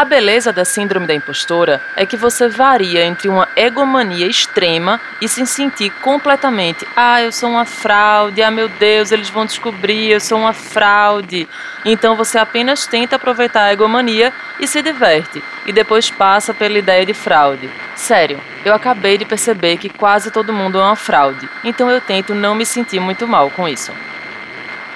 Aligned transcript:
A 0.00 0.04
beleza 0.06 0.50
da 0.50 0.64
síndrome 0.64 1.06
da 1.06 1.12
impostora 1.12 1.78
é 1.94 2.06
que 2.06 2.16
você 2.16 2.48
varia 2.48 3.04
entre 3.04 3.28
uma 3.28 3.46
egomania 3.54 4.26
extrema 4.26 4.98
e 5.20 5.28
se 5.28 5.44
sentir 5.44 5.90
completamente, 6.00 6.88
ah, 6.96 7.20
eu 7.20 7.30
sou 7.30 7.50
uma 7.50 7.66
fraude, 7.66 8.42
ah, 8.42 8.50
meu 8.50 8.66
Deus, 8.66 9.12
eles 9.12 9.28
vão 9.28 9.44
descobrir, 9.44 10.08
eu 10.10 10.18
sou 10.18 10.38
uma 10.38 10.54
fraude. 10.54 11.46
Então 11.84 12.16
você 12.16 12.38
apenas 12.38 12.86
tenta 12.86 13.16
aproveitar 13.16 13.64
a 13.64 13.72
egomania 13.74 14.32
e 14.58 14.66
se 14.66 14.80
diverte, 14.80 15.44
e 15.66 15.70
depois 15.70 16.10
passa 16.10 16.54
pela 16.54 16.78
ideia 16.78 17.04
de 17.04 17.12
fraude. 17.12 17.68
Sério, 17.94 18.40
eu 18.64 18.72
acabei 18.72 19.18
de 19.18 19.26
perceber 19.26 19.76
que 19.76 19.90
quase 19.90 20.30
todo 20.30 20.50
mundo 20.50 20.78
é 20.78 20.82
uma 20.82 20.96
fraude, 20.96 21.46
então 21.62 21.90
eu 21.90 22.00
tento 22.00 22.34
não 22.34 22.54
me 22.54 22.64
sentir 22.64 23.00
muito 23.00 23.28
mal 23.28 23.50
com 23.50 23.68
isso. 23.68 23.92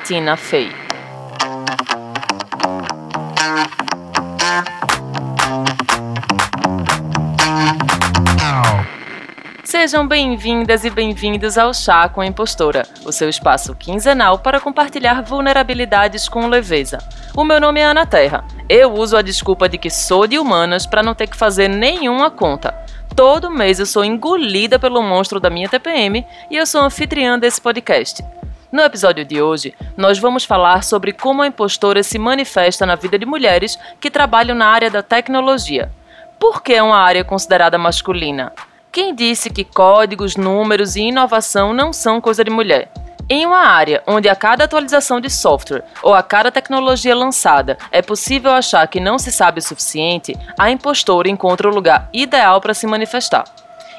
Tina 0.03 0.35
Fey 0.35 0.84
Sejam 9.85 10.09
bem-vindas 10.09 10.83
e 10.83 10.89
bem-vindos 10.89 11.59
ao 11.59 11.75
Chá 11.75 12.09
com 12.09 12.23
a 12.23 12.27
Impostora, 12.27 12.89
o 13.05 13.13
seu 13.13 13.29
espaço 13.29 13.75
quinzenal 13.75 14.39
para 14.39 14.59
compartilhar 14.59 15.21
vulnerabilidades 15.21 16.27
com 16.27 16.47
leveza. 16.47 17.07
O 17.37 17.45
meu 17.45 17.61
nome 17.61 17.81
é 17.81 17.85
Ana 17.85 18.07
Terra. 18.07 18.47
Eu 18.67 18.95
uso 18.95 19.15
a 19.15 19.21
desculpa 19.21 19.69
de 19.69 19.77
que 19.77 19.91
sou 19.91 20.27
de 20.27 20.39
humanas 20.39 20.87
para 20.87 21.03
não 21.03 21.15
ter 21.15 21.27
que 21.27 21.37
fazer 21.37 21.69
nenhuma 21.69 22.31
conta. 22.31 22.75
Todo 23.15 23.51
mês 23.51 23.79
eu 23.79 23.85
sou 23.85 24.03
engolida 24.03 24.79
pelo 24.79 25.03
monstro 25.03 25.39
da 25.39 25.51
minha 25.51 25.69
TPM 25.69 26.27
e 26.51 26.57
eu 26.57 26.65
sou 26.65 26.81
anfitriã 26.81 27.39
desse 27.39 27.61
podcast. 27.61 28.25
No 28.73 28.81
episódio 28.81 29.23
de 29.23 29.43
hoje, 29.43 29.75
nós 29.99 30.19
vamos 30.19 30.47
falar 30.47 30.83
sobre 30.83 31.13
como 31.13 31.43
a 31.43 31.47
impostora 31.47 32.03
se 32.03 32.19
manifesta 32.19 32.87
na 32.87 32.95
vida 32.95 33.19
de 33.19 33.27
mulheres 33.27 33.79
que 34.01 34.11
trabalham 34.11 34.57
na 34.57 34.67
área 34.67 34.91
da 34.91 35.03
tecnologia. 35.03 35.93
Por 36.41 36.63
que 36.63 36.73
é 36.73 36.83
uma 36.83 36.97
área 36.97 37.23
considerada 37.23 37.77
masculina? 37.77 38.51
Quem 38.95 39.13
disse 39.13 39.51
que 39.51 39.65
códigos, 39.65 40.37
números 40.37 40.95
e 40.95 41.01
inovação 41.01 41.75
não 41.75 41.93
são 41.93 42.21
coisa 42.21 42.45
de 42.45 42.51
mulher? 42.51 42.93
Em 43.29 43.45
uma 43.45 43.59
área 43.59 44.01
onde 44.07 44.29
a 44.29 44.37
cada 44.37 44.63
atualização 44.63 45.21
de 45.21 45.29
software 45.29 45.83
ou 46.01 46.15
a 46.15 46.23
cada 46.23 46.49
tecnologia 46.53 47.13
lançada 47.13 47.77
é 47.91 48.01
possível 48.01 48.53
achar 48.53 48.87
que 48.87 49.01
não 49.01 49.19
se 49.19 49.33
sabe 49.33 49.59
o 49.59 49.63
suficiente, 49.63 50.37
a 50.57 50.71
impostora 50.71 51.29
encontra 51.29 51.69
o 51.69 51.75
lugar 51.75 52.09
ideal 52.13 52.61
para 52.61 52.73
se 52.73 52.87
manifestar. 52.87 53.43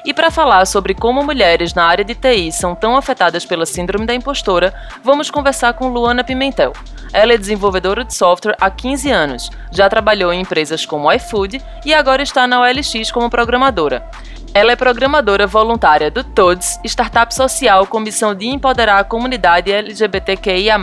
E 0.02 0.14
para 0.14 0.30
falar 0.30 0.64
sobre 0.64 0.94
como 0.94 1.22
mulheres 1.22 1.74
na 1.74 1.84
área 1.84 2.04
de 2.04 2.14
TI 2.14 2.50
são 2.50 2.74
tão 2.74 2.96
afetadas 2.96 3.44
pela 3.44 3.66
síndrome 3.66 4.06
da 4.06 4.14
impostora, 4.14 4.72
vamos 5.04 5.30
conversar 5.30 5.74
com 5.74 5.88
Luana 5.88 6.24
Pimentel. 6.24 6.72
Ela 7.12 7.34
é 7.34 7.38
desenvolvedora 7.38 8.02
de 8.02 8.14
software 8.14 8.56
há 8.58 8.70
15 8.70 9.10
anos, 9.10 9.50
já 9.70 9.90
trabalhou 9.90 10.32
em 10.32 10.40
empresas 10.40 10.86
como 10.86 11.12
iFood 11.12 11.60
e 11.84 11.92
agora 11.92 12.22
está 12.22 12.46
na 12.46 12.60
OLX 12.60 13.10
como 13.10 13.28
programadora. 13.28 14.08
Ela 14.56 14.72
é 14.72 14.76
programadora 14.76 15.46
voluntária 15.46 16.10
do 16.10 16.24
TODS, 16.24 16.80
startup 16.86 17.34
social 17.34 17.86
com 17.86 18.00
missão 18.00 18.34
de 18.34 18.46
empoderar 18.46 18.98
a 18.98 19.04
comunidade 19.04 19.70
LGBTQIA+, 19.70 20.78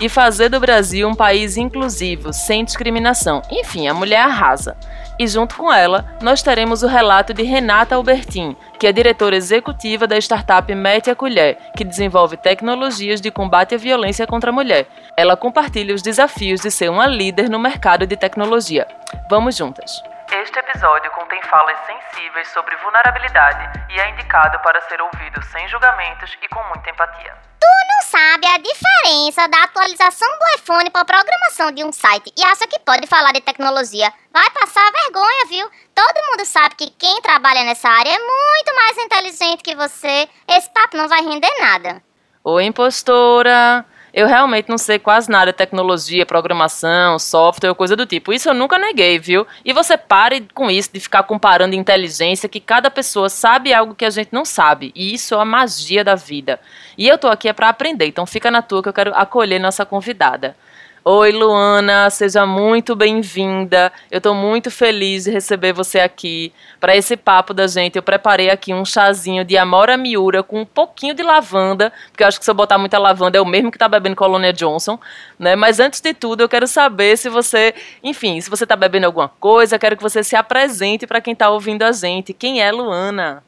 e 0.00 0.08
fazer 0.08 0.48
do 0.48 0.60
Brasil 0.60 1.08
um 1.08 1.14
país 1.16 1.56
inclusivo, 1.56 2.32
sem 2.32 2.64
discriminação. 2.64 3.42
Enfim, 3.50 3.88
a 3.88 3.92
mulher 3.92 4.20
arrasa. 4.20 4.76
E 5.18 5.26
junto 5.26 5.56
com 5.56 5.72
ela, 5.72 6.14
nós 6.22 6.44
teremos 6.44 6.84
o 6.84 6.86
relato 6.86 7.34
de 7.34 7.42
Renata 7.42 7.96
Albertin, 7.96 8.54
que 8.78 8.86
é 8.86 8.92
diretora 8.92 9.34
executiva 9.34 10.06
da 10.06 10.16
startup 10.18 10.72
Mete 10.72 11.10
a 11.10 11.16
Colher, 11.16 11.58
que 11.76 11.82
desenvolve 11.82 12.36
tecnologias 12.36 13.20
de 13.20 13.32
combate 13.32 13.74
à 13.74 13.78
violência 13.78 14.28
contra 14.28 14.50
a 14.50 14.54
mulher. 14.54 14.86
Ela 15.16 15.36
compartilha 15.36 15.92
os 15.92 16.02
desafios 16.02 16.60
de 16.60 16.70
ser 16.70 16.88
uma 16.88 17.08
líder 17.08 17.50
no 17.50 17.58
mercado 17.58 18.06
de 18.06 18.16
tecnologia. 18.16 18.86
Vamos 19.28 19.56
juntas! 19.56 20.11
Este 20.34 20.58
episódio 20.58 21.10
contém 21.10 21.42
falas 21.42 21.76
sensíveis 21.84 22.48
sobre 22.54 22.74
vulnerabilidade 22.76 23.78
e 23.90 24.00
é 24.00 24.08
indicado 24.08 24.58
para 24.60 24.80
ser 24.88 24.98
ouvido 25.02 25.42
sem 25.44 25.68
julgamentos 25.68 26.34
e 26.40 26.48
com 26.48 26.62
muita 26.68 26.88
empatia. 26.88 27.36
Tu 27.60 27.66
não 27.66 28.00
sabe 28.00 28.46
a 28.46 28.56
diferença 28.56 29.46
da 29.48 29.64
atualização 29.64 30.26
do 30.26 30.58
iPhone 30.58 30.88
para 30.88 31.02
a 31.02 31.04
programação 31.04 31.70
de 31.70 31.84
um 31.84 31.92
site 31.92 32.32
e 32.34 32.42
acha 32.44 32.66
que 32.66 32.78
pode 32.78 33.06
falar 33.06 33.32
de 33.32 33.42
tecnologia. 33.42 34.10
Vai 34.32 34.48
passar 34.52 34.90
vergonha, 34.90 35.46
viu? 35.50 35.70
Todo 35.94 36.26
mundo 36.30 36.46
sabe 36.46 36.76
que 36.76 36.88
quem 36.88 37.20
trabalha 37.20 37.64
nessa 37.64 37.90
área 37.90 38.08
é 38.08 38.18
muito 38.18 38.74
mais 38.74 38.96
inteligente 38.96 39.62
que 39.62 39.76
você. 39.76 40.26
Esse 40.48 40.70
papo 40.72 40.96
não 40.96 41.08
vai 41.08 41.20
render 41.20 41.54
nada. 41.60 42.02
Oi, 42.42 42.64
impostora! 42.64 43.84
Eu 44.12 44.26
realmente 44.26 44.68
não 44.68 44.76
sei 44.76 44.98
quase 44.98 45.30
nada 45.30 45.52
de 45.52 45.56
tecnologia, 45.56 46.26
programação, 46.26 47.18
software 47.18 47.74
coisa 47.74 47.96
do 47.96 48.04
tipo. 48.04 48.30
Isso 48.32 48.48
eu 48.48 48.54
nunca 48.54 48.78
neguei, 48.78 49.18
viu? 49.18 49.46
E 49.64 49.72
você 49.72 49.96
pare 49.96 50.46
com 50.52 50.70
isso 50.70 50.90
de 50.92 51.00
ficar 51.00 51.22
comparando 51.22 51.74
inteligência, 51.74 52.48
que 52.48 52.60
cada 52.60 52.90
pessoa 52.90 53.30
sabe 53.30 53.72
algo 53.72 53.94
que 53.94 54.04
a 54.04 54.10
gente 54.10 54.28
não 54.30 54.44
sabe. 54.44 54.92
E 54.94 55.14
isso 55.14 55.34
é 55.34 55.38
a 55.38 55.44
magia 55.46 56.04
da 56.04 56.14
vida. 56.14 56.60
E 56.98 57.08
eu 57.08 57.16
tô 57.16 57.28
aqui 57.28 57.48
é 57.48 57.54
para 57.54 57.70
aprender, 57.70 58.06
então 58.06 58.26
fica 58.26 58.50
na 58.50 58.60
tua 58.60 58.82
que 58.82 58.88
eu 58.90 58.92
quero 58.92 59.14
acolher 59.14 59.58
nossa 59.58 59.86
convidada. 59.86 60.54
Oi, 61.04 61.32
Luana, 61.32 62.08
seja 62.10 62.46
muito 62.46 62.94
bem-vinda. 62.94 63.92
Eu 64.08 64.18
estou 64.18 64.36
muito 64.36 64.70
feliz 64.70 65.24
de 65.24 65.32
receber 65.32 65.72
você 65.72 65.98
aqui 65.98 66.52
para 66.78 66.94
esse 66.94 67.16
papo 67.16 67.52
da 67.52 67.66
gente. 67.66 67.96
Eu 67.96 68.04
preparei 68.04 68.50
aqui 68.50 68.72
um 68.72 68.84
chazinho 68.84 69.44
de 69.44 69.58
Amora 69.58 69.96
Miura 69.96 70.44
com 70.44 70.60
um 70.60 70.64
pouquinho 70.64 71.12
de 71.12 71.24
lavanda, 71.24 71.92
porque 72.08 72.22
eu 72.22 72.28
acho 72.28 72.38
que 72.38 72.44
se 72.44 72.50
eu 72.52 72.54
botar 72.54 72.78
muita 72.78 73.00
lavanda 73.00 73.36
é 73.36 73.40
o 73.40 73.44
mesmo 73.44 73.72
que 73.72 73.76
está 73.76 73.88
bebendo 73.88 74.14
Colônia 74.14 74.52
Johnson, 74.52 74.96
né? 75.36 75.56
Mas 75.56 75.80
antes 75.80 76.00
de 76.00 76.14
tudo, 76.14 76.42
eu 76.42 76.48
quero 76.48 76.68
saber 76.68 77.18
se 77.18 77.28
você, 77.28 77.74
enfim, 78.00 78.40
se 78.40 78.48
você 78.48 78.62
está 78.62 78.76
bebendo 78.76 79.06
alguma 79.06 79.28
coisa, 79.28 79.80
quero 79.80 79.96
que 79.96 80.02
você 80.04 80.22
se 80.22 80.36
apresente 80.36 81.04
para 81.04 81.20
quem 81.20 81.32
está 81.32 81.50
ouvindo 81.50 81.82
a 81.82 81.90
gente. 81.90 82.32
Quem 82.32 82.62
é 82.62 82.70
Luana? 82.70 83.42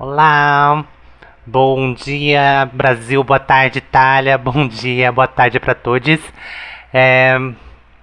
Olá, 0.00 0.86
Bom 1.50 1.94
dia, 1.94 2.68
Brasil. 2.74 3.24
Boa 3.24 3.40
tarde, 3.40 3.78
Itália. 3.78 4.36
Bom 4.36 4.68
dia, 4.68 5.10
boa 5.10 5.26
tarde 5.26 5.58
para 5.58 5.74
todos. 5.74 6.20
É... 6.92 7.38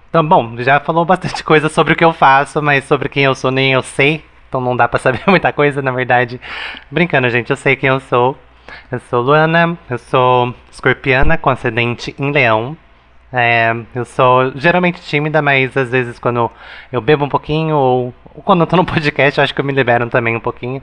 Então, 0.08 0.26
bom, 0.26 0.56
já 0.58 0.80
falou 0.80 1.04
bastante 1.04 1.44
coisa 1.46 1.68
sobre 1.68 1.92
o 1.92 1.96
que 1.96 2.04
eu 2.04 2.12
faço, 2.12 2.60
mas 2.60 2.82
sobre 2.86 3.08
quem 3.08 3.22
eu 3.22 3.36
sou 3.36 3.52
nem 3.52 3.72
eu 3.72 3.82
sei. 3.82 4.24
Então 4.48 4.60
não 4.60 4.76
dá 4.76 4.88
para 4.88 4.98
saber 4.98 5.22
muita 5.30 5.52
coisa, 5.52 5.80
na 5.80 5.92
verdade. 5.92 6.40
Brincando, 6.90 7.30
gente, 7.30 7.50
eu 7.50 7.56
sei 7.56 7.76
quem 7.76 7.88
eu 7.88 8.00
sou. 8.00 8.36
Eu 8.90 8.98
sou 9.08 9.22
Luana, 9.22 9.78
eu 9.88 9.98
sou 9.98 10.52
escorpiana 10.68 11.38
com 11.38 11.48
ascendente 11.48 12.16
em 12.18 12.32
leão. 12.32 12.76
É, 13.32 13.72
eu 13.94 14.04
sou 14.04 14.52
geralmente 14.56 15.00
tímida, 15.02 15.40
mas 15.40 15.76
às 15.76 15.90
vezes 15.90 16.18
quando 16.18 16.50
eu 16.90 17.00
bebo 17.00 17.24
um 17.24 17.28
pouquinho 17.28 17.76
ou, 17.76 18.14
quando 18.44 18.62
eu 18.62 18.66
tô 18.66 18.76
no 18.76 18.84
podcast, 18.84 19.38
eu 19.38 19.44
acho 19.44 19.54
que 19.54 19.60
eu 19.60 19.64
me 19.64 19.72
libero 19.72 20.10
também 20.10 20.34
um 20.34 20.40
pouquinho. 20.40 20.82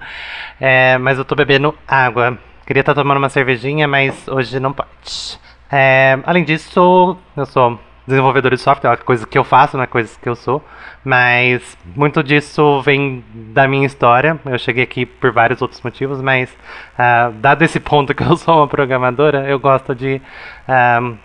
É, 0.62 0.98
mas 0.98 1.18
eu 1.18 1.26
tô 1.26 1.36
bebendo 1.36 1.76
água. 1.86 2.40
Queria 2.66 2.80
estar 2.80 2.94
tomando 2.94 3.18
uma 3.18 3.28
cervejinha, 3.28 3.88
mas 3.88 4.26
hoje 4.28 4.58
não 4.58 4.72
pode. 4.72 5.38
É, 5.70 6.18
além 6.26 6.46
disso, 6.46 7.18
eu 7.36 7.46
sou 7.46 7.78
desenvolvedor 8.08 8.52
de 8.52 8.58
software, 8.58 8.90
é 8.90 8.92
uma 8.92 8.98
coisa 8.98 9.28
que 9.28 9.38
eu 9.38 9.44
faço, 9.44 9.76
não 9.76 9.84
é 9.84 9.88
coisa 9.88 10.18
que 10.22 10.30
eu 10.30 10.36
sou. 10.36 10.64
Mas 11.04 11.78
muito 11.94 12.24
disso 12.24 12.82
vem 12.82 13.22
da 13.34 13.68
minha 13.68 13.86
história. 13.86 14.40
Eu 14.46 14.58
cheguei 14.58 14.84
aqui 14.84 15.06
por 15.06 15.34
vários 15.34 15.62
outros 15.62 15.82
motivos, 15.82 16.22
mas 16.22 16.50
uh, 16.98 17.34
dado 17.34 17.64
esse 17.64 17.82
ponto 17.82 18.16
que 18.16 18.24
eu 18.24 18.38
sou 18.38 18.58
uma 18.58 18.68
programadora, 18.68 19.46
eu 19.50 19.60
gosto 19.60 19.94
de 19.94 20.22
uh, 20.70 21.18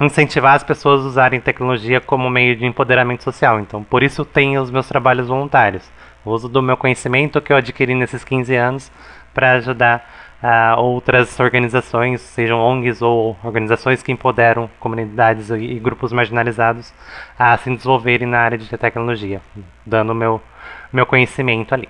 incentivar 0.00 0.54
as 0.54 0.62
pessoas 0.62 1.04
a 1.04 1.08
usarem 1.08 1.40
tecnologia 1.40 2.00
como 2.00 2.30
meio 2.30 2.54
de 2.54 2.64
empoderamento 2.64 3.24
social. 3.24 3.58
Então, 3.58 3.82
por 3.82 4.04
isso 4.04 4.24
tenho 4.24 4.62
os 4.62 4.70
meus 4.70 4.86
trabalhos 4.86 5.26
voluntários. 5.26 5.90
O 6.24 6.30
uso 6.30 6.48
do 6.48 6.62
meu 6.62 6.76
conhecimento 6.76 7.40
que 7.40 7.52
eu 7.52 7.56
adquiri 7.56 7.94
nesses 7.94 8.22
15 8.22 8.54
anos 8.54 8.92
para 9.34 9.52
ajudar 9.52 10.15
uh, 10.42 10.80
outras 10.80 11.38
organizações, 11.40 12.20
sejam 12.20 12.60
ONGs 12.60 13.02
ou 13.02 13.36
organizações 13.42 14.02
que 14.02 14.12
empoderam 14.12 14.70
comunidades 14.78 15.50
e 15.50 15.78
grupos 15.78 16.12
marginalizados 16.12 16.92
a 17.38 17.56
se 17.56 17.70
desenvolverem 17.70 18.26
na 18.26 18.40
área 18.40 18.58
de 18.58 18.76
tecnologia, 18.76 19.40
dando 19.84 20.14
meu 20.14 20.40
meu 20.92 21.04
conhecimento 21.04 21.74
ali. 21.74 21.88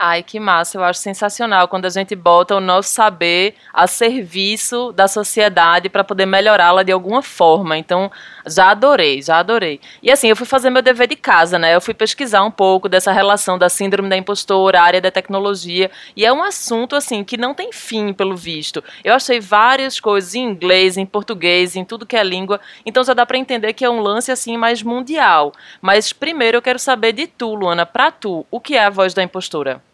Ai, 0.00 0.22
que 0.22 0.38
massa, 0.38 0.78
eu 0.78 0.84
acho 0.84 1.00
sensacional 1.00 1.66
quando 1.66 1.86
a 1.86 1.88
gente 1.88 2.14
bota 2.14 2.54
o 2.54 2.60
nosso 2.60 2.88
saber 2.88 3.56
a 3.72 3.88
serviço 3.88 4.92
da 4.92 5.08
sociedade 5.08 5.88
para 5.88 6.04
poder 6.04 6.24
melhorá-la 6.24 6.84
de 6.84 6.92
alguma 6.92 7.20
forma. 7.20 7.76
Então, 7.76 8.08
já 8.46 8.70
adorei, 8.70 9.20
já 9.20 9.40
adorei. 9.40 9.80
E 10.00 10.08
assim, 10.08 10.28
eu 10.28 10.36
fui 10.36 10.46
fazer 10.46 10.70
meu 10.70 10.82
dever 10.82 11.08
de 11.08 11.16
casa, 11.16 11.58
né? 11.58 11.74
Eu 11.74 11.80
fui 11.80 11.94
pesquisar 11.94 12.44
um 12.44 12.50
pouco 12.50 12.88
dessa 12.88 13.10
relação 13.10 13.58
da 13.58 13.68
síndrome 13.68 14.08
da 14.08 14.16
impostora, 14.16 14.80
área 14.80 15.00
da 15.00 15.10
tecnologia, 15.10 15.90
e 16.14 16.24
é 16.24 16.32
um 16.32 16.44
assunto 16.44 16.94
assim 16.94 17.24
que 17.24 17.36
não 17.36 17.52
tem 17.52 17.72
fim, 17.72 18.12
pelo 18.12 18.36
visto. 18.36 18.84
Eu 19.02 19.14
achei 19.14 19.40
várias 19.40 19.98
coisas 19.98 20.32
em 20.36 20.44
inglês, 20.44 20.96
em 20.96 21.04
português, 21.04 21.74
em 21.74 21.84
tudo 21.84 22.06
que 22.06 22.16
é 22.16 22.22
língua, 22.22 22.60
então 22.86 23.02
já 23.02 23.14
dá 23.14 23.26
para 23.26 23.36
entender 23.36 23.72
que 23.72 23.84
é 23.84 23.90
um 23.90 23.98
lance 23.98 24.30
assim 24.30 24.56
mais 24.56 24.80
mundial. 24.80 25.52
Mas 25.82 26.12
primeiro 26.12 26.58
eu 26.58 26.62
quero 26.62 26.78
saber 26.78 27.12
de 27.12 27.26
tu, 27.26 27.52
Luana, 27.52 27.84
para 27.84 28.12
tu, 28.12 28.46
o 28.48 28.60
que 28.60 28.76
é 28.76 28.84
a 28.84 28.90
voz 28.90 29.12
da 29.12 29.24
impostora? 29.24 29.87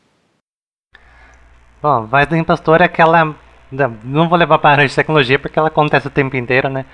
Bom, 1.84 2.06
voz 2.06 2.26
do 2.26 2.34
impostor 2.34 2.81
é 2.81 2.86
aquela 2.86 3.36
não 4.02 4.26
vou 4.26 4.38
levar 4.38 4.58
para 4.58 4.81
a 4.81 4.86
de 4.86 4.94
tecnologia 4.94 5.38
porque 5.38 5.58
ela 5.58 5.69
acontece 5.69 6.06
o 6.06 6.10
tempo 6.10 6.34
inteiro, 6.34 6.70
né? 6.70 6.86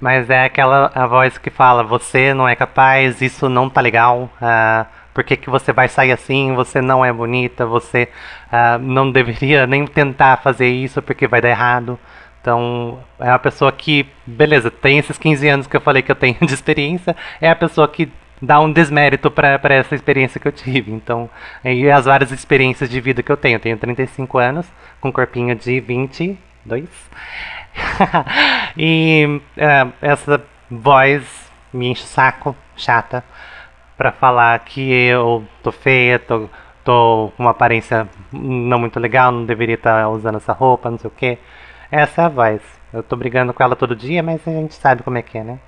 Mas 0.00 0.30
é 0.30 0.44
aquela 0.44 0.88
a 0.94 1.04
voz 1.04 1.36
que 1.36 1.50
fala: 1.50 1.82
você 1.82 2.32
não 2.32 2.48
é 2.48 2.54
capaz, 2.54 3.20
isso 3.20 3.48
não 3.48 3.68
tá 3.68 3.80
legal. 3.80 4.30
Uh, 4.40 4.86
por 5.12 5.24
que, 5.24 5.36
que 5.36 5.50
você 5.50 5.72
vai 5.72 5.88
sair 5.88 6.12
assim? 6.12 6.54
Você 6.54 6.80
não 6.80 7.04
é 7.04 7.12
bonita, 7.12 7.66
você 7.66 8.08
uh, 8.52 8.78
não 8.80 9.10
deveria 9.10 9.66
nem 9.66 9.84
tentar 9.84 10.36
fazer 10.36 10.68
isso 10.68 11.02
porque 11.02 11.26
vai 11.26 11.40
dar 11.40 11.48
errado. 11.48 11.98
Então, 12.40 13.00
é 13.18 13.28
a 13.28 13.40
pessoa 13.40 13.72
que, 13.72 14.06
beleza, 14.24 14.70
tem 14.70 14.98
esses 14.98 15.18
15 15.18 15.48
anos 15.48 15.66
que 15.66 15.76
eu 15.76 15.80
falei 15.80 16.02
que 16.02 16.12
eu 16.12 16.16
tenho 16.16 16.36
de 16.46 16.54
experiência, 16.54 17.16
é 17.40 17.50
a 17.50 17.56
pessoa 17.56 17.88
que 17.88 18.12
dá 18.40 18.60
um 18.60 18.72
desmérito 18.72 19.30
para 19.30 19.74
essa 19.74 19.94
experiência 19.94 20.40
que 20.40 20.48
eu 20.48 20.52
tive. 20.52 20.92
Então, 20.92 21.28
e 21.64 21.90
as 21.90 22.04
várias 22.04 22.30
experiências 22.30 22.88
de 22.90 23.00
vida 23.00 23.22
que 23.22 23.30
eu 23.30 23.36
tenho. 23.36 23.56
Eu 23.56 23.60
tenho 23.60 23.76
35 23.76 24.38
anos, 24.38 24.66
com 25.00 25.08
um 25.08 25.12
corpinho 25.12 25.54
de 25.54 25.80
22. 25.80 26.88
e 28.76 29.40
uh, 29.56 29.92
essa 30.02 30.42
voz 30.70 31.50
me 31.72 31.88
enche 31.88 32.02
o 32.02 32.06
saco, 32.06 32.56
chata, 32.76 33.24
para 33.96 34.12
falar 34.12 34.58
que 34.60 34.92
eu 34.92 35.46
tô 35.62 35.72
feia, 35.72 36.18
tô, 36.18 36.48
tô 36.84 37.32
com 37.36 37.42
uma 37.42 37.50
aparência 37.50 38.08
não 38.32 38.78
muito 38.78 38.98
legal, 39.00 39.32
não 39.32 39.44
deveria 39.44 39.74
estar 39.74 40.02
tá 40.02 40.08
usando 40.08 40.36
essa 40.36 40.52
roupa, 40.52 40.90
não 40.90 40.98
sei 40.98 41.08
o 41.08 41.10
que. 41.10 41.38
Essa 41.90 42.22
é 42.22 42.24
a 42.24 42.28
voz. 42.28 42.60
Eu 42.92 43.02
tô 43.02 43.16
brigando 43.16 43.52
com 43.52 43.62
ela 43.62 43.76
todo 43.76 43.94
dia, 43.94 44.22
mas 44.22 44.46
a 44.46 44.50
gente 44.50 44.74
sabe 44.74 45.02
como 45.02 45.18
é 45.18 45.22
que 45.22 45.38
é, 45.38 45.44
né? 45.44 45.58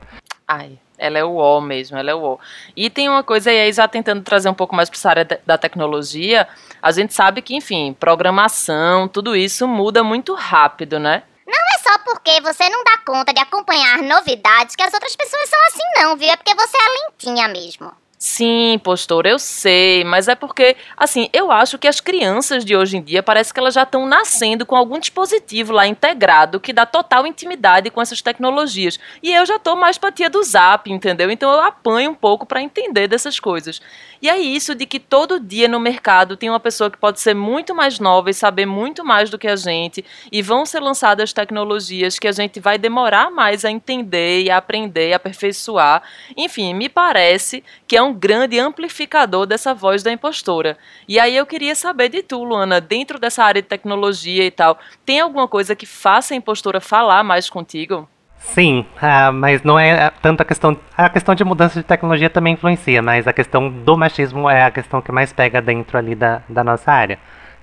Ai, 0.47 0.79
ela 0.99 1.19
é 1.19 1.25
o 1.25 1.37
O 1.37 1.61
mesmo, 1.61 1.97
ela 1.97 2.11
é 2.11 2.15
o 2.15 2.23
O. 2.23 2.41
E 2.77 2.91
tem 2.91 3.09
uma 3.09 3.23
coisa 3.23 3.51
aí, 3.51 3.73
já 3.73 3.87
tentando 3.87 4.23
trazer 4.23 4.49
um 4.49 4.55
pouco 4.55 4.75
mais 4.75 4.91
para 4.91 4.99
essa 4.99 5.09
área 5.11 5.41
da 5.47 5.57
tecnologia, 5.57 6.47
a 6.83 6.91
gente 6.91 7.15
sabe 7.15 7.41
que, 7.41 7.55
enfim, 7.55 7.97
programação, 7.99 9.09
tudo 9.09 9.35
isso 9.37 9.67
muda 9.67 10.03
muito 10.03 10.35
rápido, 10.35 10.99
né? 10.99 11.23
Não 11.47 11.55
é 11.55 11.79
só 11.79 11.99
porque 12.05 12.41
você 12.43 12.69
não 12.69 12.85
dá 12.85 12.99
conta 13.07 13.33
de 13.33 13.41
acompanhar 13.41 14.03
novidades 14.03 14.77
que 14.77 14.83
as 14.83 14.93
outras 14.93 15.17
pessoas 15.17 15.49
são 15.49 15.59
assim, 15.69 16.03
não, 16.03 16.17
viu? 16.17 16.29
É 16.29 16.37
porque 16.37 16.55
você 16.55 16.77
é 16.77 17.07
lentinha 17.07 17.49
mesmo. 17.49 17.91
Sim, 18.21 18.81
postor, 18.83 19.27
eu 19.27 19.39
sei, 19.39 20.03
mas 20.03 20.27
é 20.27 20.35
porque, 20.35 20.75
assim, 20.97 21.29
eu 21.33 21.53
acho 21.53 21.79
que 21.79 21.87
as 21.87 22.01
crianças 22.01 22.65
de 22.65 22.75
hoje 22.75 22.97
em 22.97 23.01
dia 23.01 23.23
parece 23.23 23.55
que 23.55 23.61
elas 23.61 23.75
já 23.75 23.85
estão 23.85 24.07
nascendo 24.07 24.67
com 24.67 24.75
algum 24.75 24.99
dispositivo 24.99 25.73
lá 25.73 25.87
integrado 25.87 26.59
que 26.59 26.73
dá 26.73 26.85
total 26.85 27.29
intimidade 27.29 27.91
com 27.91 28.03
essas 28.03 28.21
tecnologias. 28.21 28.99
E 29.23 29.33
eu 29.33 29.47
já 29.47 29.57
tô 29.57 29.77
mais 29.77 29.99
pra 29.99 30.11
tia 30.11 30.29
do 30.29 30.43
Zap, 30.43 30.91
entendeu? 30.91 31.31
Então 31.31 31.49
eu 31.53 31.61
apanho 31.61 32.11
um 32.11 32.15
pouco 32.15 32.45
para 32.45 32.61
entender 32.61 33.07
dessas 33.07 33.39
coisas. 33.39 33.81
E 34.21 34.29
é 34.29 34.37
isso 34.37 34.75
de 34.75 34.85
que 34.85 34.99
todo 34.99 35.39
dia 35.39 35.69
no 35.69 35.79
mercado 35.79 36.37
tem 36.37 36.51
uma 36.51 36.59
pessoa 36.59 36.91
que 36.91 36.99
pode 36.99 37.21
ser 37.21 37.35
muito 37.35 37.73
mais 37.73 38.01
nova 38.01 38.31
e 38.31 38.35
saber 38.35 38.67
muito 38.67 39.05
mais 39.05 39.31
do 39.31 39.39
que 39.39 39.47
a 39.47 39.55
gente, 39.55 40.05
e 40.33 40.43
vão 40.43 40.67
ser 40.67 40.81
lançadas 40.81 41.33
tecnologias 41.33 42.19
que 42.19 42.27
a 42.27 42.33
gente 42.33 42.59
vai 42.59 42.79
demorar 42.79 43.31
mais 43.31 43.65
a 43.65 43.71
entender 43.71 44.43
e 44.43 44.51
a 44.51 44.57
aprender 44.57 45.11
e 45.11 45.15
aperfeiçoar. 45.15 46.03
Enfim, 46.37 46.75
me 46.75 46.89
parece 46.89 47.63
que 47.87 47.97
é 47.97 48.03
um 48.03 48.08
grande 48.13 48.59
amplificador 48.59 49.47
dessa 49.47 49.75
voz 49.75 50.03
da 50.03 50.13
impostora. 50.13 50.77
E 51.09 51.19
aí 51.19 51.37
eu 51.37 51.47
queria 51.47 51.75
saber 51.75 52.09
de 52.09 52.23
tu, 52.23 52.43
Luana, 52.45 52.81
dentro 52.81 53.19
dessa 53.19 53.45
área 53.45 53.63
de 53.63 53.69
tecnologia 53.69 54.45
e 54.45 54.51
tal, 54.51 54.79
tem 55.05 55.21
alguma 55.21 55.49
coisa 55.49 55.75
que 55.75 55.87
faça 55.87 56.35
a 56.35 56.37
impostora 56.37 56.81
falar 56.81 57.23
mais 57.23 57.49
contigo? 57.49 58.09
Sim, 58.39 58.87
uh, 58.97 59.33
mas 59.33 59.63
não 59.63 59.79
é 59.79 60.11
tanto 60.23 60.41
a 60.41 60.45
questão. 60.45 60.79
A 60.97 61.11
questão 61.11 61.35
de 61.35 61.45
mudança 61.45 61.79
de 61.79 61.85
tecnologia 61.85 62.31
também 62.31 62.55
influencia, 62.55 63.03
mas 63.03 63.27
a 63.27 63.33
questão 63.33 63.69
do 63.69 63.97
machismo 63.97 64.49
é 64.49 64.63
a 64.63 64.71
questão 64.71 65.03
que 65.03 65.13
mais 65.13 65.33
pega 65.33 65.61
dentro 65.61 65.99
ali 65.99 66.15
da, 66.15 66.43
da 66.49 66.63
nossa 66.63 66.91
área. 66.91 67.19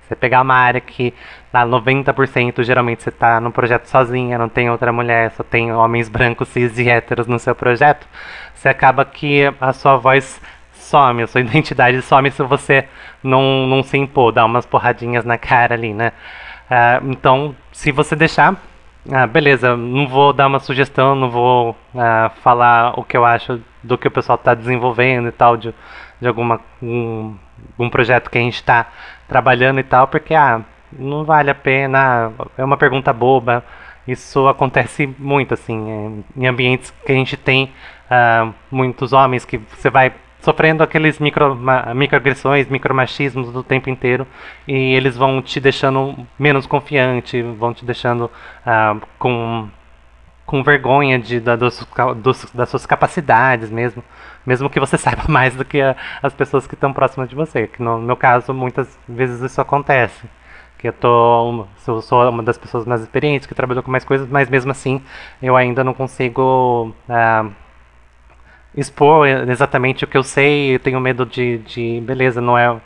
Você 0.06 0.14
pegar 0.14 0.42
uma 0.42 0.54
área 0.54 0.80
que 0.80 1.12
na 1.52 1.66
90% 1.66 2.62
geralmente 2.62 3.02
você 3.02 3.08
está 3.08 3.40
num 3.40 3.50
projeto 3.50 3.86
sozinha, 3.86 4.38
não 4.38 4.48
tem 4.48 4.70
outra 4.70 4.92
mulher, 4.92 5.32
só 5.32 5.42
tem 5.42 5.72
homens 5.72 6.08
brancos, 6.08 6.48
cis 6.48 6.78
e 6.78 6.88
héteros 6.88 7.26
no 7.26 7.38
seu 7.38 7.54
projeto, 7.54 8.06
você 8.54 8.68
acaba 8.68 9.04
que 9.04 9.42
a 9.60 9.72
sua 9.72 9.96
voz 9.96 10.40
some, 10.72 11.22
a 11.22 11.26
sua 11.26 11.40
identidade 11.42 12.00
some 12.02 12.30
se 12.30 12.42
você 12.42 12.88
não, 13.22 13.66
não 13.66 13.82
se 13.82 13.96
impor, 13.98 14.32
dar 14.32 14.44
umas 14.44 14.64
porradinhas 14.64 15.24
na 15.24 15.36
cara 15.36 15.74
ali, 15.74 15.92
né? 15.92 16.12
Uh, 16.70 17.10
então, 17.10 17.54
se 17.72 17.92
você 17.92 18.16
deixar 18.16 18.56
ah, 19.12 19.26
beleza, 19.26 19.76
não 19.76 20.08
vou 20.08 20.32
dar 20.32 20.48
uma 20.48 20.58
sugestão, 20.58 21.14
não 21.14 21.30
vou 21.30 21.76
ah, 21.94 22.30
falar 22.42 22.98
o 22.98 23.04
que 23.04 23.16
eu 23.16 23.24
acho 23.24 23.60
do 23.82 23.96
que 23.96 24.08
o 24.08 24.10
pessoal 24.10 24.36
está 24.36 24.52
desenvolvendo 24.52 25.28
e 25.28 25.32
tal, 25.32 25.56
de, 25.56 25.72
de 26.20 26.26
alguma, 26.26 26.60
um, 26.82 27.36
um 27.78 27.88
projeto 27.88 28.28
que 28.28 28.38
a 28.38 28.40
gente 28.40 28.56
está 28.56 28.86
trabalhando 29.28 29.80
e 29.80 29.84
tal, 29.84 30.08
porque 30.08 30.34
ah, 30.34 30.62
não 30.92 31.24
vale 31.24 31.50
a 31.50 31.54
pena, 31.54 32.32
é 32.56 32.64
uma 32.64 32.76
pergunta 32.76 33.12
boba. 33.12 33.64
Isso 34.06 34.46
acontece 34.46 35.12
muito, 35.18 35.54
assim, 35.54 36.24
em 36.36 36.46
ambientes 36.46 36.94
que 37.04 37.10
a 37.10 37.14
gente 37.14 37.36
tem 37.36 37.72
ah, 38.10 38.52
muitos 38.70 39.12
homens 39.12 39.44
que 39.44 39.58
você 39.58 39.90
vai 39.90 40.12
sofrendo 40.46 40.80
aqueles 40.80 41.18
micro, 41.18 41.58
microagressões, 41.92 42.68
micromachismos 42.68 43.50
do 43.50 43.64
tempo 43.64 43.90
inteiro 43.90 44.24
e 44.68 44.94
eles 44.94 45.16
vão 45.16 45.42
te 45.42 45.58
deixando 45.58 46.26
menos 46.38 46.66
confiante, 46.66 47.42
vão 47.42 47.74
te 47.74 47.84
deixando 47.84 48.26
uh, 48.64 49.00
com, 49.18 49.68
com 50.46 50.62
vergonha 50.62 51.18
de, 51.18 51.40
da, 51.40 51.56
dos, 51.56 51.86
dos, 52.16 52.50
das 52.54 52.68
suas 52.68 52.86
capacidades 52.86 53.68
mesmo, 53.68 54.02
mesmo 54.46 54.70
que 54.70 54.80
você 54.80 54.96
saiba 54.98 55.24
mais 55.28 55.54
do 55.54 55.64
que 55.64 55.80
a, 55.80 55.96
as 56.22 56.32
pessoas 56.32 56.66
que 56.66 56.74
estão 56.74 56.92
próximas 56.92 57.28
de 57.28 57.34
você. 57.34 57.66
Que 57.66 57.82
no 57.82 57.98
meu 57.98 58.16
caso, 58.16 58.54
muitas 58.54 58.98
vezes 59.08 59.40
isso 59.40 59.60
acontece. 59.60 60.26
Que 60.78 60.88
eu, 60.88 60.92
tô, 60.92 61.66
sou 62.02 62.28
uma 62.30 62.42
das 62.42 62.58
pessoas 62.58 62.84
mais 62.86 63.00
experientes, 63.02 63.46
que 63.46 63.54
trabalhou 63.54 63.82
com 63.82 63.90
mais 63.90 64.04
coisas, 64.04 64.28
mas 64.28 64.48
mesmo 64.48 64.70
assim 64.70 65.02
eu 65.42 65.56
ainda 65.56 65.82
não 65.82 65.94
consigo. 65.94 66.94
Uh, 67.08 67.66
expor 68.76 69.26
exatamente 69.26 70.04
o 70.04 70.06
que 70.06 70.16
eu 70.16 70.22
sei, 70.22 70.74
eu 70.74 70.78
tenho 70.78 71.00
medo 71.00 71.24
de, 71.24 71.58
de 71.58 72.00
beleza, 72.02 72.40
não 72.40 72.58
é, 72.58 72.78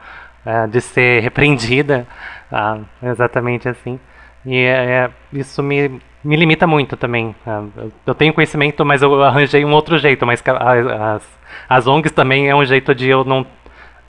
é 0.46 0.66
de 0.68 0.80
ser 0.80 1.20
repreendida, 1.22 2.06
ah, 2.50 2.78
exatamente 3.02 3.68
assim. 3.68 3.98
E 4.46 4.56
é, 4.56 4.70
é, 5.04 5.10
isso 5.32 5.62
me, 5.62 6.00
me 6.22 6.36
limita 6.36 6.66
muito 6.66 6.96
também. 6.96 7.34
Ah, 7.46 7.64
eu 8.06 8.14
tenho 8.14 8.32
conhecimento, 8.32 8.84
mas 8.84 9.02
eu 9.02 9.22
arranjei 9.22 9.64
um 9.64 9.72
outro 9.72 9.98
jeito, 9.98 10.26
mas 10.26 10.42
as, 10.46 11.22
as 11.68 11.86
ONGs 11.86 12.12
também 12.12 12.48
é 12.48 12.54
um 12.54 12.64
jeito 12.64 12.94
de 12.94 13.08
eu 13.08 13.24
não 13.24 13.46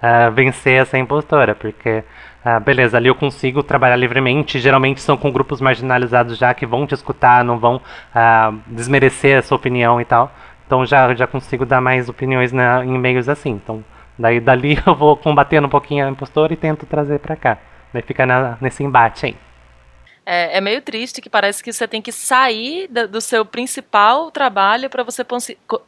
ah, 0.02 0.30
vencer 0.30 0.81
essa 0.81 0.98
impostora, 0.98 1.56
porque 1.56 2.04
ah, 2.44 2.60
beleza, 2.60 2.98
ali 2.98 3.08
eu 3.08 3.16
consigo 3.16 3.62
trabalhar 3.63 3.96
livremente. 3.96 4.60
Geralmente 4.60 5.00
são 5.02 5.16
com 5.16 5.31
grupos 5.31 5.62
marginalizados 5.62 6.38
já 6.38 6.54
que 6.54 6.66
vão 6.66 6.88
te 6.88 6.94
escutar, 6.94 7.44
não 7.44 7.60
vão 7.60 7.81
ah, 8.13 8.54
desmerecer 8.68 9.38
a 9.38 9.42
sua 9.42 9.58
opinião 9.58 10.02
e 10.02 10.06
tal. 10.06 10.31
Então 10.66 10.86
já, 10.86 11.13
já 11.13 11.28
consigo 11.28 11.66
dar 11.66 11.81
mais 11.81 12.10
opiniões 12.10 12.52
na, 12.52 12.84
em 12.84 12.98
meios 12.98 13.30
assim. 13.30 13.52
Então, 13.52 13.84
daí 14.18 14.40
dali 14.40 14.78
eu 14.86 14.96
vou 14.96 15.15
combatendo 15.15 15.68
um 15.68 15.70
pouquinho 15.70 16.06
a 16.06 16.10
impostora 16.10 16.53
e 16.53 16.58
tento 16.58 16.86
trazer 16.86 17.20
para 17.20 17.36
cá. 17.36 17.58
Daí 17.94 18.01
fica 18.01 18.25
na, 18.25 18.58
nesse 18.60 18.84
embate 18.84 19.27
aí. 19.27 19.36
É, 20.24 20.58
é, 20.58 20.62
meio 20.62 20.82
triste 20.82 21.20
que 21.20 21.30
parece 21.30 21.63
que 21.63 21.74
você 21.74 21.88
tem 21.88 22.01
que 22.01 22.12
sair 22.12 22.88
do, 22.88 23.08
do 23.08 23.22
seu 23.22 23.44
principal 23.44 24.30
trabalho 24.30 24.90
para 24.90 25.04
você 25.04 25.25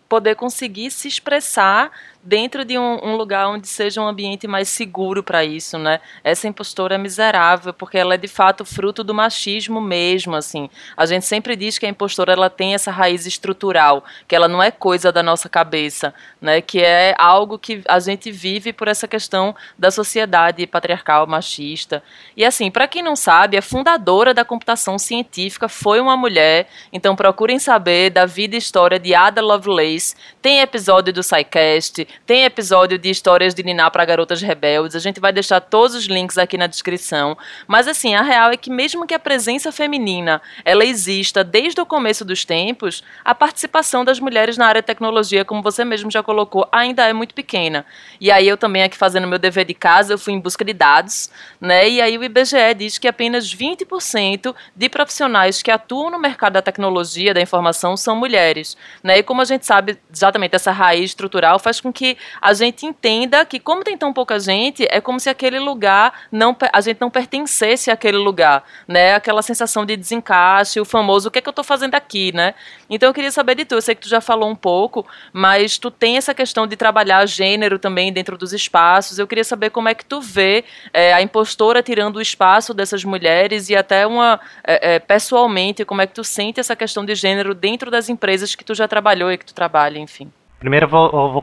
poder 0.10 0.36
conseguir 0.36 0.90
se 0.90 1.08
expressar 1.08 1.92
dentro 2.24 2.64
de 2.64 2.78
um, 2.78 3.00
um, 3.04 3.16
lugar 3.18 3.48
onde 3.50 3.68
seja 3.68 4.02
um 4.02 4.08
ambiente 4.08 4.48
mais 4.48 4.70
seguro 4.70 5.22
para 5.22 5.44
isso, 5.44 5.78
né? 5.78 6.00
Essa 6.24 6.48
impostora 6.48 6.96
é 6.96 6.98
miserável 6.98 7.74
porque 7.74 7.98
ela 7.98 8.14
é 8.14 8.18
de 8.18 8.30
fato 8.30 8.64
fruto 8.64 9.04
do 9.04 9.14
machismo 9.14 9.82
mesmo, 9.82 10.34
assim. 10.36 10.70
A 10.96 11.06
gente 11.06 11.26
sempre 11.26 11.56
diz 11.58 11.78
que 11.78 11.86
a 11.86 11.90
impostora 11.90 12.32
ela 12.32 12.50
tem 12.50 12.74
essa 12.74 12.92
raiz 12.92 13.26
estrutural, 13.26 14.06
que 14.26 14.36
ela 14.36 14.48
não 14.48 14.64
é 14.64 14.72
coisa 14.72 15.12
da 15.12 15.22
nossa 15.22 15.50
cabeça, 15.50 16.14
né? 16.42 16.62
Que 16.62 16.80
é 16.80 17.14
algo 17.18 17.60
que 17.60 17.82
a 17.88 18.00
gente 18.00 18.32
vive 18.32 18.72
por 18.72 18.88
essa 18.88 19.08
questão 19.08 19.54
da 19.78 19.92
sociedade 19.92 20.66
patriarcal 20.66 21.28
machista. 21.28 22.02
E 22.38 22.46
assim, 22.46 22.72
para 22.72 22.88
quem 22.88 23.04
não 23.04 23.18
sabe, 23.18 23.58
a 23.58 23.62
fundadora 23.62 24.34
da 24.34 24.46
computação 24.46 24.98
científica 24.98 25.68
foi 25.68 26.00
uma 26.00 26.16
mulher, 26.16 26.70
então 26.92 27.18
procurem 27.18 27.60
saber 27.60 28.12
da 28.12 28.26
vida 28.26 28.56
e 28.56 28.60
história 28.60 28.98
de 28.98 29.14
Ada 29.14 29.42
Lovelace. 29.42 30.16
Tem 30.42 30.62
episódio 30.62 31.12
do 31.12 31.22
SciCast, 31.22 32.08
tem 32.26 32.46
episódio 32.46 32.98
de 32.98 33.10
histórias 33.10 33.54
de 33.54 33.64
Niná 33.64 33.90
para 33.90 34.06
garotas 34.06 34.42
rebeldes. 34.42 34.96
A 34.96 35.00
gente 35.00 35.20
vai 35.20 35.32
deixar 35.32 35.60
todos 35.60 35.96
os 35.96 36.06
links 36.06 36.38
aqui 36.38 36.58
na 36.58 36.68
descrição. 36.68 37.38
Mas 37.68 37.88
assim, 37.88 38.16
a 38.16 38.22
real 38.22 38.52
é 38.52 38.58
que 38.58 38.70
mesmo 38.70 39.06
que 39.06 39.14
a 39.14 39.20
presença 39.20 39.72
feminina 39.72 40.42
ela 40.64 40.86
exista 40.86 41.44
desde 41.44 41.80
o 41.82 41.86
começo 41.86 42.24
dos 42.24 42.46
tempos, 42.46 43.04
a 43.24 43.36
participação 43.36 44.06
das 44.06 44.20
mulheres 44.20 44.58
na 44.58 44.66
área 44.68 44.82
de 44.82 44.86
tecnologia, 44.86 45.46
como 45.46 45.62
você 45.62 45.84
mesmo 45.84 46.10
já 46.10 46.24
colocou, 46.24 46.68
ainda 46.72 47.08
é 47.08 47.14
muito 47.14 47.34
pequena. 47.34 47.86
E 48.20 48.32
aí 48.32 48.48
eu 48.48 48.58
também 48.58 48.84
aqui 48.84 48.98
fazendo 48.98 49.28
meu 49.28 49.40
dever 49.40 49.66
de 49.66 49.74
casa, 49.74 50.14
eu 50.14 50.18
fui 50.18 50.34
em 50.34 50.40
busca 50.40 50.64
de 50.64 50.74
dados, 50.74 51.30
né? 51.60 51.90
E 51.90 52.02
aí 52.02 52.18
o 52.18 52.24
IBGE 52.24 52.74
diz 52.78 52.98
que 52.98 53.08
apenas 53.08 53.54
20% 53.54 54.56
de 54.76 54.90
profissionais 54.90 55.62
que 55.62 55.72
atuam 55.72 56.10
no 56.10 56.20
mercado 56.20 56.54
da 56.54 56.62
tecnologia, 56.62 57.34
da 57.34 57.42
informação, 57.42 57.98
são 57.98 58.16
mulheres, 58.16 58.78
né? 59.04 59.20
E 59.20 59.24
como 59.24 59.42
a 59.42 59.46
gente 59.46 59.66
sabe, 59.66 59.98
exatamente 60.12 60.56
essa 60.56 60.72
raiz 60.72 61.12
estrutural 61.12 61.60
faz 61.60 61.80
com 61.80 61.92
que 61.92 62.03
que 62.04 62.18
a 62.42 62.54
gente 62.54 62.86
entenda 62.86 63.46
que, 63.46 63.62
como 63.62 63.82
tem 63.82 63.98
tão 63.98 64.12
pouca 64.12 64.38
gente, 64.38 64.86
é 64.90 65.00
como 65.00 65.22
se 65.22 65.30
aquele 65.30 65.58
lugar 65.58 66.28
não 66.30 66.54
a 66.74 66.82
gente 66.82 67.00
não 67.00 67.10
pertencesse 67.10 67.90
àquele 67.90 68.18
lugar, 68.18 68.62
né? 68.86 69.16
Aquela 69.16 69.42
sensação 69.42 69.86
de 69.86 69.96
desencaixe, 69.96 70.82
o 70.82 70.86
famoso 70.86 71.30
o 71.30 71.32
que 71.32 71.40
é 71.40 71.42
que 71.42 71.48
eu 71.48 71.52
estou 71.52 71.64
fazendo 71.64 71.96
aqui, 71.96 72.34
né? 72.34 72.56
Então 72.90 73.08
eu 73.08 73.14
queria 73.14 73.32
saber 73.32 73.56
de 73.56 73.64
tu, 73.64 73.76
eu 73.76 73.82
sei 73.82 73.96
que 73.96 74.02
tu 74.02 74.10
já 74.10 74.20
falou 74.20 74.50
um 74.50 74.56
pouco, 74.56 75.08
mas 75.32 75.78
tu 75.78 75.90
tem 75.90 76.18
essa 76.18 76.34
questão 76.34 76.68
de 76.68 76.76
trabalhar 76.76 77.26
gênero 77.26 77.80
também 77.80 78.12
dentro 78.12 78.38
dos 78.38 78.52
espaços. 78.52 79.18
Eu 79.18 79.26
queria 79.26 79.46
saber 79.46 79.70
como 79.70 79.88
é 79.88 79.94
que 79.94 80.04
tu 80.04 80.20
vê 80.20 80.66
é, 80.94 81.14
a 81.14 81.22
impostora 81.22 81.82
tirando 81.82 82.18
o 82.18 82.22
espaço 82.22 82.74
dessas 82.74 83.06
mulheres 83.06 83.70
e 83.70 83.78
até 83.78 84.06
uma 84.06 84.42
é, 84.62 84.96
é, 84.96 85.00
pessoalmente 85.00 85.86
como 85.86 86.02
é 86.02 86.08
que 86.08 86.14
tu 86.14 86.24
sente 86.24 86.60
essa 86.60 86.76
questão 86.76 87.06
de 87.06 87.16
gênero 87.16 87.56
dentro 87.56 87.90
das 87.90 88.10
empresas 88.10 88.56
que 88.56 88.66
tu 88.66 88.76
já 88.76 88.90
trabalhou 88.90 89.32
e 89.32 89.38
que 89.38 89.46
tu 89.46 89.54
trabalha, 89.54 89.98
enfim. 89.98 90.30
Primeiro 90.60 90.86
eu 90.86 90.90
vou, 90.90 91.06
eu 91.06 91.32
vou 91.34 91.42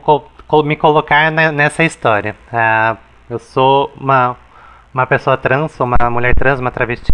me 0.63 0.75
colocar 0.75 1.31
nessa 1.31 1.83
história. 1.83 2.35
Uh, 2.51 2.97
eu 3.29 3.39
sou 3.39 3.91
uma, 3.95 4.35
uma 4.93 5.07
pessoa 5.07 5.37
trans, 5.37 5.71
sou 5.71 5.87
uma 5.87 6.09
mulher 6.09 6.35
trans, 6.35 6.59
uma 6.59 6.71
travesti, 6.71 7.13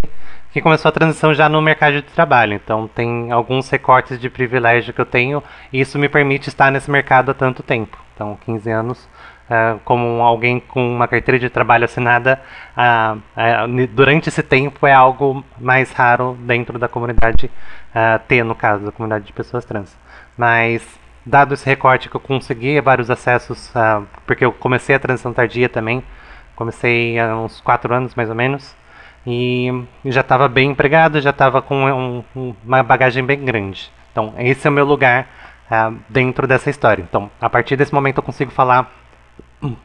que 0.52 0.62
começou 0.62 0.90
a 0.90 0.92
transição 0.92 1.34
já 1.34 1.48
no 1.48 1.62
mercado 1.62 1.94
de 1.94 2.02
trabalho. 2.02 2.54
Então 2.54 2.88
tem 2.88 3.32
alguns 3.32 3.70
recortes 3.70 4.20
de 4.20 4.30
privilégio 4.30 4.94
que 4.94 5.02
eu 5.02 5.06
tenho 5.06 5.44
e 5.72 5.80
isso 5.80 6.00
me 6.00 6.10
permite 6.10 6.50
estar 6.50 6.72
nesse 6.72 6.90
mercado 6.90 7.30
há 7.30 7.34
tanto 7.36 7.62
tempo. 7.62 7.98
Então 8.16 8.38
15 8.46 8.72
anos 8.72 9.10
uh, 9.48 9.80
como 9.84 10.22
alguém 10.22 10.60
com 10.60 10.88
uma 10.88 11.08
carteira 11.08 11.40
de 11.40 11.50
trabalho 11.50 11.86
assinada 11.86 12.40
uh, 12.76 13.18
uh, 13.18 13.88
durante 13.94 14.30
esse 14.30 14.44
tempo 14.44 14.86
é 14.86 14.94
algo 14.94 15.44
mais 15.60 15.92
raro 15.92 16.38
dentro 16.42 16.78
da 16.78 16.88
comunidade 16.88 17.50
ter 18.28 18.44
no 18.44 18.54
caso 18.54 18.86
da 18.86 18.92
comunidade 18.92 19.26
de 19.26 19.34
pessoas 19.34 19.66
trans. 19.66 19.98
Mas 20.38 20.88
dado 21.28 21.54
esse 21.54 21.66
recorte 21.66 22.10
que 22.10 22.16
eu 22.16 22.22
consegui 22.22 22.80
vários 22.80 23.12
acessos, 23.12 23.70
uh, 23.76 24.06
porque 24.26 24.46
eu 24.46 24.52
comecei 24.52 24.96
a 24.96 25.00
transição 25.00 25.34
tardia 25.34 25.68
também, 25.68 26.02
comecei 26.56 27.20
há 27.20 27.36
uns 27.36 27.60
4 27.62 27.94
anos 27.94 28.16
mais 28.16 28.30
ou 28.30 28.36
menos, 28.36 28.76
e 29.26 29.84
já 30.06 30.22
estava 30.22 30.48
bem 30.48 30.72
empregado, 30.72 31.20
já 31.20 31.32
estava 31.32 31.62
com 31.62 32.24
um, 32.36 32.56
uma 32.66 32.82
bagagem 32.82 33.26
bem 33.26 33.44
grande. 33.44 33.92
Então, 34.12 34.34
esse 34.38 34.66
é 34.66 34.70
o 34.70 34.74
meu 34.74 34.86
lugar 34.86 35.28
uh, 35.70 35.96
dentro 36.08 36.48
dessa 36.48 36.70
história. 36.70 37.04
Então, 37.04 37.30
a 37.42 37.50
partir 37.50 37.76
desse 37.76 37.94
momento 37.94 38.20
eu 38.20 38.24
consigo 38.24 38.52
falar 38.52 38.90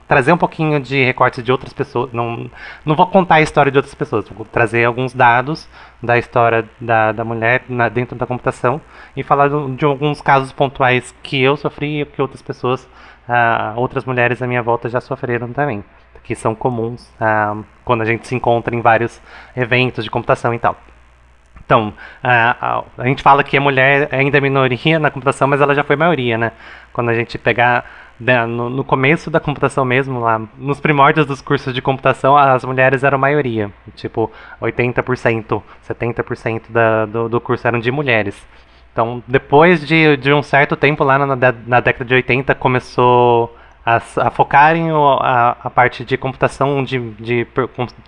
trazer 0.07 0.33
um 0.33 0.37
pouquinho 0.37 0.79
de 0.79 1.03
recortes 1.05 1.43
de 1.43 1.51
outras 1.51 1.73
pessoas. 1.73 2.13
Não, 2.13 2.51
não 2.85 2.95
vou 2.95 3.07
contar 3.07 3.37
a 3.37 3.41
história 3.41 3.73
de 3.73 3.79
outras 3.79 3.95
pessoas, 3.95 4.29
vou 4.29 4.45
trazer 4.45 4.85
alguns 4.85 5.15
dados 5.15 5.69
da 6.03 6.19
história 6.19 6.69
da, 6.81 7.13
da 7.13 7.25
mulher 7.25 7.63
na, 7.69 7.89
dentro 7.89 8.17
da 8.17 8.27
computação 8.27 8.81
e 9.17 9.23
falar 9.23 9.49
de, 9.49 9.77
de, 9.77 9.85
alguns 9.85 10.21
casos 10.21 10.53
pontuais 10.53 11.15
que 11.23 11.41
eu 11.41 11.57
sofri 11.57 12.03
e 12.03 12.05
que 12.05 12.21
outras 12.21 12.43
pessoas, 12.43 12.85
uh, 13.29 13.77
outras 13.77 14.05
mulheres 14.05 14.43
à 14.43 14.47
minha 14.47 14.63
volta 14.63 14.89
já 14.89 15.01
sofreram 15.01 15.53
também, 15.53 15.83
que 16.23 16.35
são 16.35 16.55
comuns 16.55 17.09
uh, 17.21 17.65
quando 17.85 18.03
a 18.03 18.05
gente 18.05 18.27
se 18.27 18.35
encontra 18.35 18.75
em 18.75 18.81
vários 18.81 19.21
eventos 19.57 20.05
de 20.05 20.11
computação 20.11 20.53
e 20.53 20.59
tal. 20.59 20.77
Então, 21.65 21.89
uh, 21.89 22.85
a 22.99 23.05
gente 23.05 23.23
fala 23.23 23.43
que 23.43 23.57
a 23.57 23.61
mulher 23.61 24.09
ainda 24.13 24.37
é 24.37 24.41
minoria 24.41 24.99
na 24.99 25.11
computação, 25.11 25.49
mas 25.49 25.61
ela 25.61 25.75
já 25.75 25.85
foi 25.85 25.97
maioria, 25.97 26.37
né? 26.37 26.53
Quando 26.93 27.09
a 27.09 27.15
gente 27.15 27.39
pegar 27.39 28.02
no, 28.21 28.71
no, 28.71 28.85
começo 28.85 29.31
da 29.31 29.41
computação 29.41 29.85
mesmo, 29.85 30.21
lá, 30.21 30.41
nos 30.57 30.79
primórdios 30.79 31.27
dos 31.27 31.41
cursos 31.41 31.75
de 31.75 31.83
computação, 31.83 32.37
as 32.37 32.65
mulheres 32.65 33.03
eram 33.03 33.17
a 33.17 33.21
maioria. 33.21 33.71
Tipo, 33.95 34.31
80%, 34.61 35.63
70% 35.89 36.63
da, 36.71 37.07
do, 37.07 37.29
do 37.29 37.41
curso 37.41 37.67
eram 37.67 37.81
de 37.81 37.91
mulheres. 37.91 38.47
Então, 38.93 39.23
depois 39.27 39.85
de, 39.87 40.17
de 40.19 40.33
um 40.33 40.43
certo 40.43 40.77
tempo, 40.77 41.03
lá 41.03 41.19
na, 41.19 41.37
na 41.67 41.81
década 41.81 42.05
de 42.05 42.15
80, 42.15 42.55
começou 42.55 43.57
a, 43.85 43.97
a 43.97 44.31
focarem 44.31 44.91
a, 44.91 45.57
a 45.65 45.71
parte 45.71 46.05
de 46.05 46.17
computação 46.17 46.85
de, 46.85 46.99
de, 47.13 47.47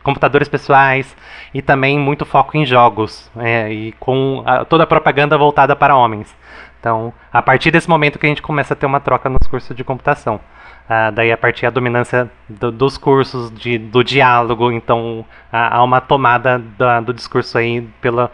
computadores 0.02 0.49
pessoais 0.49 1.16
e 1.52 1.61
também 1.61 1.99
muito 1.99 2.25
foco 2.25 2.56
em 2.56 2.64
jogos 2.64 3.30
é, 3.37 3.73
e 3.73 3.92
com 3.92 4.42
a, 4.46 4.64
toda 4.64 4.84
a 4.84 4.87
propaganda 4.87 5.37
voltada 5.37 5.75
para 5.75 5.96
homens. 5.96 6.34
Então, 6.85 7.14
a 7.33 7.41
partir 7.41 7.71
desse 7.71 7.88
momento 7.88 8.19
que 8.19 8.26
a 8.26 8.29
gente 8.29 8.43
começa 8.43 8.75
a 8.75 8.76
ter 8.76 8.85
uma 8.85 9.00
troca 9.00 9.31
nos 9.31 9.49
cursos 9.49 9.75
de 9.75 9.83
computação. 9.83 10.37
Uh, 10.37 11.11
daí 11.14 11.33
a 11.33 11.37
partir 11.37 11.62
da 11.62 11.71
dominância 11.71 12.31
do, 12.47 12.71
dos 12.71 12.99
cursos 12.99 13.50
de, 13.50 13.79
do 13.79 14.05
diálogo, 14.05 14.71
então 14.71 15.25
há, 15.50 15.83
uma 15.83 16.03
tomada 16.03 16.59
da, 16.59 17.00
do 17.00 17.14
discurso 17.14 17.57
aí 17.57 17.88
pela 18.03 18.31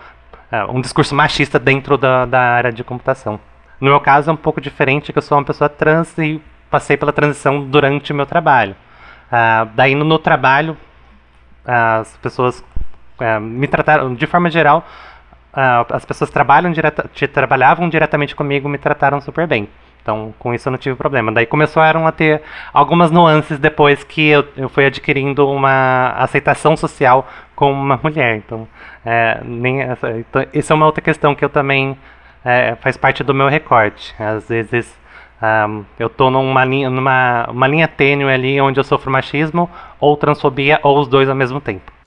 uh, 0.51 0.77
um 0.77 0.81
discurso 0.81 1.15
machista 1.15 1.61
dentro 1.61 1.97
da, 1.97 2.27
da 2.27 2.41
área 2.41 2.73
de 2.73 2.83
computação. 2.83 3.39
No 3.81 3.89
meu 3.89 4.01
caso 4.01 4.31
é 4.31 4.33
um 4.33 4.37
pouco 4.37 4.61
diferente, 4.61 5.13
que 5.13 5.19
eu 5.19 5.23
sou 5.23 5.39
uma 5.39 5.45
pessoa 5.45 5.69
trans 5.69 6.19
e 6.19 6.43
passei 6.69 6.97
pela 6.97 7.13
transição 7.13 7.63
durante 7.63 8.13
o 8.13 8.17
meu 8.17 8.27
trabalho. 8.27 8.75
Uh, 9.31 9.71
daí 9.77 9.95
no, 9.95 10.05
no 10.05 10.19
trabalho 10.19 10.77
as 11.65 12.17
pessoas 12.17 12.65
me 13.41 13.69
trataram 13.69 14.15
de 14.15 14.27
forma 14.27 14.51
geral 14.51 14.85
as 15.53 16.05
pessoas 16.05 16.31
trabalham 16.31 16.71
direta, 16.73 17.11
trabalhavam 17.33 17.89
diretamente 17.89 18.37
comigo 18.37 18.69
me 18.69 18.79
trataram 18.79 19.21
super 19.21 19.47
bem. 19.47 19.69
Então, 20.03 20.33
com 20.39 20.55
isso 20.55 20.69
eu 20.69 20.71
não 20.71 20.79
tive 20.79 20.97
problema. 20.97 21.31
Daí 21.31 21.47
começaram 21.47 22.07
a 22.07 22.13
ter 22.13 22.43
algumas 22.73 23.11
nuances 23.11 23.59
depois 23.59 24.03
que 24.03 24.29
eu, 24.29 24.45
eu 24.57 24.69
fui 24.69 24.87
adquirindo 24.87 25.49
uma 25.49 26.15
aceitação 26.17 26.77
social 26.77 27.29
como 27.55 27.81
uma 27.81 28.01
mulher. 28.03 28.37
Então, 28.37 28.67
é, 29.05 29.41
nem 29.45 29.83
essa, 29.83 30.11
então, 30.19 30.45
isso 30.55 30.73
é 30.73 30.77
uma 30.77 30.87
outra 30.87 31.03
questão 31.03 31.35
que 31.35 31.45
eu 31.45 31.51
também 31.51 31.97
é, 32.45 32.77
faz 32.77 32.97
parte 32.97 33.23
do 33.23 33.35
meu 33.35 33.49
recorte. 33.49 34.15
Às 34.19 34.49
vezes 34.49 34.99
um, 35.43 35.85
eu 35.99 36.07
estou 36.07 36.31
numa 36.31 36.65
linha, 36.65 36.91
numa 36.91 37.47
uma 37.51 37.67
linha 37.67 37.89
tênue 37.89 38.33
ali 38.33 38.61
onde 38.61 38.81
eu 38.81 38.85
sofro 38.85 39.11
machismo 39.11 39.71
ou 39.99 40.17
transfobia 40.17 40.81
ou 40.83 40.99
os 40.99 41.09
dois 41.09 41.29
ao 41.29 41.35
mesmo 41.35 41.61
tempo. 41.61 42.00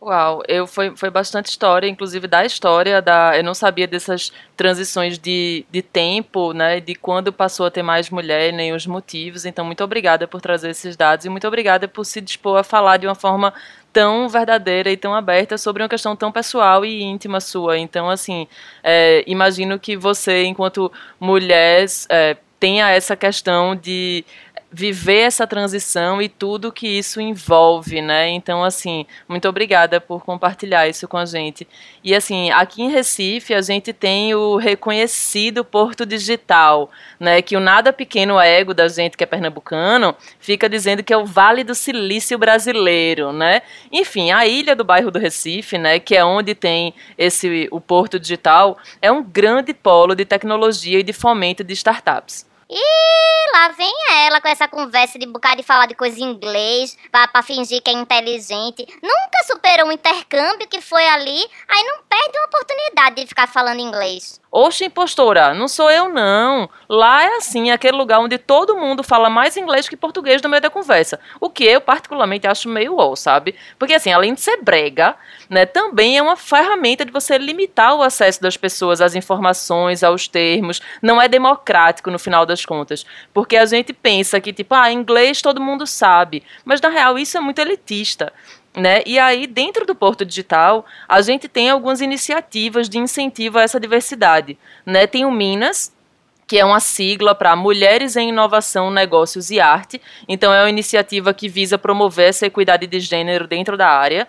Uau, 0.00 0.42
eu 0.46 0.64
foi, 0.64 0.96
foi 0.96 1.10
bastante 1.10 1.46
história, 1.46 1.88
inclusive 1.88 2.28
da 2.28 2.44
história 2.44 3.02
da. 3.02 3.36
Eu 3.36 3.42
não 3.42 3.52
sabia 3.52 3.84
dessas 3.84 4.32
transições 4.56 5.18
de, 5.18 5.66
de 5.68 5.82
tempo, 5.82 6.52
né? 6.52 6.78
De 6.78 6.94
quando 6.94 7.32
passou 7.32 7.66
a 7.66 7.70
ter 7.70 7.82
mais 7.82 8.08
mulher, 8.08 8.52
nem 8.52 8.72
os 8.72 8.86
motivos. 8.86 9.44
Então, 9.44 9.64
muito 9.64 9.82
obrigada 9.82 10.28
por 10.28 10.40
trazer 10.40 10.70
esses 10.70 10.96
dados 10.96 11.26
e 11.26 11.28
muito 11.28 11.48
obrigada 11.48 11.88
por 11.88 12.04
se 12.04 12.20
dispor 12.20 12.58
a 12.58 12.62
falar 12.62 12.98
de 12.98 13.08
uma 13.08 13.16
forma 13.16 13.52
tão 13.92 14.28
verdadeira 14.28 14.88
e 14.88 14.96
tão 14.96 15.12
aberta 15.12 15.58
sobre 15.58 15.82
uma 15.82 15.88
questão 15.88 16.14
tão 16.14 16.30
pessoal 16.30 16.84
e 16.84 17.02
íntima 17.02 17.40
sua. 17.40 17.76
Então, 17.76 18.08
assim, 18.08 18.46
é, 18.84 19.24
imagino 19.26 19.80
que 19.80 19.96
você, 19.96 20.44
enquanto 20.44 20.92
mulher, 21.18 21.86
é, 22.08 22.36
tenha 22.60 22.90
essa 22.90 23.16
questão 23.16 23.74
de 23.74 24.24
viver 24.70 25.20
essa 25.20 25.46
transição 25.46 26.20
e 26.20 26.28
tudo 26.28 26.70
que 26.70 26.86
isso 26.86 27.20
envolve, 27.20 28.02
né? 28.02 28.28
Então, 28.28 28.62
assim, 28.62 29.06
muito 29.26 29.48
obrigada 29.48 30.00
por 30.00 30.22
compartilhar 30.24 30.86
isso 30.86 31.08
com 31.08 31.16
a 31.16 31.24
gente. 31.24 31.66
E 32.04 32.14
assim, 32.14 32.50
aqui 32.50 32.82
em 32.82 32.90
Recife 32.90 33.54
a 33.54 33.62
gente 33.62 33.92
tem 33.92 34.34
o 34.34 34.56
reconhecido 34.56 35.64
Porto 35.64 36.04
Digital, 36.04 36.90
né? 37.18 37.40
Que 37.40 37.56
o 37.56 37.60
nada 37.60 37.92
pequeno 37.92 38.38
ego 38.38 38.74
da 38.74 38.88
gente 38.88 39.16
que 39.16 39.24
é 39.24 39.26
pernambucano 39.26 40.14
fica 40.38 40.68
dizendo 40.68 41.02
que 41.02 41.12
é 41.12 41.16
o 41.16 41.24
Vale 41.24 41.64
do 41.64 41.74
Silício 41.74 42.38
brasileiro, 42.38 43.32
né? 43.32 43.62
Enfim, 43.90 44.32
a 44.32 44.46
ilha 44.46 44.76
do 44.76 44.84
bairro 44.84 45.10
do 45.10 45.18
Recife, 45.18 45.78
né? 45.78 45.98
Que 45.98 46.14
é 46.14 46.24
onde 46.24 46.54
tem 46.54 46.92
esse 47.16 47.68
o 47.70 47.80
Porto 47.80 48.20
Digital, 48.20 48.76
é 49.00 49.10
um 49.10 49.22
grande 49.22 49.72
polo 49.72 50.14
de 50.14 50.26
tecnologia 50.26 50.98
e 50.98 51.02
de 51.02 51.14
fomento 51.14 51.64
de 51.64 51.72
startups. 51.72 52.46
E 52.70 53.52
lá 53.52 53.68
vem 53.68 53.92
ela 54.26 54.42
com 54.42 54.48
essa 54.48 54.68
conversa 54.68 55.18
de 55.18 55.24
bocado 55.24 55.56
de 55.56 55.62
falar 55.62 55.86
de 55.86 55.94
coisa 55.94 56.20
em 56.20 56.24
inglês, 56.24 56.98
pra 57.10 57.42
fingir 57.42 57.82
que 57.82 57.90
é 57.90 57.94
inteligente. 57.94 58.86
Nunca 59.02 59.44
superou 59.46 59.88
um 59.88 59.92
intercâmbio 59.92 60.68
que 60.68 60.80
foi 60.80 61.06
ali, 61.08 61.48
aí 61.66 61.82
não 61.84 62.02
perde 62.08 62.38
uma 62.38 62.46
oportunidade 62.46 63.16
de 63.16 63.26
ficar 63.26 63.46
falando 63.46 63.80
inglês. 63.80 64.38
Oxe, 64.50 64.86
impostora, 64.86 65.52
não 65.52 65.68
sou 65.68 65.90
eu 65.90 66.08
não. 66.08 66.70
Lá 66.88 67.22
é 67.22 67.36
assim, 67.36 67.70
aquele 67.70 67.96
lugar 67.96 68.18
onde 68.18 68.38
todo 68.38 68.76
mundo 68.76 69.02
fala 69.02 69.28
mais 69.28 69.58
inglês 69.58 69.88
que 69.88 69.96
português 69.96 70.40
no 70.40 70.48
meio 70.48 70.62
da 70.62 70.70
conversa. 70.70 71.20
O 71.38 71.50
que 71.50 71.64
eu 71.64 71.82
particularmente 71.82 72.46
acho 72.46 72.66
meio 72.66 72.96
wow, 72.96 73.14
sabe? 73.14 73.54
Porque 73.78 73.92
assim, 73.92 74.10
além 74.10 74.32
de 74.32 74.40
ser 74.40 74.62
brega, 74.62 75.14
né, 75.50 75.66
também 75.66 76.16
é 76.16 76.22
uma 76.22 76.34
ferramenta 76.34 77.04
de 77.04 77.12
você 77.12 77.36
limitar 77.36 77.94
o 77.94 78.02
acesso 78.02 78.40
das 78.40 78.56
pessoas 78.56 79.02
às 79.02 79.14
informações, 79.14 80.02
aos 80.02 80.26
termos. 80.26 80.80
Não 81.02 81.20
é 81.20 81.28
democrático 81.28 82.10
no 82.10 82.18
final 82.18 82.46
das 82.46 82.57
contas. 82.64 83.04
Porque 83.32 83.56
a 83.56 83.66
gente 83.66 83.92
pensa 83.92 84.40
que, 84.40 84.52
tipo, 84.52 84.74
ah, 84.74 84.92
inglês 84.92 85.42
todo 85.42 85.60
mundo 85.60 85.86
sabe. 85.86 86.42
Mas 86.64 86.80
na 86.80 86.88
real 86.88 87.18
isso 87.18 87.36
é 87.36 87.40
muito 87.40 87.58
elitista. 87.60 88.32
Né? 88.76 89.02
E 89.06 89.18
aí, 89.18 89.46
dentro 89.46 89.84
do 89.84 89.94
Porto 89.94 90.24
Digital, 90.24 90.86
a 91.08 91.20
gente 91.20 91.48
tem 91.48 91.70
algumas 91.70 92.00
iniciativas 92.00 92.88
de 92.88 92.98
incentivo 92.98 93.58
a 93.58 93.62
essa 93.62 93.80
diversidade. 93.80 94.56
Né? 94.86 95.06
Tem 95.06 95.24
o 95.24 95.30
Minas, 95.30 95.92
que 96.46 96.58
é 96.58 96.64
uma 96.64 96.78
sigla 96.78 97.34
para 97.34 97.56
Mulheres 97.56 98.16
em 98.16 98.28
Inovação, 98.28 98.90
Negócios 98.90 99.50
e 99.50 99.58
Arte. 99.58 100.00
Então, 100.28 100.52
é 100.52 100.62
uma 100.62 100.70
iniciativa 100.70 101.34
que 101.34 101.48
visa 101.48 101.76
promover 101.76 102.28
essa 102.28 102.46
equidade 102.46 102.86
de 102.86 103.00
gênero 103.00 103.48
dentro 103.48 103.76
da 103.76 103.88
área. 103.88 104.28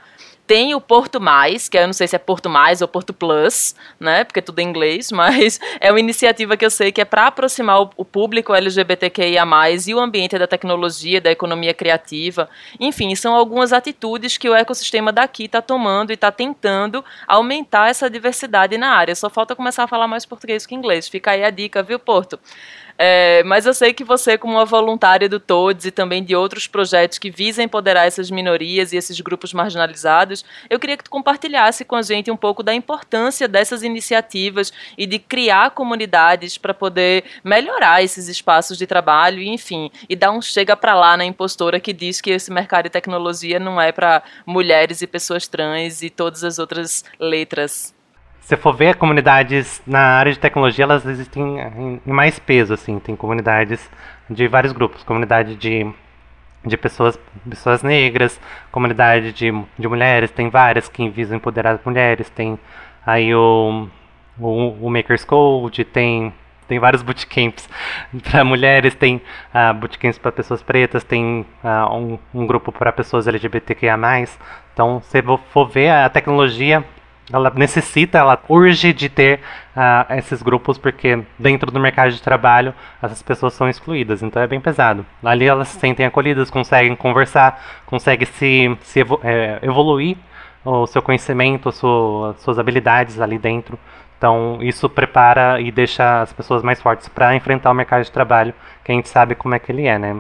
Tem 0.49 0.73
o 0.73 0.81
Porto 0.81 1.21
Mais, 1.21 1.69
que 1.69 1.77
eu 1.77 1.85
não 1.85 1.93
sei 1.93 2.07
se 2.07 2.15
é 2.15 2.19
Porto 2.19 2.49
Mais 2.49 2.81
ou 2.81 2.87
Porto 2.87 3.13
Plus, 3.13 3.75
né? 3.99 4.23
Porque 4.23 4.41
tudo 4.41 4.57
é 4.57 4.63
inglês, 4.63 5.11
mas 5.13 5.59
é 5.79 5.91
uma 5.91 5.99
iniciativa 5.99 6.57
que 6.57 6.65
eu 6.65 6.71
sei 6.71 6.91
que 6.91 6.99
é 6.99 7.05
para 7.05 7.27
aproximar 7.27 7.83
o, 7.83 7.91
o 7.95 8.03
público 8.03 8.55
LGBTQIA+, 8.55 9.45
e 9.87 9.93
o 9.93 9.99
ambiente 9.99 10.39
da 10.39 10.47
tecnologia, 10.47 11.21
da 11.21 11.29
economia 11.29 11.71
criativa. 11.71 12.49
Enfim, 12.79 13.13
são 13.13 13.35
algumas 13.35 13.71
atitudes 13.71 14.39
que 14.39 14.49
o 14.49 14.55
ecossistema 14.55 15.11
daqui 15.11 15.43
está 15.43 15.61
tomando 15.61 16.09
e 16.09 16.15
está 16.15 16.31
tentando 16.31 17.05
aumentar 17.27 17.91
essa 17.91 18.09
diversidade 18.09 18.75
na 18.75 18.89
área. 18.89 19.13
Só 19.13 19.29
falta 19.29 19.55
começar 19.55 19.83
a 19.83 19.87
falar 19.87 20.07
mais 20.07 20.25
português 20.25 20.65
que 20.65 20.73
inglês. 20.73 21.07
Fica 21.07 21.29
aí 21.29 21.43
a 21.43 21.51
dica, 21.51 21.83
viu, 21.83 21.99
Porto? 21.99 22.39
É, 23.01 23.41
mas 23.45 23.65
eu 23.65 23.73
sei 23.73 23.93
que 23.93 24.03
você, 24.03 24.37
como 24.37 24.55
uma 24.55 24.65
voluntária 24.65 25.29
do 25.29 25.39
TODES 25.39 25.85
e 25.85 25.91
também 25.91 26.21
de 26.21 26.35
outros 26.35 26.67
projetos 26.67 27.17
que 27.17 27.31
visam 27.31 27.63
empoderar 27.63 28.05
essas 28.05 28.29
minorias 28.29 28.91
e 28.91 28.97
esses 28.97 29.21
grupos 29.21 29.53
marginalizados, 29.53 30.43
eu 30.69 30.77
queria 30.77 30.97
que 30.97 31.05
tu 31.05 31.09
compartilhasse 31.09 31.85
com 31.85 31.95
a 31.95 32.01
gente 32.01 32.29
um 32.29 32.35
pouco 32.35 32.61
da 32.61 32.73
importância 32.73 33.47
dessas 33.47 33.83
iniciativas 33.83 34.73
e 34.97 35.05
de 35.05 35.17
criar 35.17 35.71
comunidades 35.71 36.57
para 36.57 36.73
poder 36.73 37.23
melhorar 37.41 38.03
esses 38.03 38.27
espaços 38.27 38.77
de 38.77 38.85
trabalho 38.85 39.39
e, 39.39 39.47
enfim, 39.47 39.89
e 40.09 40.13
dar 40.13 40.31
um 40.31 40.41
chega 40.41 40.75
para 40.75 40.93
lá 40.93 41.15
na 41.15 41.23
impostora 41.23 41.79
que 41.79 41.93
diz 41.93 42.19
que 42.19 42.31
esse 42.31 42.51
mercado 42.51 42.83
de 42.83 42.89
tecnologia 42.89 43.59
não 43.59 43.79
é 43.79 43.93
para 43.93 44.21
mulheres 44.45 45.01
e 45.01 45.07
pessoas 45.07 45.47
trans 45.47 46.01
e 46.01 46.09
todas 46.09 46.43
as 46.43 46.59
outras 46.59 47.05
letras 47.17 47.97
se 48.41 48.55
for 48.57 48.73
ver, 48.73 48.95
comunidades 48.95 49.81
na 49.85 50.17
área 50.17 50.31
de 50.31 50.39
tecnologia, 50.39 50.83
elas 50.83 51.05
existem 51.05 51.59
em, 51.59 52.01
em 52.05 52.11
mais 52.11 52.39
peso, 52.39 52.73
assim. 52.73 52.99
Tem 52.99 53.15
comunidades 53.15 53.89
de 54.29 54.47
vários 54.47 54.73
grupos. 54.73 55.03
Comunidade 55.03 55.55
de, 55.55 55.85
de 56.65 56.77
pessoas, 56.77 57.19
pessoas 57.47 57.83
negras, 57.83 58.39
comunidade 58.71 59.31
de, 59.33 59.51
de 59.77 59.87
mulheres, 59.87 60.31
tem 60.31 60.49
várias 60.49 60.89
que 60.89 61.07
visam 61.09 61.37
empoderar 61.37 61.75
as 61.75 61.85
mulheres. 61.85 62.29
Tem 62.29 62.59
aí 63.05 63.33
o, 63.35 63.87
o, 64.39 64.87
o 64.87 64.89
Makers 64.89 65.23
Code, 65.23 65.83
tem 65.85 66.33
tem 66.69 66.77
vários 66.77 67.01
bootcamps 67.01 67.67
para 68.29 68.45
mulheres, 68.45 68.93
tem 68.93 69.15
uh, 69.15 69.73
bootcamps 69.73 70.19
para 70.19 70.31
pessoas 70.31 70.61
pretas, 70.61 71.03
tem 71.03 71.43
uh, 71.63 71.95
um, 71.95 72.19
um, 72.31 72.45
grupo 72.45 72.71
para 72.71 72.91
pessoas 72.91 73.27
LGBTQIA+. 73.27 73.97
Então, 74.71 75.01
se 75.01 75.19
for 75.51 75.67
ver, 75.67 75.89
a 75.89 76.07
tecnologia 76.09 76.85
ela 77.31 77.51
necessita, 77.55 78.17
ela 78.17 78.39
urge 78.47 78.91
de 78.91 79.07
ter 79.07 79.39
uh, 79.75 80.13
esses 80.15 80.41
grupos 80.41 80.77
porque 80.77 81.23
dentro 81.37 81.71
do 81.71 81.79
mercado 81.79 82.11
de 82.11 82.21
trabalho 82.21 82.73
essas 83.01 83.21
pessoas 83.21 83.53
são 83.53 83.69
excluídas, 83.69 84.23
então 84.23 84.41
é 84.41 84.47
bem 84.47 84.59
pesado. 84.59 85.05
Ali 85.23 85.45
elas 85.45 85.67
se 85.69 85.79
sentem 85.79 86.05
acolhidas, 86.05 86.49
conseguem 86.49 86.95
conversar, 86.95 87.81
conseguem 87.85 88.25
se, 88.25 88.77
se 88.81 89.01
é, 89.23 89.59
evoluir 89.61 90.17
o 90.65 90.85
seu 90.87 91.01
conhecimento, 91.01 91.71
sua, 91.71 92.35
suas 92.39 92.59
habilidades 92.59 93.19
ali 93.21 93.37
dentro. 93.37 93.79
Então 94.17 94.57
isso 94.61 94.89
prepara 94.89 95.61
e 95.61 95.71
deixa 95.71 96.21
as 96.21 96.33
pessoas 96.33 96.61
mais 96.61 96.81
fortes 96.81 97.07
para 97.07 97.33
enfrentar 97.35 97.71
o 97.71 97.73
mercado 97.73 98.03
de 98.03 98.11
trabalho, 98.11 98.53
que 98.83 98.91
a 98.91 98.95
gente 98.95 99.07
sabe 99.07 99.33
como 99.33 99.55
é 99.55 99.59
que 99.59 99.71
ele 99.71 99.87
é, 99.87 99.97
né? 99.97 100.17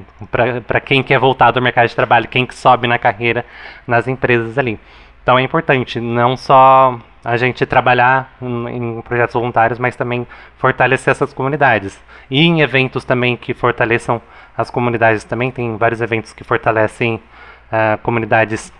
Para 0.65 0.79
quem 0.79 1.03
quer 1.03 1.19
voltar 1.19 1.51
do 1.51 1.61
mercado 1.61 1.87
de 1.89 1.95
trabalho, 1.95 2.27
quem 2.27 2.45
que 2.45 2.55
sobe 2.55 2.87
na 2.87 2.97
carreira 2.97 3.45
nas 3.85 4.07
empresas 4.07 4.57
ali. 4.57 4.79
Então 5.23 5.37
é 5.37 5.41
importante 5.41 5.99
não 5.99 6.35
só 6.35 6.99
a 7.23 7.35
gente 7.37 7.65
trabalhar 7.65 8.33
em, 8.41 9.01
projetos 9.01 9.33
voluntários, 9.33 9.77
mas 9.77 9.95
também 9.95 10.25
fortalecer 10.57 11.11
essas 11.11 11.33
comunidades. 11.33 11.99
E 12.29 12.41
em 12.41 12.61
eventos 12.61 13.03
também 13.03 13.35
que 13.35 13.53
fortaleçam 13.53 14.21
as 14.57 14.69
comunidades 14.69 15.23
também, 15.23 15.51
tem 15.51 15.77
vários 15.77 16.01
eventos 16.01 16.33
que 16.33 16.43
fortalecem 16.43 17.15
uh, 17.15 17.97
comunidades 18.03 18.73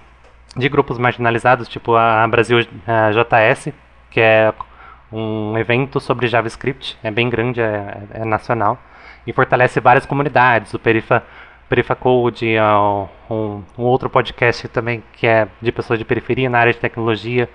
de 0.56 0.68
grupos 0.68 0.98
marginalizados, 0.98 1.68
tipo 1.68 1.96
a 1.96 2.28
Brasil 2.28 2.60
a 2.88 3.12
JS, 3.12 3.72
que 4.10 4.20
é 4.20 4.54
um 5.12 5.58
evento 5.58 6.00
sobre 6.00 6.28
JavaScript, 6.28 6.98
é 7.04 7.12
bem 7.12 7.30
grande, 7.30 7.62
é, 7.62 7.98
é 8.12 8.26
nacional, 8.26 8.80
e 9.26 9.34
fortalece 9.34 9.80
várias 9.80 10.06
comunidades, 10.06 10.74
o 10.74 10.80
Perifa 10.80 11.24
Perifacode, 11.70 12.56
é 12.56 12.64
um, 12.64 13.08
um, 13.78 13.84
outro 13.84 14.10
podcast 14.10 14.68
também 14.68 15.04
que 15.14 15.28
é 15.28 15.48
de 15.62 15.72
pessoas 15.72 16.00
de 16.00 16.04
periferia 16.04 16.50
na 16.50 16.58
área 16.58 16.74
de 16.74 16.80
tecnologia 16.80 17.48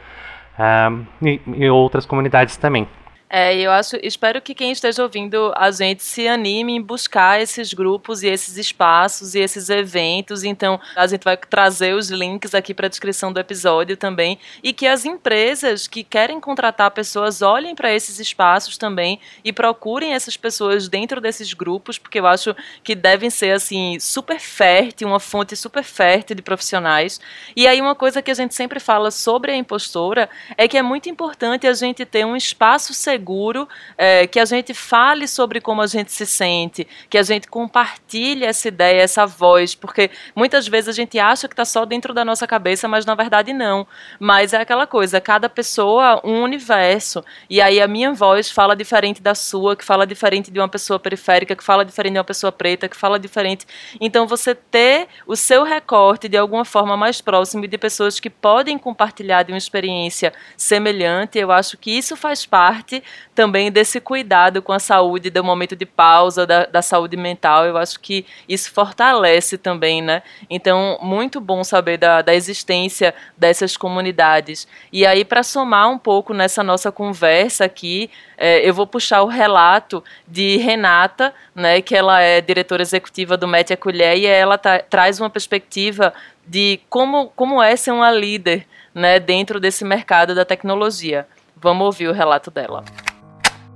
um, 0.58 1.04
e, 1.26 1.40
e 1.56 1.68
outras 1.68 2.06
comunidades 2.06 2.56
também. 2.56 2.86
É, 3.28 3.56
eu 3.58 3.70
acho, 3.70 3.96
espero 4.02 4.40
que 4.40 4.54
quem 4.54 4.70
esteja 4.70 5.02
ouvindo 5.02 5.52
a 5.56 5.70
gente 5.70 6.02
se 6.02 6.28
anime 6.28 6.74
em 6.74 6.80
buscar 6.80 7.40
esses 7.40 7.72
grupos 7.72 8.22
e 8.22 8.28
esses 8.28 8.56
espaços 8.56 9.34
e 9.34 9.40
esses 9.40 9.70
eventos. 9.70 10.44
Então, 10.44 10.78
a 10.94 11.06
gente 11.06 11.24
vai 11.24 11.36
trazer 11.36 11.94
os 11.94 12.10
links 12.10 12.54
aqui 12.54 12.74
para 12.74 12.86
a 12.86 12.88
descrição 12.88 13.32
do 13.32 13.40
episódio 13.40 13.96
também 13.96 14.38
e 14.62 14.72
que 14.72 14.86
as 14.86 15.04
empresas 15.04 15.88
que 15.88 16.04
querem 16.04 16.38
contratar 16.38 16.90
pessoas 16.90 17.40
olhem 17.42 17.74
para 17.74 17.92
esses 17.92 18.20
espaços 18.20 18.76
também 18.76 19.18
e 19.42 19.52
procurem 19.52 20.12
essas 20.12 20.36
pessoas 20.36 20.86
dentro 20.86 21.20
desses 21.20 21.54
grupos, 21.54 21.98
porque 21.98 22.20
eu 22.20 22.26
acho 22.26 22.54
que 22.84 22.94
devem 22.94 23.30
ser 23.30 23.52
assim 23.52 23.98
super 23.98 24.38
fértil, 24.38 25.08
uma 25.08 25.18
fonte 25.18 25.56
super 25.56 25.82
fértil 25.82 26.36
de 26.36 26.42
profissionais. 26.42 27.20
E 27.56 27.66
aí 27.66 27.80
uma 27.80 27.94
coisa 27.94 28.20
que 28.20 28.30
a 28.30 28.34
gente 28.34 28.54
sempre 28.54 28.78
fala 28.78 29.10
sobre 29.10 29.50
a 29.50 29.56
impostora 29.56 30.28
é 30.56 30.68
que 30.68 30.76
é 30.76 30.82
muito 30.82 31.08
importante 31.08 31.66
a 31.66 31.72
gente 31.72 32.04
ter 32.04 32.24
um 32.24 32.36
espaço 32.36 32.92
seguro 32.92 33.13
seguro, 33.14 33.68
é, 33.96 34.26
que 34.26 34.40
a 34.40 34.44
gente 34.44 34.74
fale 34.74 35.28
sobre 35.28 35.60
como 35.60 35.80
a 35.80 35.86
gente 35.86 36.10
se 36.10 36.26
sente, 36.26 36.86
que 37.08 37.16
a 37.16 37.22
gente 37.22 37.46
compartilhe 37.46 38.44
essa 38.44 38.66
ideia, 38.66 39.00
essa 39.00 39.24
voz, 39.24 39.74
porque 39.74 40.10
muitas 40.34 40.66
vezes 40.66 40.88
a 40.88 40.92
gente 40.92 41.16
acha 41.18 41.46
que 41.46 41.52
está 41.52 41.64
só 41.64 41.84
dentro 41.84 42.12
da 42.12 42.24
nossa 42.24 42.46
cabeça, 42.46 42.88
mas 42.88 43.06
na 43.06 43.14
verdade 43.14 43.52
não. 43.52 43.86
Mas 44.18 44.52
é 44.52 44.56
aquela 44.56 44.86
coisa, 44.86 45.20
cada 45.20 45.48
pessoa 45.48 46.20
um 46.24 46.42
universo, 46.42 47.24
e 47.48 47.60
aí 47.60 47.80
a 47.80 47.86
minha 47.86 48.12
voz 48.12 48.50
fala 48.50 48.74
diferente 48.74 49.22
da 49.22 49.34
sua, 49.34 49.76
que 49.76 49.84
fala 49.84 50.04
diferente 50.06 50.50
de 50.50 50.58
uma 50.58 50.68
pessoa 50.68 50.98
periférica, 50.98 51.54
que 51.54 51.62
fala 51.62 51.84
diferente 51.84 52.14
de 52.14 52.18
uma 52.18 52.24
pessoa 52.24 52.50
preta, 52.50 52.88
que 52.88 52.96
fala 52.96 53.18
diferente. 53.18 53.64
Então 54.00 54.26
você 54.26 54.56
ter 54.56 55.06
o 55.24 55.36
seu 55.36 55.62
recorte 55.62 56.28
de 56.28 56.36
alguma 56.36 56.64
forma 56.64 56.96
mais 56.96 57.20
próximo 57.20 57.68
de 57.68 57.78
pessoas 57.78 58.18
que 58.18 58.28
podem 58.28 58.76
compartilhar 58.76 59.44
de 59.44 59.52
uma 59.52 59.58
experiência 59.58 60.32
semelhante, 60.56 61.38
eu 61.38 61.52
acho 61.52 61.78
que 61.78 61.92
isso 61.92 62.16
faz 62.16 62.44
parte 62.44 63.03
também 63.34 63.70
desse 63.70 64.00
cuidado 64.00 64.62
com 64.62 64.72
a 64.72 64.78
saúde, 64.78 65.30
do 65.30 65.42
momento 65.42 65.74
de 65.74 65.84
pausa, 65.84 66.46
da, 66.46 66.66
da 66.66 66.82
saúde 66.82 67.16
mental. 67.16 67.66
Eu 67.66 67.76
acho 67.76 67.98
que 68.00 68.24
isso 68.48 68.70
fortalece 68.72 69.58
também, 69.58 70.00
né? 70.00 70.22
Então, 70.48 70.98
muito 71.02 71.40
bom 71.40 71.64
saber 71.64 71.96
da, 71.96 72.22
da 72.22 72.34
existência 72.34 73.14
dessas 73.36 73.76
comunidades. 73.76 74.68
E 74.92 75.04
aí, 75.04 75.24
para 75.24 75.42
somar 75.42 75.90
um 75.90 75.98
pouco 75.98 76.32
nessa 76.32 76.62
nossa 76.62 76.92
conversa 76.92 77.64
aqui, 77.64 78.10
é, 78.36 78.68
eu 78.68 78.74
vou 78.74 78.86
puxar 78.86 79.22
o 79.22 79.26
relato 79.26 80.02
de 80.26 80.56
Renata, 80.56 81.34
né, 81.54 81.80
que 81.80 81.94
ela 81.94 82.20
é 82.20 82.40
diretora 82.40 82.82
executiva 82.82 83.36
do 83.36 83.46
Mete 83.46 83.72
a 83.72 83.76
Colher, 83.76 84.16
e 84.16 84.26
ela 84.26 84.58
tá, 84.58 84.78
traz 84.78 85.20
uma 85.20 85.30
perspectiva 85.30 86.12
de 86.46 86.80
como, 86.88 87.28
como 87.34 87.62
é 87.62 87.76
ser 87.76 87.92
uma 87.92 88.10
líder 88.10 88.66
né, 88.94 89.18
dentro 89.18 89.58
desse 89.58 89.84
mercado 89.84 90.34
da 90.34 90.44
tecnologia. 90.44 91.26
Vamos 91.64 91.86
ouvir 91.86 92.08
o 92.08 92.12
relato 92.12 92.50
dela. 92.50 92.84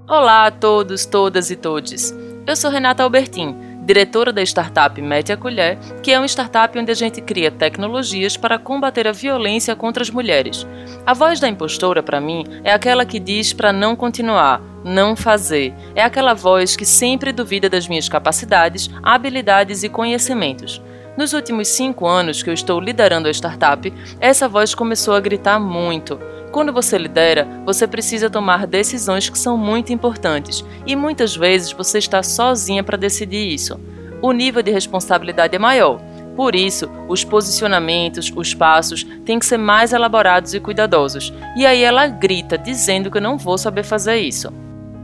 Olá 0.07 0.45
a 0.45 0.51
todos, 0.51 1.07
todas 1.07 1.51
e 1.51 1.57
todes. 1.57 2.15
Eu 2.47 2.55
sou 2.55 2.71
Renata 2.71 3.03
Albertin, 3.03 3.57
diretora 3.83 4.31
da 4.31 4.43
startup 4.43 5.01
Mete 5.01 5.33
a 5.33 5.39
Colher, 5.39 5.79
que 6.03 6.13
é 6.13 6.19
uma 6.19 6.29
startup 6.29 6.79
onde 6.79 6.93
a 6.93 6.95
gente 6.95 7.23
cria 7.23 7.51
tecnologias 7.51 8.37
para 8.37 8.59
combater 8.59 9.09
a 9.09 9.13
violência 9.13 9.75
contra 9.75 10.03
as 10.03 10.11
mulheres. 10.11 10.67
A 11.07 11.15
voz 11.15 11.41
da 11.41 11.49
impostora, 11.49 12.03
para 12.03 12.21
mim, 12.21 12.45
é 12.63 12.75
aquela 12.75 13.07
que 13.07 13.19
diz 13.19 13.55
para 13.55 13.73
não 13.73 13.97
continuar, 13.97 14.61
não 14.85 15.17
fazer. 15.17 15.73
É 15.95 16.03
aquela 16.03 16.35
voz 16.35 16.77
que 16.77 16.85
sempre 16.85 17.33
duvida 17.33 17.71
das 17.71 17.89
minhas 17.89 18.07
capacidades, 18.07 18.91
habilidades 19.03 19.83
e 19.83 19.89
conhecimentos. 19.89 20.83
Nos 21.17 21.33
últimos 21.33 21.69
cinco 21.69 22.07
anos 22.07 22.43
que 22.43 22.51
eu 22.51 22.55
estou 22.55 22.79
liderando 22.79 23.29
a 23.29 23.33
startup, 23.33 23.91
essa 24.21 24.47
voz 24.47 24.75
começou 24.75 25.15
a 25.15 25.21
gritar 25.21 25.59
muito. 25.59 26.21
Quando 26.51 26.73
você 26.73 26.97
lidera, 26.97 27.47
você 27.65 27.87
precisa 27.87 28.31
tomar 28.31 28.67
decisões 28.67 29.29
que 29.29 29.39
são 29.39 29.57
muito 29.57 29.93
importantes 29.93 30.65
e 30.87 30.97
muitas 30.97 31.37
vezes 31.37 31.73
você 31.73 31.99
está 31.99 32.23
sozinha 32.23 32.83
para 32.83 32.97
decidir 32.97 33.53
isso. 33.53 33.79
O 34.23 34.33
nível 34.33 34.63
de 34.63 34.71
responsabilidade 34.71 35.55
é 35.55 35.59
maior. 35.59 36.01
Por 36.35 36.55
isso, 36.55 36.89
os 37.09 37.25
posicionamentos, 37.25 38.33
os 38.35 38.55
passos 38.55 39.05
têm 39.25 39.39
que 39.39 39.47
ser 39.47 39.59
mais 39.59 39.93
elaborados 39.93 40.55
e 40.55 40.61
cuidadosos. 40.61 41.33
E 41.57 41.67
aí 41.67 41.83
ela 41.83 42.07
grita 42.07 42.57
dizendo 42.57 43.11
que 43.11 43.19
eu 43.19 43.23
não 43.23 43.37
vou 43.37 43.59
saber 43.59 43.83
fazer 43.83 44.17
isso. 44.19 44.53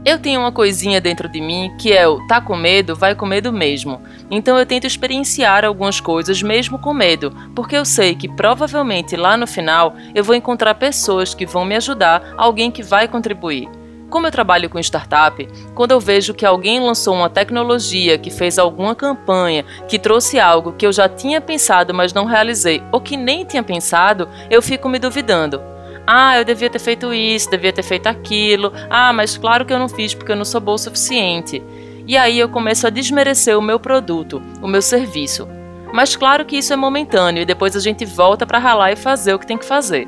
Eu 0.05 0.19
tenho 0.19 0.39
uma 0.39 0.51
coisinha 0.51 1.01
dentro 1.01 1.27
de 1.27 1.41
mim 1.41 1.73
que 1.79 1.91
é 1.91 2.07
o 2.07 2.19
tá 2.27 2.39
com 2.39 2.55
medo, 2.55 2.95
vai 2.95 3.15
com 3.15 3.25
medo 3.25 3.51
mesmo. 3.51 3.99
Então 4.29 4.55
eu 4.55 4.63
tento 4.63 4.85
experienciar 4.85 5.65
algumas 5.65 5.99
coisas 5.99 6.43
mesmo 6.43 6.77
com 6.77 6.93
medo, 6.93 7.35
porque 7.55 7.75
eu 7.75 7.83
sei 7.83 8.13
que 8.13 8.29
provavelmente 8.29 9.15
lá 9.15 9.35
no 9.35 9.47
final 9.47 9.95
eu 10.13 10.23
vou 10.23 10.35
encontrar 10.35 10.75
pessoas 10.75 11.33
que 11.33 11.43
vão 11.43 11.65
me 11.65 11.75
ajudar, 11.75 12.35
alguém 12.37 12.69
que 12.69 12.83
vai 12.83 13.07
contribuir. 13.07 13.67
Como 14.07 14.27
eu 14.27 14.31
trabalho 14.31 14.69
com 14.69 14.77
startup, 14.77 15.47
quando 15.73 15.89
eu 15.89 15.99
vejo 15.99 16.35
que 16.35 16.45
alguém 16.45 16.79
lançou 16.79 17.15
uma 17.15 17.29
tecnologia, 17.29 18.19
que 18.19 18.29
fez 18.29 18.59
alguma 18.59 18.93
campanha, 18.93 19.65
que 19.87 19.97
trouxe 19.97 20.39
algo 20.39 20.73
que 20.73 20.85
eu 20.85 20.93
já 20.93 21.09
tinha 21.09 21.41
pensado, 21.41 21.95
mas 21.95 22.13
não 22.13 22.25
realizei, 22.25 22.83
ou 22.91 23.01
que 23.01 23.17
nem 23.17 23.43
tinha 23.43 23.63
pensado, 23.63 24.29
eu 24.51 24.61
fico 24.61 24.87
me 24.87 24.99
duvidando. 24.99 25.74
Ah, 26.07 26.37
eu 26.37 26.45
devia 26.45 26.69
ter 26.69 26.79
feito 26.79 27.13
isso, 27.13 27.49
devia 27.49 27.73
ter 27.73 27.83
feito 27.83 28.07
aquilo. 28.07 28.71
Ah, 28.89 29.11
mas 29.11 29.37
claro 29.37 29.65
que 29.65 29.73
eu 29.73 29.79
não 29.79 29.89
fiz 29.89 30.13
porque 30.13 30.31
eu 30.31 30.35
não 30.35 30.45
sou 30.45 30.61
boa 30.61 30.75
o 30.75 30.77
suficiente. 30.77 31.63
E 32.07 32.15
aí 32.15 32.37
eu 32.37 32.47
começo 32.49 32.85
a 32.85 32.91
desmerecer 32.91 33.57
o 33.57 33.61
meu 33.61 33.79
produto, 33.79 34.41
o 34.61 34.67
meu 34.67 34.81
serviço. 34.81 35.47
Mas 35.91 36.15
claro 36.15 36.45
que 36.45 36.57
isso 36.57 36.73
é 36.73 36.75
momentâneo 36.75 37.41
e 37.41 37.45
depois 37.45 37.75
a 37.75 37.79
gente 37.79 38.05
volta 38.05 38.45
para 38.45 38.59
ralar 38.59 38.91
e 38.91 38.95
fazer 38.95 39.33
o 39.33 39.39
que 39.39 39.47
tem 39.47 39.57
que 39.57 39.65
fazer. 39.65 40.07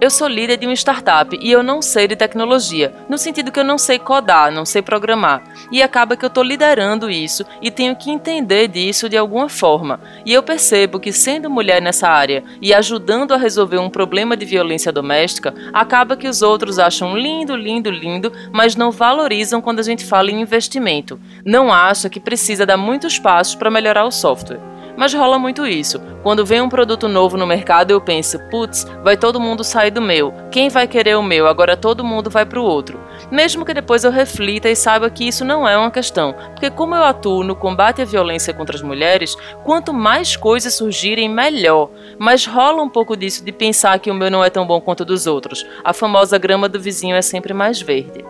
Eu 0.00 0.10
sou 0.10 0.28
líder 0.28 0.58
de 0.58 0.64
uma 0.64 0.74
startup 0.74 1.36
e 1.42 1.50
eu 1.50 1.60
não 1.60 1.82
sei 1.82 2.06
de 2.06 2.14
tecnologia, 2.14 2.94
no 3.08 3.18
sentido 3.18 3.50
que 3.50 3.58
eu 3.58 3.64
não 3.64 3.76
sei 3.76 3.98
codar, 3.98 4.52
não 4.52 4.64
sei 4.64 4.80
programar. 4.80 5.42
E 5.72 5.82
acaba 5.82 6.16
que 6.16 6.24
eu 6.24 6.28
estou 6.28 6.44
liderando 6.44 7.10
isso 7.10 7.44
e 7.60 7.68
tenho 7.68 7.96
que 7.96 8.08
entender 8.08 8.68
disso 8.68 9.08
de 9.08 9.16
alguma 9.16 9.48
forma. 9.48 9.98
E 10.24 10.32
eu 10.32 10.40
percebo 10.40 11.00
que, 11.00 11.12
sendo 11.12 11.50
mulher 11.50 11.82
nessa 11.82 12.08
área 12.08 12.44
e 12.62 12.72
ajudando 12.72 13.34
a 13.34 13.36
resolver 13.36 13.78
um 13.78 13.90
problema 13.90 14.36
de 14.36 14.46
violência 14.46 14.92
doméstica, 14.92 15.52
acaba 15.72 16.16
que 16.16 16.28
os 16.28 16.42
outros 16.42 16.78
acham 16.78 17.18
lindo, 17.18 17.56
lindo, 17.56 17.90
lindo, 17.90 18.32
mas 18.52 18.76
não 18.76 18.92
valorizam 18.92 19.60
quando 19.60 19.80
a 19.80 19.82
gente 19.82 20.04
fala 20.04 20.30
em 20.30 20.40
investimento. 20.40 21.18
Não 21.44 21.72
acha 21.72 22.08
que 22.08 22.20
precisa 22.20 22.64
dar 22.64 22.76
muitos 22.76 23.18
passos 23.18 23.56
para 23.56 23.68
melhorar 23.68 24.04
o 24.04 24.12
software. 24.12 24.77
Mas 24.98 25.14
rola 25.14 25.38
muito 25.38 25.64
isso. 25.64 26.00
Quando 26.24 26.44
vem 26.44 26.60
um 26.60 26.68
produto 26.68 27.06
novo 27.06 27.36
no 27.36 27.46
mercado, 27.46 27.92
eu 27.92 28.00
penso, 28.00 28.36
putz, 28.50 28.84
vai 29.04 29.16
todo 29.16 29.38
mundo 29.38 29.62
sair 29.62 29.92
do 29.92 30.02
meu. 30.02 30.34
Quem 30.50 30.68
vai 30.68 30.88
querer 30.88 31.16
o 31.16 31.22
meu? 31.22 31.46
Agora 31.46 31.76
todo 31.76 32.02
mundo 32.02 32.28
vai 32.28 32.44
para 32.44 32.58
o 32.58 32.64
outro. 32.64 32.98
Mesmo 33.30 33.64
que 33.64 33.72
depois 33.72 34.02
eu 34.02 34.10
reflita 34.10 34.68
e 34.68 34.74
saiba 34.74 35.08
que 35.08 35.28
isso 35.28 35.44
não 35.44 35.68
é 35.68 35.78
uma 35.78 35.92
questão, 35.92 36.34
porque 36.50 36.68
como 36.68 36.96
eu 36.96 37.04
atuo 37.04 37.44
no 37.44 37.54
combate 37.54 38.02
à 38.02 38.04
violência 38.04 38.52
contra 38.52 38.74
as 38.74 38.82
mulheres, 38.82 39.36
quanto 39.62 39.94
mais 39.94 40.36
coisas 40.36 40.74
surgirem, 40.74 41.28
melhor. 41.28 41.90
Mas 42.18 42.44
rola 42.44 42.82
um 42.82 42.88
pouco 42.88 43.16
disso 43.16 43.44
de 43.44 43.52
pensar 43.52 44.00
que 44.00 44.10
o 44.10 44.14
meu 44.14 44.32
não 44.32 44.44
é 44.44 44.50
tão 44.50 44.66
bom 44.66 44.80
quanto 44.80 45.02
o 45.02 45.06
dos 45.06 45.28
outros. 45.28 45.64
A 45.84 45.92
famosa 45.92 46.38
grama 46.38 46.68
do 46.68 46.80
vizinho 46.80 47.14
é 47.14 47.22
sempre 47.22 47.54
mais 47.54 47.80
verde. 47.80 48.24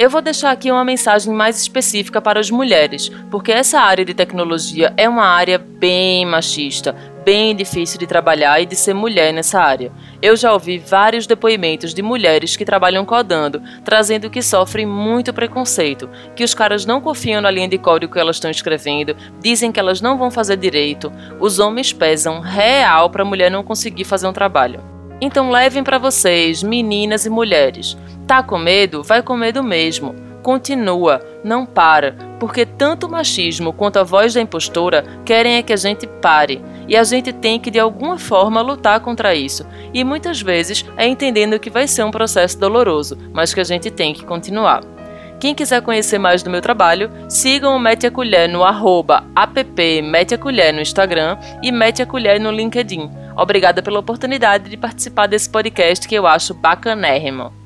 Eu 0.00 0.08
vou 0.08 0.22
deixar 0.22 0.50
aqui 0.50 0.70
uma 0.70 0.82
mensagem 0.82 1.30
mais 1.30 1.60
específica 1.60 2.22
para 2.22 2.40
as 2.40 2.50
mulheres, 2.50 3.10
porque 3.30 3.52
essa 3.52 3.80
área 3.80 4.02
de 4.02 4.14
tecnologia 4.14 4.94
é 4.96 5.06
uma 5.06 5.26
área 5.26 5.58
bem 5.58 6.24
machista, 6.24 6.96
bem 7.22 7.54
difícil 7.54 7.98
de 7.98 8.06
trabalhar 8.06 8.62
e 8.62 8.64
de 8.64 8.74
ser 8.74 8.94
mulher 8.94 9.30
nessa 9.30 9.60
área. 9.60 9.92
Eu 10.22 10.36
já 10.36 10.54
ouvi 10.54 10.78
vários 10.78 11.26
depoimentos 11.26 11.92
de 11.92 12.00
mulheres 12.00 12.56
que 12.56 12.64
trabalham 12.64 13.04
codando, 13.04 13.60
trazendo 13.84 14.30
que 14.30 14.40
sofrem 14.40 14.86
muito 14.86 15.34
preconceito, 15.34 16.08
que 16.34 16.44
os 16.44 16.54
caras 16.54 16.86
não 16.86 17.02
confiam 17.02 17.42
na 17.42 17.50
linha 17.50 17.68
de 17.68 17.76
código 17.76 18.14
que 18.14 18.18
elas 18.18 18.36
estão 18.36 18.50
escrevendo, 18.50 19.14
dizem 19.38 19.70
que 19.70 19.78
elas 19.78 20.00
não 20.00 20.16
vão 20.16 20.30
fazer 20.30 20.56
direito. 20.56 21.12
Os 21.38 21.58
homens 21.58 21.92
pesam 21.92 22.40
real 22.40 23.10
para 23.10 23.20
a 23.20 23.26
mulher 23.26 23.50
não 23.50 23.62
conseguir 23.62 24.04
fazer 24.04 24.26
um 24.26 24.32
trabalho. 24.32 24.99
Então 25.20 25.50
levem 25.50 25.84
para 25.84 25.98
vocês, 25.98 26.62
meninas 26.62 27.26
e 27.26 27.30
mulheres. 27.30 27.96
Tá 28.26 28.42
com 28.42 28.58
medo? 28.58 29.02
Vai 29.02 29.22
com 29.22 29.36
medo 29.36 29.62
mesmo. 29.62 30.14
Continua, 30.42 31.20
não 31.44 31.66
para, 31.66 32.16
porque 32.38 32.64
tanto 32.64 33.06
o 33.06 33.10
machismo 33.10 33.72
quanto 33.72 33.98
a 33.98 34.02
voz 34.02 34.32
da 34.32 34.40
impostora 34.40 35.04
querem 35.24 35.56
é 35.56 35.62
que 35.62 35.72
a 35.72 35.76
gente 35.76 36.06
pare. 36.06 36.62
E 36.88 36.96
a 36.96 37.04
gente 37.04 37.32
tem 37.32 37.60
que 37.60 37.70
de 37.70 37.78
alguma 37.78 38.18
forma 38.18 38.62
lutar 38.62 39.00
contra 39.00 39.34
isso. 39.34 39.66
E 39.92 40.02
muitas 40.02 40.40
vezes 40.40 40.84
é 40.96 41.06
entendendo 41.06 41.58
que 41.58 41.68
vai 41.68 41.86
ser 41.86 42.02
um 42.02 42.10
processo 42.10 42.58
doloroso, 42.58 43.18
mas 43.32 43.52
que 43.52 43.60
a 43.60 43.64
gente 43.64 43.90
tem 43.90 44.14
que 44.14 44.24
continuar. 44.24 44.82
Quem 45.38 45.54
quiser 45.54 45.80
conhecer 45.82 46.18
mais 46.18 46.42
do 46.42 46.50
meu 46.50 46.60
trabalho, 46.60 47.10
sigam 47.28 47.74
o 47.74 47.78
Mete 47.78 48.06
a 48.06 48.10
Colher 48.10 48.46
no 48.48 48.62
arroba 48.62 49.24
app 49.34 50.02
Mete 50.02 50.34
a 50.34 50.38
Colher 50.38 50.72
no 50.72 50.82
Instagram 50.82 51.38
e 51.62 51.72
Mete 51.72 52.02
a 52.02 52.06
Colher 52.06 52.38
no 52.38 52.50
LinkedIn. 52.50 53.10
Obrigada 53.36 53.82
pela 53.82 53.98
oportunidade 53.98 54.68
de 54.68 54.76
participar 54.76 55.26
desse 55.26 55.48
podcast 55.48 56.06
que 56.08 56.14
eu 56.14 56.26
acho 56.26 56.54
bacanérrimo. 56.54 57.59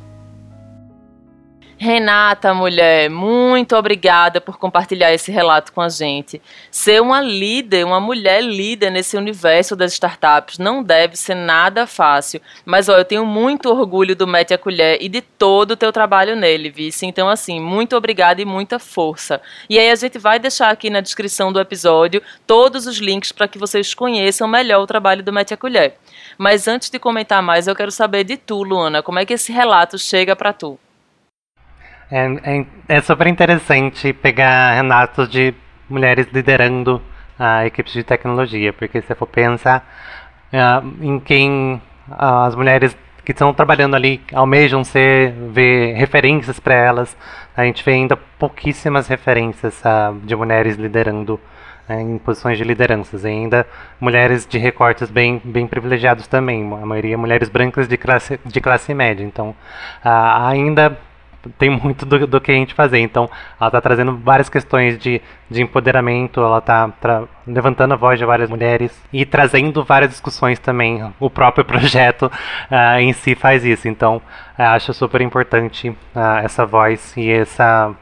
Renata, 1.85 2.55
mulher, 2.55 3.11
muito 3.11 3.77
obrigada 3.77 4.41
por 4.41 4.57
compartilhar 4.57 5.13
esse 5.13 5.31
relato 5.31 5.71
com 5.71 5.83
a 5.83 5.91
gente. 5.91 6.41
Ser 6.71 7.03
uma 7.03 7.21
líder, 7.21 7.85
uma 7.85 8.01
mulher 8.01 8.43
líder 8.43 8.89
nesse 8.89 9.19
universo 9.19 9.77
das 9.77 9.93
startups 9.93 10.57
não 10.57 10.83
deve 10.83 11.15
ser 11.15 11.35
nada 11.35 11.87
fácil. 11.87 12.41
Mas 12.65 12.89
ó, 12.89 12.97
eu 12.97 13.05
tenho 13.05 13.27
muito 13.27 13.69
orgulho 13.69 14.17
do 14.17 14.27
Mete 14.27 14.55
a 14.55 14.59
Colher 14.59 14.97
e 14.99 15.11
de 15.11 15.21
todo 15.21 15.73
o 15.73 15.77
teu 15.77 15.93
trabalho 15.93 16.35
nele, 16.35 16.71
Vice. 16.71 17.05
Então, 17.05 17.29
assim, 17.29 17.61
muito 17.61 17.95
obrigada 17.95 18.41
e 18.41 18.47
muita 18.47 18.79
força. 18.79 19.43
E 19.69 19.79
aí 19.79 19.91
a 19.91 19.95
gente 19.95 20.19
vai 20.19 20.39
deixar 20.39 20.71
aqui 20.71 20.89
na 20.89 21.03
descrição 21.03 21.53
do 21.53 21.61
episódio 21.61 22.23
todos 22.47 22.87
os 22.87 22.97
links 22.97 23.31
para 23.31 23.47
que 23.47 23.59
vocês 23.59 23.93
conheçam 23.93 24.49
melhor 24.49 24.81
o 24.81 24.87
trabalho 24.87 25.23
do 25.23 25.35
Mete 25.35 25.53
a 25.53 25.57
Colher. 25.59 25.97
Mas 26.39 26.67
antes 26.67 26.89
de 26.89 26.99
comentar 26.99 27.43
mais, 27.43 27.69
eu 27.69 27.77
quero 27.77 27.91
saber 27.91 28.25
de 28.25 28.39
tu, 28.39 28.63
Luana, 28.63 29.03
como 29.03 29.19
é 29.19 29.27
que 29.27 29.35
esse 29.35 29.53
relato 29.53 29.99
chega 29.99 30.35
para 30.35 30.55
tu? 30.55 30.81
É, 32.15 32.59
é, 32.59 32.67
é, 32.91 33.01
super 33.01 33.27
interessante 33.27 34.13
pegar 34.13 34.75
relatos 34.75 35.29
de 35.29 35.53
mulheres 35.91 36.29
liderando 36.33 37.03
a 37.37 37.67
equipes 37.67 37.93
de 37.93 38.05
tecnologia, 38.05 38.73
porque 38.73 39.03
se 39.03 39.13
for 39.17 39.27
pensar 39.27 39.85
uh, 40.53 41.05
em 41.05 41.19
quem 41.19 41.83
uh, 42.09 42.45
as 42.47 42.55
mulheres 42.55 42.97
que 43.25 43.33
estão 43.33 43.53
trabalhando 43.53 43.97
ali 43.97 44.21
almejam 44.33 44.85
ser, 44.85 45.33
ver 45.51 45.95
referências 45.95 46.61
para 46.61 46.75
elas, 46.75 47.17
a 47.57 47.65
gente 47.65 47.85
vê 47.85 47.95
ainda 47.95 48.17
pouquíssimas 48.17 49.09
referências 49.09 49.83
uh, 49.85 50.15
de 50.21 50.37
mulheres 50.37 50.77
liderando 50.77 51.41
né, 51.89 52.01
em 52.01 52.17
posições 52.19 52.57
de 52.57 52.63
lideranças, 52.63 53.25
e 53.25 53.27
ainda 53.27 53.67
mulheres 54.01 54.47
de 54.47 54.57
recortes 54.57 55.11
bem, 55.11 55.43
bem 55.43 55.67
privilegiados 55.67 56.29
também, 56.29 56.63
a 56.81 56.87
maioria 56.87 57.19
mulheres 57.19 57.49
brancas 57.49 57.89
de 57.89 57.97
classe, 57.97 58.39
de 58.47 58.61
classe 58.61 58.95
média, 58.95 59.25
então 59.25 59.53
ainda 60.05 60.97
tem 61.51 61.71
muito 61.71 62.05
do, 62.07 62.27
do, 62.27 62.41
que 62.41 62.51
a 62.51 62.55
gente 62.55 62.75
fazer. 62.75 62.99
Então, 62.99 63.29
ela 63.61 63.69
está 63.69 63.81
trazendo 63.81 64.17
várias 64.17 64.49
questões 64.49 64.99
de, 64.99 65.21
de 65.51 65.63
empoderamento, 65.63 66.41
ela 66.41 66.59
está 66.59 66.91
levantando 67.47 67.95
a 67.95 67.97
voz 67.97 68.19
de 68.19 68.25
várias 68.25 68.51
mulheres 68.51 68.99
e 69.13 69.25
trazendo 69.25 69.85
várias 69.85 70.11
discussões 70.11 70.59
também. 70.59 71.13
O 71.21 71.31
próprio 71.31 71.65
projeto 71.67 72.27
uh, 72.27 72.99
em 72.99 73.13
si 73.13 73.35
faz 73.35 73.65
isso. 73.65 73.89
Então, 73.89 74.17
uh, 74.59 74.63
acho 74.63 74.93
super 74.93 75.21
importante 75.21 75.89
uh, 75.91 76.39
essa 76.43 76.65
voz 76.67 77.17
e 77.17 77.31
essa 77.31 77.95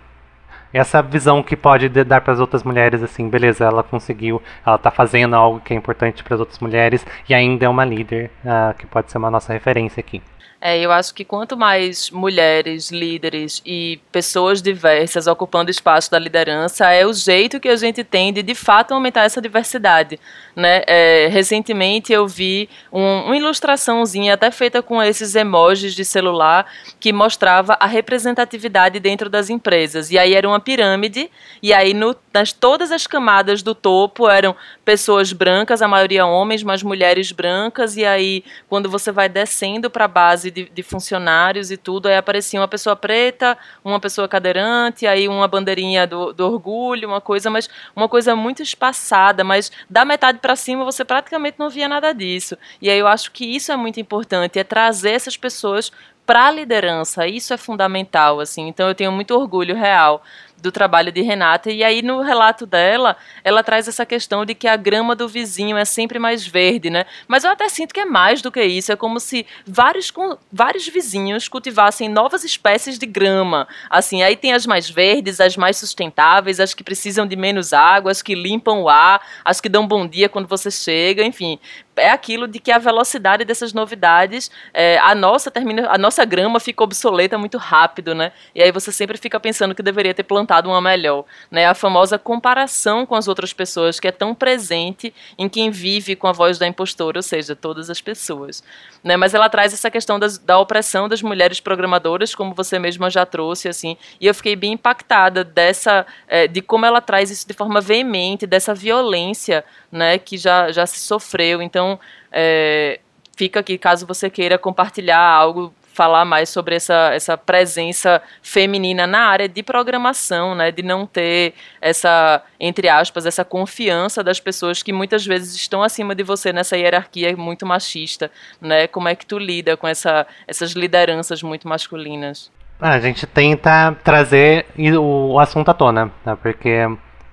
essa 0.74 1.02
visão 1.02 1.42
que 1.42 1.54
pode 1.54 1.86
dar 1.90 2.22
para 2.22 2.32
as 2.32 2.40
outras 2.40 2.62
mulheres 2.62 3.02
assim, 3.02 3.28
beleza, 3.28 3.62
ela 3.62 3.82
conseguiu, 3.82 4.40
ela 4.64 4.76
está 4.76 4.90
fazendo 4.90 5.36
algo 5.36 5.60
que 5.60 5.74
é 5.74 5.76
importante 5.76 6.24
para 6.24 6.32
as 6.32 6.40
outras 6.40 6.58
mulheres 6.60 7.06
e 7.28 7.34
ainda 7.34 7.66
é 7.66 7.68
uma 7.68 7.84
líder 7.84 8.30
que 8.78 8.86
pode 8.86 9.12
ser 9.12 9.18
uma 9.18 9.30
nossa 9.30 9.52
referência 9.52 10.00
aqui. 10.00 10.22
É, 10.64 10.78
eu 10.78 10.92
acho 10.92 11.12
que 11.12 11.24
quanto 11.24 11.56
mais 11.56 12.08
mulheres, 12.08 12.92
líderes 12.92 13.60
e 13.66 13.98
pessoas 14.12 14.62
diversas 14.62 15.26
ocupando 15.26 15.72
espaço 15.72 16.08
da 16.08 16.20
liderança, 16.20 16.88
é 16.88 17.04
o 17.04 17.12
jeito 17.12 17.58
que 17.58 17.68
a 17.68 17.74
gente 17.74 18.04
tem 18.04 18.32
de, 18.32 18.44
de 18.44 18.54
fato, 18.54 18.94
aumentar 18.94 19.24
essa 19.24 19.42
diversidade. 19.42 20.20
Né? 20.54 20.82
É, 20.86 21.26
recentemente 21.32 22.12
eu 22.12 22.28
vi 22.28 22.68
um, 22.92 23.22
uma 23.24 23.36
ilustraçãozinha, 23.36 24.34
até 24.34 24.52
feita 24.52 24.80
com 24.80 25.02
esses 25.02 25.34
emojis 25.34 25.96
de 25.96 26.04
celular, 26.04 26.64
que 27.00 27.12
mostrava 27.12 27.76
a 27.80 27.86
representatividade 27.86 29.00
dentro 29.00 29.28
das 29.28 29.50
empresas. 29.50 30.12
E 30.12 30.18
aí 30.18 30.32
era 30.32 30.46
uma 30.46 30.60
pirâmide, 30.60 31.28
e 31.60 31.72
aí 31.72 31.92
no, 31.92 32.14
nas 32.32 32.52
todas 32.52 32.92
as 32.92 33.04
camadas 33.04 33.64
do 33.64 33.74
topo 33.74 34.28
eram 34.30 34.54
pessoas 34.84 35.32
brancas, 35.32 35.82
a 35.82 35.88
maioria 35.88 36.24
homens, 36.24 36.62
mas 36.62 36.84
mulheres 36.84 37.32
brancas, 37.32 37.96
e 37.96 38.04
aí 38.04 38.44
quando 38.68 38.88
você 38.88 39.10
vai 39.10 39.28
descendo 39.28 39.90
para 39.90 40.04
a 40.04 40.08
base 40.08 40.51
de, 40.52 40.68
de, 40.68 40.82
funcionários 40.82 41.70
e 41.70 41.76
tudo, 41.76 42.06
aí 42.06 42.16
aparecia 42.16 42.60
uma 42.60 42.68
pessoa 42.68 42.94
preta, 42.94 43.58
uma 43.84 43.98
pessoa 43.98 44.28
cadeirante, 44.28 45.06
aí 45.06 45.26
uma 45.26 45.48
bandeirinha 45.48 46.06
do, 46.06 46.32
do 46.32 46.46
orgulho, 46.46 47.08
uma 47.08 47.20
coisa, 47.20 47.50
mas 47.50 47.68
uma 47.96 48.08
coisa 48.08 48.36
muito 48.36 48.62
espaçada, 48.62 49.42
mas 49.42 49.72
da 49.90 50.04
metade 50.04 50.38
para 50.38 50.54
cima 50.54 50.84
você 50.84 51.04
praticamente 51.04 51.58
não 51.58 51.68
via 51.68 51.88
nada 51.88 52.12
disso. 52.12 52.56
E 52.80 52.88
aí 52.88 52.98
eu 52.98 53.08
acho 53.08 53.32
que 53.32 53.44
isso 53.44 53.72
é 53.72 53.76
muito 53.76 53.98
importante, 53.98 54.58
é 54.58 54.64
trazer 54.64 55.10
essas 55.10 55.36
pessoas 55.36 55.90
para 56.24 56.46
a 56.46 56.50
liderança, 56.50 57.26
isso 57.26 57.52
é 57.52 57.56
fundamental, 57.56 58.38
assim. 58.38 58.68
Então 58.68 58.88
eu 58.88 58.94
tenho 58.94 59.10
muito 59.10 59.34
orgulho 59.34 59.74
real 59.74 60.22
do 60.62 60.70
trabalho 60.70 61.10
de 61.10 61.20
Renata. 61.20 61.70
E 61.70 61.82
aí, 61.82 62.00
no 62.00 62.22
relato 62.22 62.64
dela, 62.64 63.16
ela 63.42 63.62
traz 63.64 63.88
essa 63.88 64.06
questão 64.06 64.46
de 64.46 64.54
que 64.54 64.68
a 64.68 64.76
grama 64.76 65.16
do 65.16 65.28
vizinho 65.28 65.76
é 65.76 65.84
sempre 65.84 66.20
mais 66.20 66.46
verde, 66.46 66.88
né? 66.88 67.04
Mas 67.26 67.42
eu 67.42 67.50
até 67.50 67.68
sinto 67.68 67.92
que 67.92 68.00
é 68.00 68.04
mais 68.04 68.40
do 68.40 68.52
que 68.52 68.62
isso. 68.62 68.92
É 68.92 68.96
como 68.96 69.18
se 69.18 69.44
vários, 69.66 70.12
vários 70.50 70.86
vizinhos 70.86 71.48
cultivassem 71.48 72.08
novas 72.08 72.44
espécies 72.44 72.98
de 72.98 73.06
grama. 73.06 73.66
Assim, 73.90 74.22
aí 74.22 74.36
tem 74.36 74.52
as 74.52 74.64
mais 74.64 74.88
verdes, 74.88 75.40
as 75.40 75.56
mais 75.56 75.76
sustentáveis, 75.76 76.60
as 76.60 76.72
que 76.72 76.84
precisam 76.84 77.26
de 77.26 77.34
menos 77.34 77.72
água, 77.72 78.12
as 78.12 78.22
que 78.22 78.34
limpam 78.34 78.82
o 78.82 78.88
ar, 78.88 79.20
as 79.44 79.60
que 79.60 79.68
dão 79.68 79.86
bom 79.86 80.06
dia 80.06 80.28
quando 80.28 80.46
você 80.46 80.70
chega, 80.70 81.24
enfim 81.24 81.58
é 81.96 82.10
aquilo 82.10 82.48
de 82.48 82.58
que 82.58 82.70
a 82.70 82.78
velocidade 82.78 83.44
dessas 83.44 83.72
novidades, 83.72 84.50
é, 84.72 84.98
a 84.98 85.14
nossa 85.14 85.50
termina, 85.50 85.88
a 85.90 85.98
nossa 85.98 86.24
grama 86.24 86.58
fica 86.58 86.82
obsoleta 86.82 87.36
muito 87.36 87.58
rápido, 87.58 88.14
né? 88.14 88.32
E 88.54 88.62
aí 88.62 88.72
você 88.72 88.90
sempre 88.90 89.18
fica 89.18 89.38
pensando 89.38 89.74
que 89.74 89.82
deveria 89.82 90.14
ter 90.14 90.22
plantado 90.22 90.51
uma 90.60 90.80
melhor, 90.80 91.24
né? 91.50 91.66
A 91.66 91.74
famosa 91.74 92.18
comparação 92.18 93.06
com 93.06 93.14
as 93.14 93.28
outras 93.28 93.52
pessoas 93.52 93.98
que 93.98 94.08
é 94.08 94.12
tão 94.12 94.34
presente 94.34 95.14
em 95.38 95.48
quem 95.48 95.70
vive 95.70 96.16
com 96.16 96.26
a 96.26 96.32
voz 96.32 96.58
da 96.58 96.66
impostora, 96.66 97.18
ou 97.18 97.22
seja, 97.22 97.56
todas 97.56 97.88
as 97.88 98.00
pessoas, 98.00 98.62
né? 99.02 99.16
Mas 99.16 99.34
ela 99.34 99.48
traz 99.48 99.72
essa 99.72 99.90
questão 99.90 100.18
das, 100.18 100.38
da 100.38 100.58
opressão 100.58 101.08
das 101.08 101.22
mulheres 101.22 101.60
programadoras, 101.60 102.34
como 102.34 102.54
você 102.54 102.78
mesma 102.78 103.08
já 103.08 103.24
trouxe, 103.24 103.68
assim, 103.68 103.96
e 104.20 104.26
eu 104.26 104.34
fiquei 104.34 104.56
bem 104.56 104.72
impactada 104.72 105.44
dessa, 105.44 106.06
é, 106.28 106.46
de 106.46 106.60
como 106.60 106.84
ela 106.84 107.00
traz 107.00 107.30
isso 107.30 107.46
de 107.46 107.54
forma 107.54 107.80
veemente, 107.80 108.46
dessa 108.46 108.74
violência, 108.74 109.64
né? 109.90 110.18
Que 110.18 110.36
já 110.36 110.70
já 110.72 110.86
se 110.86 111.00
sofreu, 111.00 111.62
então, 111.62 111.98
é, 112.30 113.00
fica 113.36 113.60
aqui 113.60 113.78
caso 113.78 114.06
você 114.06 114.28
queira 114.28 114.58
compartilhar 114.58 115.20
algo, 115.20 115.72
falar 115.92 116.24
mais 116.24 116.48
sobre 116.48 116.76
essa, 116.76 117.10
essa 117.12 117.36
presença 117.36 118.22
feminina 118.42 119.06
na 119.06 119.26
área 119.26 119.48
de 119.48 119.62
programação, 119.62 120.54
né, 120.54 120.70
de 120.70 120.82
não 120.82 121.06
ter 121.06 121.54
essa, 121.80 122.42
entre 122.58 122.88
aspas, 122.88 123.26
essa 123.26 123.44
confiança 123.44 124.24
das 124.24 124.40
pessoas 124.40 124.82
que 124.82 124.92
muitas 124.92 125.26
vezes 125.26 125.54
estão 125.54 125.82
acima 125.82 126.14
de 126.14 126.22
você 126.22 126.52
nessa 126.52 126.76
hierarquia 126.76 127.36
muito 127.36 127.66
machista, 127.66 128.30
né? 128.60 128.86
Como 128.86 129.08
é 129.08 129.14
que 129.14 129.26
tu 129.26 129.38
lida 129.38 129.76
com 129.76 129.86
essa, 129.86 130.26
essas 130.46 130.72
lideranças 130.72 131.42
muito 131.42 131.68
masculinas? 131.68 132.50
Ah, 132.80 132.94
a 132.94 133.00
gente 133.00 133.26
tenta 133.26 133.96
trazer 134.02 134.66
o 134.98 135.38
assunto 135.38 135.70
à 135.70 135.74
tona, 135.74 136.10
né? 136.24 136.36
porque 136.42 136.84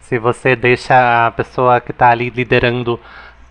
se 0.02 0.19
você 0.19 0.56
deixa 0.56 1.28
a 1.28 1.32
pessoa 1.32 1.82
que 1.82 1.91
está 1.91 2.10
ali 2.10 2.30
liderando 2.30 3.00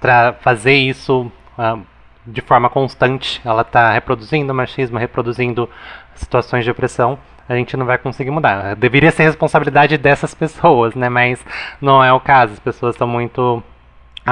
para 0.01 0.33
fazer 0.35 0.75
isso 0.75 1.31
uh, 1.59 1.85
de 2.31 2.41
forma 2.41 2.69
constante, 2.69 3.41
ela 3.45 3.63
está 3.63 3.93
reproduzindo 3.93 4.55
machismo, 4.55 4.99
reproduzindo 4.99 5.69
situações 6.15 6.65
de 6.65 6.71
opressão, 6.71 7.19
a 7.49 7.55
gente 7.55 7.77
não 7.77 7.87
vai 7.87 7.97
conseguir 7.97 8.31
mudar. 8.31 8.77
Deveria 8.77 9.11
ser 9.11 9.23
responsabilidade 9.23 9.97
dessas 9.97 10.35
pessoas, 10.35 10.95
né? 10.95 11.09
Mas 11.09 11.43
não 11.81 12.05
é 12.05 12.13
o 12.13 12.21
caso. 12.21 12.53
As 12.53 12.59
pessoas 12.59 12.95
estão 12.95 13.09
muito 13.09 13.63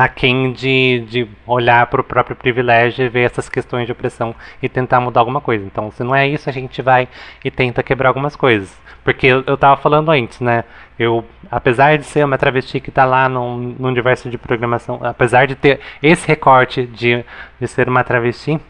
aquém 0.04 0.52
de, 0.52 1.06
de 1.08 1.28
olhar 1.46 1.86
para 1.86 2.02
o 2.02 2.04
próprio 2.04 2.36
privilégio 2.36 3.06
e 3.06 3.08
ver 3.08 3.22
essas 3.22 3.48
questões 3.48 3.86
de 3.86 3.92
opressão 3.92 4.34
e 4.62 4.68
tentar 4.68 5.00
mudar 5.00 5.20
alguma 5.20 5.40
coisa. 5.40 5.64
Então, 5.64 5.90
se 5.90 6.04
não 6.04 6.14
é 6.14 6.28
isso, 6.28 6.50
a 6.50 6.52
gente 6.52 6.82
vai 6.82 7.08
e 7.42 7.50
tenta 7.50 7.82
quebrar 7.82 8.08
algumas 8.08 8.36
coisas. 8.36 8.78
Porque 9.02 9.26
eu, 9.26 9.42
eu 9.46 9.56
tava 9.56 9.80
falando 9.80 10.10
antes, 10.10 10.38
né? 10.40 10.64
Eu, 10.98 11.24
apesar 11.50 11.96
de 11.96 12.04
ser 12.04 12.26
uma 12.26 12.36
travesti 12.36 12.78
que 12.78 12.90
está 12.90 13.06
lá 13.06 13.26
num, 13.26 13.74
num 13.78 13.88
universo 13.88 14.28
de 14.28 14.36
programação, 14.36 15.00
apesar 15.02 15.46
de 15.46 15.54
ter 15.54 15.80
esse 16.02 16.28
recorte 16.28 16.84
de, 16.86 17.24
de 17.58 17.66
ser 17.66 17.88
uma 17.88 18.04
travesti, 18.04 18.60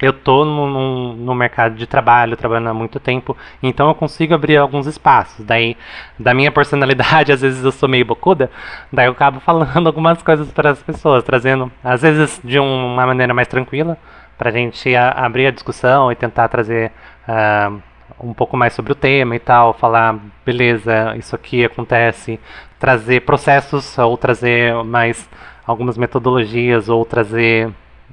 eu 0.00 0.12
tô 0.12 0.44
no, 0.44 1.14
no, 1.14 1.34
mercado 1.34 1.76
de 1.76 1.86
trabalho, 1.86 2.36
trabalhando 2.36 2.68
há 2.70 2.74
muito 2.74 2.98
tempo, 2.98 3.36
então 3.62 3.88
eu 3.88 3.94
consigo 3.94 4.34
abrir 4.34 4.56
alguns 4.56 4.86
espaços. 4.86 5.44
Daí, 5.44 5.76
da 6.18 6.34
minha 6.34 6.50
personalidade, 6.50 7.30
às 7.32 7.40
vezes 7.40 7.64
eu 7.64 7.70
sou 7.70 7.88
meio 7.88 8.04
bocuda, 8.04 8.50
daí 8.92 9.06
eu 9.06 9.12
acabo 9.12 9.40
falando 9.40 9.86
algumas 9.86 10.20
coisas 10.22 10.50
para 10.50 10.70
as 10.70 10.82
pessoas, 10.82 11.22
trazendo, 11.22 11.70
às 11.84 12.02
vezes 12.02 12.40
de 12.42 12.58
uma 12.58 13.06
maneira 13.06 13.32
mais 13.32 13.48
tranquila, 13.48 13.96
para 14.36 14.50
a 14.50 14.52
gente 14.52 14.94
abrir 14.96 15.46
a 15.46 15.50
discussão 15.52 16.10
e 16.10 16.16
tentar 16.16 16.48
trazer 16.48 16.90
uh, 17.28 17.80
um 18.20 18.34
pouco 18.34 18.56
mais 18.56 18.72
sobre 18.72 18.92
o 18.92 18.96
tema 18.96 19.36
e 19.36 19.38
tal, 19.38 19.72
falar, 19.72 20.18
beleza, 20.44 21.14
isso 21.16 21.34
aqui 21.34 21.64
acontece, 21.64 22.40
trazer 22.78 23.20
processos 23.20 23.96
ou 23.98 24.16
trazer 24.16 24.74
mais 24.84 25.28
algumas 25.66 25.96
metodologias 25.96 26.88
ou 26.88 27.04
trazer 27.04 27.70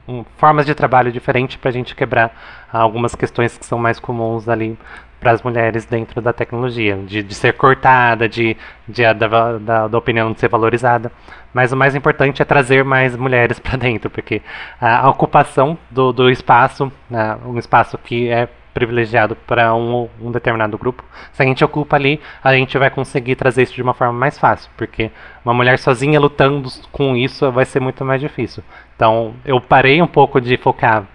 um, 0.10 0.26
formas 0.38 0.66
de 0.66 0.74
trabalho 0.74 1.12
diferentes 1.12 1.58
para 1.58 1.70
a 1.70 1.74
gente 1.74 1.96
quebrar 1.96 2.32
algumas 2.72 3.14
questões 3.14 3.58
que 3.58 3.66
são 3.66 3.78
mais 3.78 4.00
comuns 4.00 4.50
ali 4.50 4.78
para 5.20 5.32
as 5.32 5.44
mulheres 5.44 5.86
dentro 5.86 6.22
da 6.22 6.32
tecnologia, 6.32 6.96
de, 6.96 7.22
de 7.22 7.36
ser 7.36 7.54
cortada, 7.54 8.28
de, 8.28 8.56
de 8.88 9.06
a, 9.06 9.12
da, 9.14 9.58
da, 9.58 9.88
da, 9.88 9.98
opinião 9.98 10.32
de 10.32 10.40
ser 10.40 10.48
valorizada. 10.48 11.12
Mas 11.54 11.72
o 11.72 11.78
mais 11.78 11.94
importante 11.94 12.42
é 12.42 12.46
trazer 12.46 12.84
mais 12.84 13.16
mulheres 13.16 13.60
para 13.60 13.78
dentro, 13.78 14.10
porque 14.10 14.42
a, 14.80 15.06
a 15.06 15.10
ocupação 15.10 15.78
do, 15.92 16.14
do 16.14 16.30
espaço, 16.30 16.92
né, 17.10 17.38
um 17.46 17.58
espaço 17.58 17.98
que 17.98 18.30
é 18.30 18.48
privilegiado 18.80 19.36
para 19.36 19.76
um, 19.76 20.08
um, 20.22 20.32
determinado 20.32 20.78
grupo, 20.78 21.04
se 21.34 21.44
a 21.44 21.46
gente 21.46 21.64
ocupa 21.64 21.96
ali, 21.96 22.20
a 22.44 22.54
gente 22.54 22.78
vai 22.78 22.90
conseguir 22.90 23.36
trazer 23.36 23.64
isso 23.64 23.76
de 23.76 23.82
uma 23.82 23.94
forma 23.94 24.14
mais 24.14 24.38
fácil, 24.38 24.72
porque 24.78 25.12
uma 25.44 25.54
mulher 25.54 25.78
sozinha 25.78 26.20
lutando 26.20 26.70
com 26.92 27.16
isso 27.16 27.52
vai 27.52 27.66
ser 27.66 27.80
muito 27.80 28.04
mais 28.06 28.22
difícil. 28.22 28.64
Então, 28.96 29.34
eu 29.46 29.60
parei 29.60 30.02
um 30.02 30.08
pouco 30.08 30.40
de 30.40 30.58
focar 30.58 31.06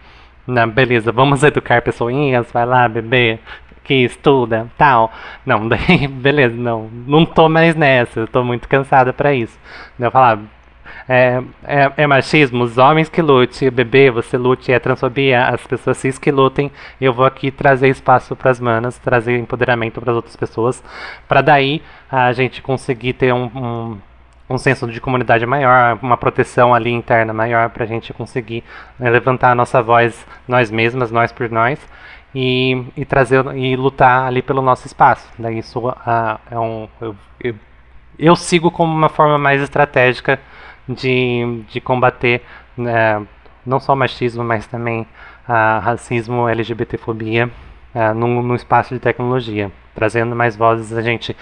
na 0.47 0.67
beleza, 0.67 1.11
vamos 1.11 1.43
educar 1.45 1.83
pessoinhas, 1.83 2.51
vai 2.53 2.67
lá, 2.67 2.89
bebê, 2.89 3.39
que 3.83 3.95
estuda, 3.95 4.67
tal. 4.77 5.13
Não, 5.45 5.67
daí, 5.69 6.07
beleza, 6.09 6.57
não, 6.57 6.89
não 7.07 7.25
tô 7.25 7.49
mais 7.49 7.75
nessa, 7.75 8.21
eu 8.21 8.29
tô 8.29 8.45
muito 8.45 8.69
cansada 8.69 9.13
para 9.13 9.35
isso. 9.35 9.59
Eu 9.99 10.11
falar, 10.11 10.39
é, 11.09 11.43
é, 11.65 11.93
é, 11.99 12.07
machismo, 12.07 12.65
os 12.65 12.79
homens 12.79 13.09
que 13.09 13.21
lutem, 13.21 13.71
bebê, 13.71 14.11
você 14.11 14.37
lute, 14.39 14.73
é 14.73 14.79
transfobia, 14.79 15.45
as 15.47 15.67
pessoas 15.67 15.99
cis 15.99 16.19
que 16.19 16.31
lutem. 16.31 16.71
Eu 17.01 17.13
vou 17.13 17.27
aqui 17.27 17.51
trazer 17.51 17.89
espaço 17.89 18.35
para 18.35 18.51
as 18.51 18.61
manas, 18.61 18.99
trazer 18.99 19.39
empoderamento 19.39 20.01
para 20.01 20.11
as 20.11 20.17
outras 20.17 20.37
pessoas, 20.37 20.83
para 21.29 21.43
daí 21.43 21.83
a 22.11 22.33
gente 22.33 22.63
conseguir 22.63 23.15
ter 23.15 23.35
um, 23.35 23.51
um, 23.55 23.99
um, 24.49 24.59
senso 24.59 24.87
de 24.87 25.01
comunidade 25.01 25.45
maior, 25.45 25.99
uma 26.03 26.17
proteção 26.17 26.75
ali 26.75 26.91
interna 26.91 27.33
maior, 27.33 27.69
para 27.71 27.85
a 27.85 27.87
gente 27.87 28.13
conseguir 28.13 28.65
né, 28.99 29.11
levantar 29.11 29.51
a 29.51 29.55
nossa 29.55 29.83
voz, 29.83 30.27
nós 30.49 30.71
mesmas, 30.71 31.11
nós 31.11 31.33
por 31.33 31.51
nós. 31.51 31.79
E, 32.37 32.85
e 32.97 33.05
trazer 33.05 33.47
e 33.55 33.77
lutar 33.77 34.27
ali 34.27 34.43
pelo 34.43 34.61
nosso 34.61 34.89
espaço. 34.89 35.31
Daí 35.39 35.61
isso 35.61 35.79
uh, 35.89 35.95
é 36.51 36.59
um 36.59 36.89
eu, 37.01 37.15
eu, 37.41 37.55
eu 38.19 38.35
sigo 38.35 38.73
como 38.73 38.93
uma 38.93 39.09
forma 39.09 39.39
mais 39.39 39.63
estratégica 39.63 40.41
de, 40.89 41.63
de 41.69 41.81
combater 41.81 42.43
né, 42.77 43.25
não 43.65 43.81
só 43.81 43.95
machismo, 43.95 44.45
mas 44.45 44.67
também 44.67 45.07
a 45.47 45.79
racismo, 45.79 46.49
LGBTfobia 46.49 47.51
uh, 47.95 48.15
no, 48.15 48.43
no 48.43 48.55
espaço 48.55 48.95
de 48.95 49.01
tecnologia. 49.01 49.71
Trazendo 49.95 50.35
mais 50.35 50.57
vozes, 50.57 50.93
a 50.93 51.03
gente 51.03 51.37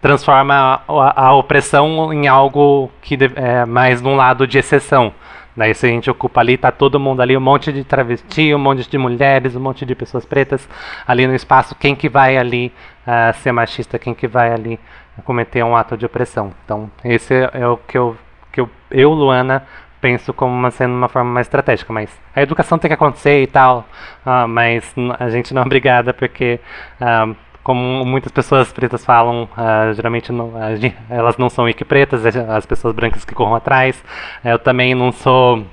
transforma 0.00 0.82
a, 0.86 1.26
a 1.26 1.34
opressão 1.34 2.12
em 2.12 2.28
algo 2.28 2.90
que 3.00 3.18
é 3.36 3.64
mais 3.64 4.02
num 4.02 4.16
lado 4.16 4.46
de 4.46 4.58
exceção. 4.58 5.12
Daí 5.56 5.72
se 5.72 5.86
a 5.86 5.88
gente 5.88 6.10
ocupa 6.10 6.40
ali, 6.40 6.58
tá 6.58 6.72
todo 6.72 6.98
mundo 6.98 7.22
ali, 7.22 7.36
um 7.36 7.40
monte 7.40 7.72
de 7.72 7.84
travesti, 7.84 8.52
um 8.52 8.58
monte 8.58 8.90
de 8.90 8.98
mulheres, 8.98 9.54
um 9.54 9.60
monte 9.60 9.86
de 9.86 9.94
pessoas 9.94 10.26
pretas 10.26 10.68
ali 11.06 11.26
no 11.28 11.34
espaço, 11.34 11.76
quem 11.76 11.94
que 11.94 12.08
vai 12.08 12.36
ali 12.36 12.72
uh, 13.06 13.32
ser 13.38 13.52
machista, 13.52 13.98
quem 13.98 14.14
que 14.14 14.26
vai 14.26 14.52
ali 14.52 14.80
cometer 15.24 15.64
um 15.64 15.76
ato 15.76 15.96
de 15.96 16.04
opressão. 16.04 16.52
Então, 16.64 16.90
esse 17.04 17.32
é 17.52 17.66
o 17.66 17.76
que 17.76 17.96
eu 17.96 18.16
eu, 18.94 19.10
Luana, 19.12 19.64
penso 20.04 20.34
como 20.34 20.54
uma, 20.54 20.70
sendo 20.70 20.94
uma 20.94 21.08
forma 21.08 21.30
mais 21.30 21.46
estratégica, 21.46 21.90
mas 21.90 22.10
a 22.36 22.42
educação 22.42 22.78
tem 22.78 22.90
que 22.90 22.94
acontecer 22.94 23.42
e 23.42 23.46
tal, 23.46 23.86
uh, 24.26 24.46
mas 24.46 24.94
a 25.18 25.30
gente 25.30 25.54
não 25.54 25.62
é 25.62 25.64
obrigada 25.64 26.12
porque, 26.12 26.60
uh, 27.00 27.34
como 27.62 28.04
muitas 28.04 28.30
pessoas 28.30 28.70
pretas 28.70 29.02
falam, 29.02 29.44
uh, 29.44 29.94
geralmente 29.94 30.30
não, 30.30 30.52
elas 31.08 31.38
não 31.38 31.48
são 31.48 31.64
pretas, 31.88 32.24
as 32.26 32.66
pessoas 32.66 32.94
brancas 32.94 33.24
que 33.24 33.34
corram 33.34 33.54
atrás. 33.54 34.04
Eu 34.44 34.58
também 34.58 34.94
não 34.94 35.10
sou 35.10 35.64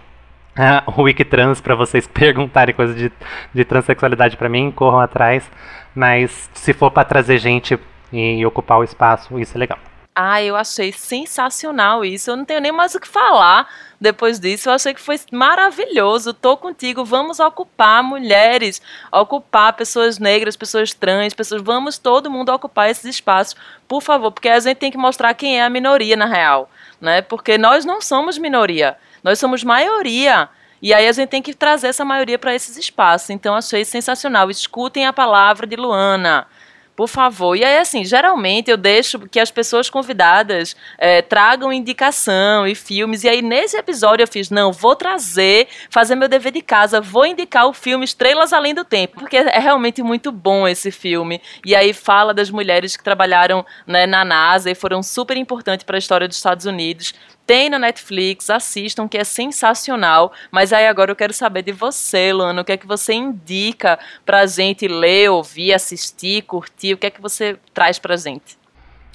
o 0.96 1.02
wiki 1.04 1.26
trans 1.26 1.60
para 1.60 1.76
vocês 1.76 2.08
perguntarem 2.12 2.74
coisas 2.74 2.96
de, 2.96 3.12
de 3.54 3.66
transexualidade 3.66 4.38
para 4.38 4.48
mim, 4.48 4.72
corram 4.72 5.02
atrás, 5.02 5.50
mas 5.94 6.50
se 6.54 6.72
for 6.72 6.90
para 6.90 7.04
trazer 7.04 7.38
gente 7.38 7.78
e 8.14 8.46
ocupar 8.46 8.80
o 8.80 8.84
espaço, 8.84 9.38
isso 9.38 9.58
é 9.58 9.60
legal. 9.60 9.91
Ah, 10.14 10.44
eu 10.44 10.58
achei 10.58 10.92
sensacional 10.92 12.04
isso. 12.04 12.30
Eu 12.30 12.36
não 12.36 12.44
tenho 12.44 12.60
nem 12.60 12.72
mais 12.72 12.94
o 12.94 13.00
que 13.00 13.08
falar 13.08 13.70
depois 14.00 14.40
disso. 14.40 14.70
Eu 14.70 14.74
achei 14.74 14.94
que 14.94 15.00
foi 15.00 15.18
maravilhoso. 15.32 16.34
Tô 16.34 16.58
contigo. 16.58 17.06
Vamos 17.06 17.40
ocupar 17.40 18.04
mulheres, 18.04 18.82
ocupar 19.10 19.72
pessoas 19.74 20.20
negras, 20.20 20.58
pessoas 20.58 20.94
trans, 20.94 21.34
pessoas. 21.34 21.62
Vamos 21.62 21.98
todo 21.98 22.30
mundo 22.30 22.52
ocupar 22.52 22.90
esses 22.90 23.06
espaços, 23.06 23.56
por 23.88 24.02
favor, 24.02 24.32
porque 24.32 24.50
a 24.50 24.60
gente 24.60 24.78
tem 24.78 24.92
que 24.92 24.98
mostrar 24.98 25.34
quem 25.34 25.60
é 25.60 25.64
a 25.64 25.70
minoria 25.70 26.18
na 26.18 26.26
real, 26.26 26.70
né? 27.00 27.22
Porque 27.22 27.58
nós 27.58 27.86
não 27.86 28.02
somos 28.02 28.38
minoria, 28.38 28.98
nós 29.24 29.40
somos 29.40 29.64
maioria. 29.64 30.50
E 30.82 30.94
aí 30.94 31.08
a 31.08 31.12
gente 31.12 31.30
tem 31.30 31.42
que 31.42 31.54
trazer 31.54 31.88
essa 31.88 32.04
maioria 32.04 32.40
para 32.40 32.54
esses 32.54 32.76
espaços. 32.76 33.30
Então 33.30 33.56
achei 33.56 33.86
sensacional. 33.86 34.50
Escutem 34.50 35.06
a 35.06 35.14
palavra 35.14 35.66
de 35.66 35.76
Luana 35.78 36.48
Por 37.02 37.08
favor. 37.08 37.56
E 37.56 37.66
aí, 37.66 37.80
assim, 37.80 38.06
geralmente 38.06 38.70
eu 38.70 38.78
deixo 38.78 39.18
que 39.22 39.40
as 39.40 39.50
pessoas 39.50 39.90
convidadas 39.90 40.76
é, 41.00 41.24
tragam 41.24 41.74
indicação 41.74 42.68
e 42.68 42.76
filmes. 42.76 43.24
E 43.24 43.30
aí, 43.30 43.42
nesse 43.42 43.76
episódio, 43.76 44.22
eu 44.22 44.28
fiz: 44.28 44.52
não, 44.52 44.72
vou 44.72 44.96
trazer, 44.96 45.68
fazer 45.90 46.14
meu 46.14 46.30
dever 46.30 46.52
de 46.52 46.62
casa, 46.62 47.02
vou 47.02 47.26
indicar 47.26 47.66
o 47.66 47.74
filme 47.74 48.06
Estrelas 48.06 48.54
Além 48.54 48.76
do 48.76 48.86
Tempo, 48.86 49.18
porque 49.18 49.38
é 49.38 49.58
realmente 49.58 50.04
muito 50.04 50.32
bom 50.32 50.68
esse 50.68 50.92
filme. 50.92 51.42
E 51.66 51.76
aí, 51.76 51.92
fala 51.92 52.36
das 52.36 52.52
mulheres 52.52 52.96
que 52.96 53.04
trabalharam 53.04 53.66
né, 53.88 54.06
na 54.06 54.24
NASA 54.24 54.70
e 54.70 54.76
foram 54.76 55.02
super 55.02 55.36
importantes 55.36 55.84
para 55.84 55.98
a 55.98 56.00
história 56.00 56.28
dos 56.28 56.38
Estados 56.38 56.68
Unidos. 56.68 57.16
Tem 57.46 57.70
na 57.70 57.80
Netflix, 57.80 58.50
assistam, 58.50 59.08
que 59.08 59.18
é 59.18 59.24
sensacional. 59.24 60.32
Mas 60.50 60.72
aí 60.72 60.88
agora 60.88 61.12
eu 61.12 61.16
quero 61.16 61.34
saber 61.34 61.64
de 61.64 61.72
você, 61.72 62.32
Luana, 62.32 62.62
o 62.62 62.64
que 62.64 62.72
é 62.72 62.78
que 62.78 62.88
você 62.88 63.14
indica 63.14 64.00
pra 64.26 64.46
gente 64.46 64.88
ler, 64.88 65.30
ouvir, 65.32 65.74
assistir, 65.74 66.44
curtir? 66.44 66.91
O 66.94 66.98
que 66.98 67.08
é 67.08 67.12
que 67.12 67.22
você 67.22 67.58
traz 67.74 68.00
pra 68.00 68.16
gente? 68.16 68.61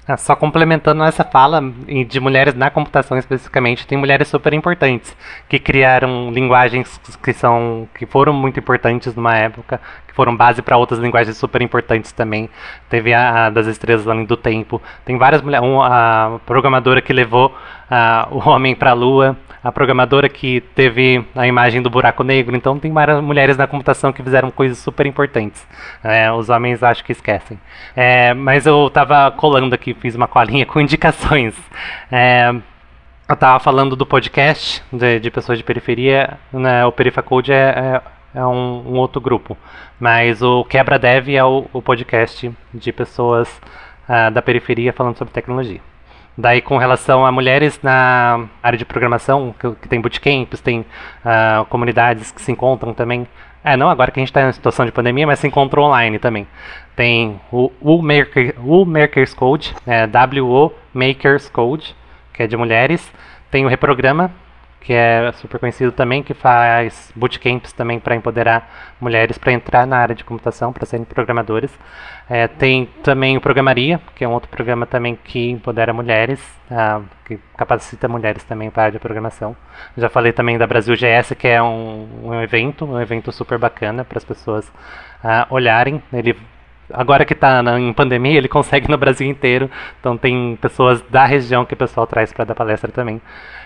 Ah, 0.09 0.16
só 0.16 0.37
complementando 0.37 1.03
essa 1.03 1.25
fala 1.25 1.61
de 2.09 2.21
mulheres 2.21 2.55
na 2.55 2.71
computação 2.71 3.19
especificamente, 3.19 3.87
tem 3.88 3.99
mulheres 3.99 4.29
super 4.29 4.53
importantes 4.53 5.16
que 5.49 5.59
criaram 5.59 6.31
linguagens 6.31 7.01
que 7.21 7.33
são 7.33 7.88
que 7.92 8.07
foram 8.07 8.33
muito 8.33 8.61
importantes 8.61 9.16
numa 9.16 9.37
época, 9.37 9.81
que 10.07 10.14
foram 10.14 10.37
base 10.37 10.62
para 10.62 10.77
outras 10.77 11.01
linguagens 11.01 11.37
super 11.37 11.61
importantes 11.61 12.12
também. 12.12 12.49
Teve 12.88 13.12
a, 13.12 13.47
a 13.47 13.51
das 13.51 13.66
estrelas 13.66 14.07
além 14.07 14.25
do 14.25 14.37
tempo. 14.37 14.81
Tem 15.05 15.19
várias 15.19 15.42
mulheres, 15.42 15.66
um, 15.66 15.83
a 15.83 16.38
programadora 16.47 17.01
que 17.01 17.12
levou 17.12 17.53
a, 17.90 18.29
o 18.31 18.49
homem 18.49 18.77
para 18.77 18.92
a 18.92 18.95
lua, 18.95 19.37
a 19.62 19.73
programadora 19.73 20.29
que 20.29 20.61
teve 20.77 21.25
a 21.35 21.47
imagem 21.47 21.83
do 21.83 21.90
buraco 21.90 22.23
negro. 22.23 22.55
Então 22.55 22.79
tem 22.79 22.92
várias 22.92 23.21
mulheres 23.21 23.57
na 23.57 23.66
computação 23.66 24.12
que 24.12 24.23
fizeram 24.23 24.49
coisas 24.49 24.79
super 24.79 25.07
importantes. 25.07 25.66
É, 26.05 26.31
os 26.31 26.49
homens 26.49 26.85
acho 26.85 27.05
que 27.05 27.11
esquecem. 27.11 27.59
É, 27.97 28.33
mas 28.33 28.64
eu 28.66 28.87
estava 28.87 29.29
colando 29.33 29.75
aqui, 29.75 29.92
fiz 29.96 30.14
uma 30.14 30.28
colinha 30.28 30.64
com 30.66 30.80
indicações. 30.80 31.54
É, 32.11 32.50
eu 33.28 33.35
estava 33.35 33.59
falando 33.59 33.96
do 33.96 34.06
podcast 34.06 34.82
de, 34.92 35.18
de, 35.18 35.30
pessoas 35.30 35.59
de 35.59 35.64
periferia. 35.64 36.38
Né, 36.52 36.87
o 36.87 36.92
Perifacode 36.92 37.52
é, 37.52 38.02
é, 38.35 38.40
é 38.40 38.46
um, 38.46 38.92
um, 38.92 38.96
outro 38.98 39.20
grupo. 39.20 39.56
Mas 39.98 40.42
o 40.42 40.64
Quebra 40.64 40.98
Dev 40.98 41.30
é 41.30 41.44
o, 41.44 41.66
o 41.72 41.82
podcast 41.82 42.52
de 42.72 42.92
pessoas 42.92 43.48
uh, 44.09 44.30
da 44.30 44.40
periferia 44.40 44.92
falando 44.92 45.16
sobre 45.16 45.35
tecnologia. 45.35 45.80
Daí, 46.38 46.61
com 46.61 46.76
relação 46.76 47.24
a 47.24 47.32
mulheres 47.32 47.80
na 47.82 48.46
área 48.62 48.78
de 48.78 48.85
programação, 48.85 49.54
que, 49.59 49.70
que 49.72 49.88
tem 49.88 50.00
bootcamps, 50.00 50.61
tem 50.61 50.80
uh, 50.80 51.64
comunidades 51.66 52.30
que 52.30 52.42
se 52.42 52.52
encontram 52.52 52.92
também. 52.92 53.26
É, 53.66 53.76
não 53.76 53.90
agora 53.90 54.12
que 54.12 54.20
a 54.20 54.22
gente 54.22 54.29
está 54.29 54.48
em 54.48 54.52
situação 54.52 54.87
de 54.87 54.92
pandemia, 54.92 55.26
mas 55.26 55.40
se 55.40 55.48
encontrou 55.48 55.88
online 55.88 56.20
também. 56.20 56.46
Tem 56.94 57.40
o, 57.50 58.00
Maker, 58.00 58.55
o 58.64 58.85
Makers 58.85 59.35
Code, 59.35 59.74
é, 59.85 60.07
WO 60.40 60.72
Makers 60.94 61.48
Code, 61.48 61.96
que 62.33 62.44
é 62.44 62.46
de 62.46 62.57
mulheres. 62.57 63.12
Tem 63.50 63.64
o 63.64 63.68
Reprograma, 63.68 64.31
que 64.80 64.92
é 64.92 65.32
super 65.32 65.58
conhecido 65.58 65.90
também, 65.90 66.22
que 66.22 66.32
faz 66.32 67.12
bootcamps 67.16 67.72
também 67.72 67.98
para 67.98 68.14
empoderar 68.14 68.70
mulheres 69.00 69.36
para 69.36 69.52
entrar 69.52 69.86
na 69.86 69.96
área 69.96 70.14
de 70.14 70.24
computação, 70.24 70.72
para 70.72 70.86
serem 70.86 71.04
programadores. 71.04 71.70
É, 72.28 72.48
tem 72.48 72.86
também 73.02 73.36
o 73.36 73.40
Programaria, 73.40 74.00
que 74.14 74.24
é 74.24 74.28
um 74.28 74.32
outro 74.32 74.48
programa 74.48 74.86
também 74.86 75.16
que 75.16 75.50
empodera 75.50 75.92
mulheres, 75.92 76.40
ah, 76.70 77.00
que 77.24 77.38
capacita 77.56 78.08
mulheres 78.08 78.42
também 78.44 78.70
para 78.70 78.82
a 78.82 78.84
área 78.86 78.92
de 78.92 78.98
programação. 78.98 79.56
Já 79.96 80.08
falei 80.08 80.32
também 80.32 80.58
da 80.58 80.66
Brasil 80.66 80.94
GS, 80.94 81.34
que 81.38 81.46
é 81.46 81.62
um, 81.62 82.08
um 82.24 82.42
evento, 82.42 82.84
um 82.84 83.00
evento 83.00 83.30
super 83.30 83.58
bacana 83.58 84.04
para 84.04 84.18
as 84.18 84.24
pessoas 84.24 84.72
ah, 85.22 85.46
olharem. 85.50 86.02
Ele 86.12 86.36
agora 86.92 87.25
que 87.25 87.33
está 87.33 87.62
em 87.79 87.92
pandemia, 87.92 88.38
ele 88.38 88.49
consegue 88.49 88.88
no 88.90 88.96
Brasil 88.96 89.29
inteiro. 89.29 89.70
Então 90.01 90.16
tem 90.16 90.57
pessoas 90.61 91.01
da 91.03 91.25
região 91.25 91.64
que 91.64 91.75
o 91.75 91.77
pessoal 91.77 92.07
traz 92.07 92.33
para 92.33 92.44
dar 92.44 92.55
palestra 92.55 92.90
também. 92.90 93.20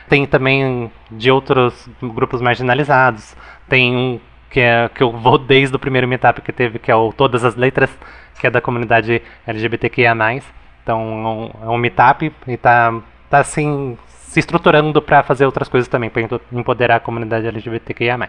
Tem 0.09 0.27
também 0.27 0.91
de 1.11 1.31
outros 1.31 1.89
grupos 2.03 2.41
marginalizados. 2.41 3.37
Tem 3.69 3.97
um 3.97 4.21
que, 4.51 4.61
é, 4.61 4.91
que 4.93 5.03
eu 5.03 5.13
vou 5.13 5.39
desde 5.39 5.75
o 5.77 5.79
primeiro 5.79 6.09
meetup 6.09 6.43
que 6.43 6.53
teve, 6.53 6.79
que 6.79 6.91
é 6.91 6.95
o 6.95 7.13
Todas 7.13 7.45
as 7.45 7.55
Letras, 7.55 7.91
que 8.39 8.47
é 8.47 8.51
da 8.51 8.61
comunidade 8.61 9.23
LGBTQIA+. 9.47 10.15
Então 10.83 11.51
é 11.63 11.69
um 11.69 11.79
meetup 11.79 12.33
e 12.47 12.53
está 12.53 13.01
tá 13.29 13.39
assim 13.39 13.97
se 14.07 14.41
estruturando 14.41 15.01
para 15.03 15.23
fazer 15.23 15.45
outras 15.45 15.69
coisas 15.69 15.89
também, 15.89 16.11
para 16.11 16.23
empoderar 16.53 16.97
a 16.97 17.01
comunidade 17.01 17.47
LGBTQIA+. 17.47 18.29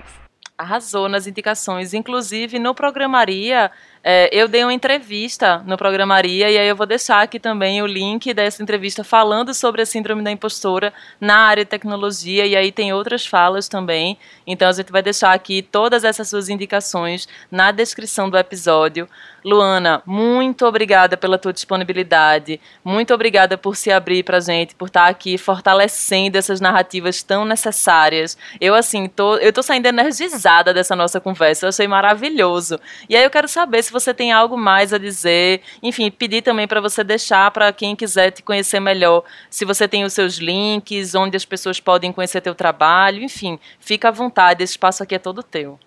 Arrasou 0.57 1.09
nas 1.09 1.25
indicações. 1.25 1.93
Inclusive, 1.93 2.59
no 2.59 2.75
Programaria, 2.75 3.71
é, 4.03 4.29
eu 4.31 4.47
dei 4.47 4.63
uma 4.63 4.73
entrevista 4.73 5.61
no 5.65 5.77
Programaria 5.77 6.49
e 6.49 6.57
aí 6.57 6.67
eu 6.67 6.75
vou 6.75 6.87
deixar 6.87 7.21
aqui 7.21 7.39
também 7.39 7.83
o 7.83 7.85
link 7.85 8.33
dessa 8.33 8.63
entrevista 8.63 9.03
falando 9.03 9.53
sobre 9.53 9.81
a 9.81 9.85
síndrome 9.85 10.23
da 10.23 10.31
impostora 10.31 10.91
na 11.19 11.37
área 11.37 11.63
de 11.63 11.69
tecnologia 11.69 12.45
e 12.45 12.55
aí 12.55 12.71
tem 12.71 12.91
outras 12.93 13.25
falas 13.25 13.67
também. 13.67 14.17
Então 14.45 14.67
a 14.67 14.71
gente 14.71 14.91
vai 14.91 15.03
deixar 15.03 15.33
aqui 15.33 15.61
todas 15.61 16.03
essas 16.03 16.27
suas 16.27 16.49
indicações 16.49 17.27
na 17.51 17.71
descrição 17.71 18.27
do 18.27 18.37
episódio. 18.37 19.07
Luana, 19.43 20.03
muito 20.05 20.65
obrigada 20.67 21.17
pela 21.17 21.37
tua 21.37 21.51
disponibilidade, 21.51 22.61
muito 22.83 23.11
obrigada 23.11 23.57
por 23.57 23.75
se 23.75 23.91
abrir 23.91 24.23
pra 24.23 24.39
gente, 24.39 24.75
por 24.75 24.87
estar 24.87 25.07
aqui 25.07 25.35
fortalecendo 25.35 26.37
essas 26.37 26.61
narrativas 26.61 27.23
tão 27.23 27.43
necessárias. 27.43 28.37
Eu 28.59 28.75
assim, 28.75 29.07
tô, 29.07 29.37
eu 29.37 29.51
tô 29.51 29.63
saindo 29.63 29.87
energizada 29.87 30.71
dessa 30.73 30.95
nossa 30.95 31.19
conversa, 31.19 31.65
eu 31.65 31.69
achei 31.69 31.87
maravilhoso. 31.87 32.79
E 33.09 33.15
aí 33.15 33.23
eu 33.23 33.31
quero 33.31 33.47
saber 33.47 33.81
se 33.81 33.90
se 33.91 33.93
você 33.93 34.13
tem 34.13 34.31
algo 34.31 34.57
mais 34.57 34.93
a 34.93 34.97
dizer. 34.97 35.61
Enfim, 35.83 36.09
pedir 36.09 36.41
também 36.41 36.65
para 36.65 36.79
você 36.79 37.03
deixar 37.03 37.51
para 37.51 37.71
quem 37.73 37.95
quiser 37.95 38.31
te 38.31 38.41
conhecer 38.41 38.79
melhor, 38.79 39.23
se 39.49 39.65
você 39.65 39.87
tem 39.87 40.05
os 40.05 40.13
seus 40.13 40.37
links, 40.37 41.13
onde 41.13 41.35
as 41.35 41.43
pessoas 41.43 41.79
podem 41.79 42.13
conhecer 42.13 42.39
teu 42.39 42.55
trabalho, 42.55 43.21
enfim, 43.21 43.59
fica 43.79 44.07
à 44.07 44.11
vontade, 44.11 44.63
esse 44.63 44.73
espaço 44.73 45.03
aqui 45.03 45.15
é 45.15 45.19
todo 45.19 45.43
teu. 45.43 45.77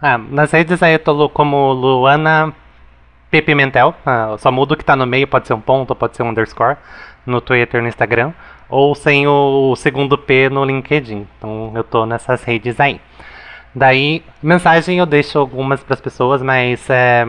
Ah, 0.00 0.18
nas 0.18 0.50
redes 0.50 0.82
aí 0.82 0.94
eu 0.94 0.98
tô 0.98 1.28
como 1.28 1.72
Luana 1.72 2.52
P. 3.30 3.40
Pimentel, 3.40 3.94
ah, 4.04 4.34
só 4.38 4.50
mudo 4.50 4.76
que 4.76 4.84
tá 4.84 4.96
no 4.96 5.06
meio, 5.06 5.28
pode 5.28 5.46
ser 5.46 5.54
um 5.54 5.60
ponto, 5.60 5.94
pode 5.94 6.16
ser 6.16 6.24
um 6.24 6.30
underscore, 6.30 6.76
no 7.24 7.40
Twitter, 7.40 7.80
no 7.80 7.86
Instagram, 7.86 8.32
ou 8.68 8.94
sem 8.96 9.28
o 9.28 9.76
segundo 9.76 10.18
P 10.18 10.48
no 10.48 10.64
LinkedIn. 10.64 11.28
Então 11.38 11.72
eu 11.76 11.84
tô 11.84 12.04
nessas 12.04 12.42
redes 12.42 12.80
aí. 12.80 13.00
Daí, 13.74 14.22
mensagem 14.42 14.98
eu 14.98 15.06
deixo 15.06 15.38
algumas 15.38 15.82
para 15.82 15.94
as 15.94 16.00
pessoas, 16.00 16.42
mas 16.42 16.90
é, 16.90 17.26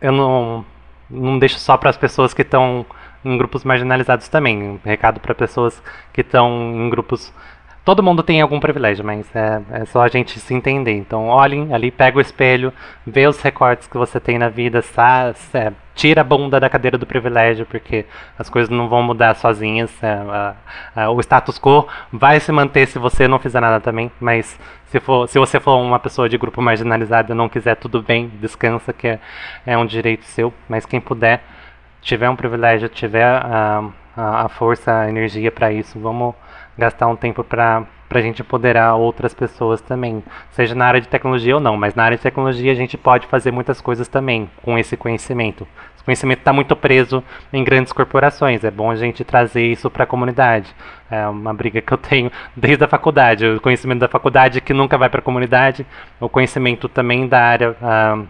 eu 0.00 0.12
não, 0.12 0.64
não 1.08 1.38
deixo 1.38 1.58
só 1.58 1.76
para 1.76 1.90
as 1.90 1.96
pessoas 1.96 2.34
que 2.34 2.42
estão 2.42 2.84
em 3.24 3.36
grupos 3.36 3.64
marginalizados 3.64 4.28
também. 4.28 4.62
Um 4.62 4.80
recado 4.84 5.20
para 5.20 5.34
pessoas 5.34 5.82
que 6.12 6.20
estão 6.20 6.48
em 6.74 6.90
grupos. 6.90 7.32
Todo 7.86 8.02
mundo 8.02 8.20
tem 8.20 8.40
algum 8.40 8.58
privilégio, 8.58 9.04
mas 9.04 9.24
é, 9.32 9.62
é, 9.70 9.84
só 9.84 10.02
a 10.02 10.08
gente 10.08 10.40
se 10.40 10.52
entender. 10.52 10.90
Então, 10.90 11.28
olhem 11.28 11.72
ali, 11.72 11.92
pega 11.92 12.18
o 12.18 12.20
espelho, 12.20 12.72
vê 13.06 13.28
os 13.28 13.40
recortes 13.40 13.86
que 13.86 13.96
você 13.96 14.18
tem 14.18 14.36
na 14.38 14.48
vida, 14.48 14.82
é, 15.54 15.72
tira 15.94 16.22
a 16.22 16.24
bunda 16.24 16.58
da 16.58 16.68
cadeira 16.68 16.98
do 16.98 17.06
privilégio, 17.06 17.64
porque 17.64 18.04
as 18.36 18.50
coisas 18.50 18.68
não 18.68 18.88
vão 18.88 19.04
mudar 19.04 19.36
sozinhas. 19.36 19.96
É, 20.02 21.06
o 21.06 21.20
status 21.20 21.60
quo 21.60 21.86
vai 22.12 22.40
se 22.40 22.50
manter 22.50 22.88
se 22.88 22.98
você 22.98 23.28
não 23.28 23.38
fizer 23.38 23.60
nada 23.60 23.78
também, 23.78 24.10
mas 24.18 24.58
se, 24.86 24.98
for, 24.98 25.28
se 25.28 25.38
você 25.38 25.60
for 25.60 25.76
uma 25.76 26.00
pessoa 26.00 26.28
de 26.28 26.36
grupo 26.36 26.60
marginalizado 26.60 27.32
e 27.32 27.36
não 27.36 27.48
quiser, 27.48 27.76
tudo 27.76 28.02
bem, 28.02 28.32
descansa, 28.40 28.92
que 28.92 29.06
é, 29.06 29.20
é 29.64 29.78
um 29.78 29.86
direito 29.86 30.24
seu. 30.24 30.52
Mas 30.68 30.84
quem 30.84 31.00
puder, 31.00 31.40
tiver 32.02 32.28
um 32.28 32.34
privilégio, 32.34 32.88
tiver 32.88 33.22
a, 33.22 33.84
a, 34.16 34.46
a 34.46 34.48
força, 34.48 35.02
a 35.02 35.08
energia 35.08 35.52
para 35.52 35.70
isso, 35.70 36.00
vamos 36.00 36.34
gastar 36.78 37.06
um 37.06 37.16
tempo 37.16 37.42
para 37.42 37.86
a 38.10 38.20
gente 38.20 38.42
empoderar 38.42 38.94
outras 38.94 39.34
pessoas 39.34 39.80
também, 39.80 40.22
seja 40.50 40.74
na 40.74 40.86
área 40.86 41.00
de 41.00 41.08
tecnologia 41.08 41.54
ou 41.54 41.60
não, 41.60 41.76
mas 41.76 41.94
na 41.94 42.04
área 42.04 42.16
de 42.16 42.22
tecnologia 42.22 42.72
a 42.72 42.74
gente 42.74 42.96
pode 42.96 43.26
fazer 43.26 43.50
muitas 43.50 43.80
coisas 43.80 44.08
também 44.08 44.50
com 44.62 44.78
esse 44.78 44.96
conhecimento 44.96 45.66
conhecimento 46.06 46.38
está 46.38 46.52
muito 46.52 46.74
preso 46.76 47.22
em 47.52 47.64
grandes 47.64 47.92
corporações. 47.92 48.64
É 48.64 48.70
bom 48.70 48.90
a 48.90 48.96
gente 48.96 49.24
trazer 49.24 49.66
isso 49.66 49.90
para 49.90 50.04
a 50.04 50.06
comunidade. 50.06 50.72
É 51.10 51.26
uma 51.26 51.52
briga 51.52 51.82
que 51.82 51.92
eu 51.92 51.98
tenho 51.98 52.30
desde 52.56 52.84
a 52.84 52.88
faculdade. 52.88 53.44
O 53.44 53.60
conhecimento 53.60 53.98
da 53.98 54.08
faculdade 54.08 54.60
que 54.60 54.72
nunca 54.72 54.96
vai 54.96 55.10
para 55.10 55.18
a 55.18 55.22
comunidade, 55.22 55.84
o 56.20 56.28
conhecimento 56.28 56.88
também 56.88 57.26
da 57.26 57.42
área. 57.42 57.76
Ah, 57.82 58.22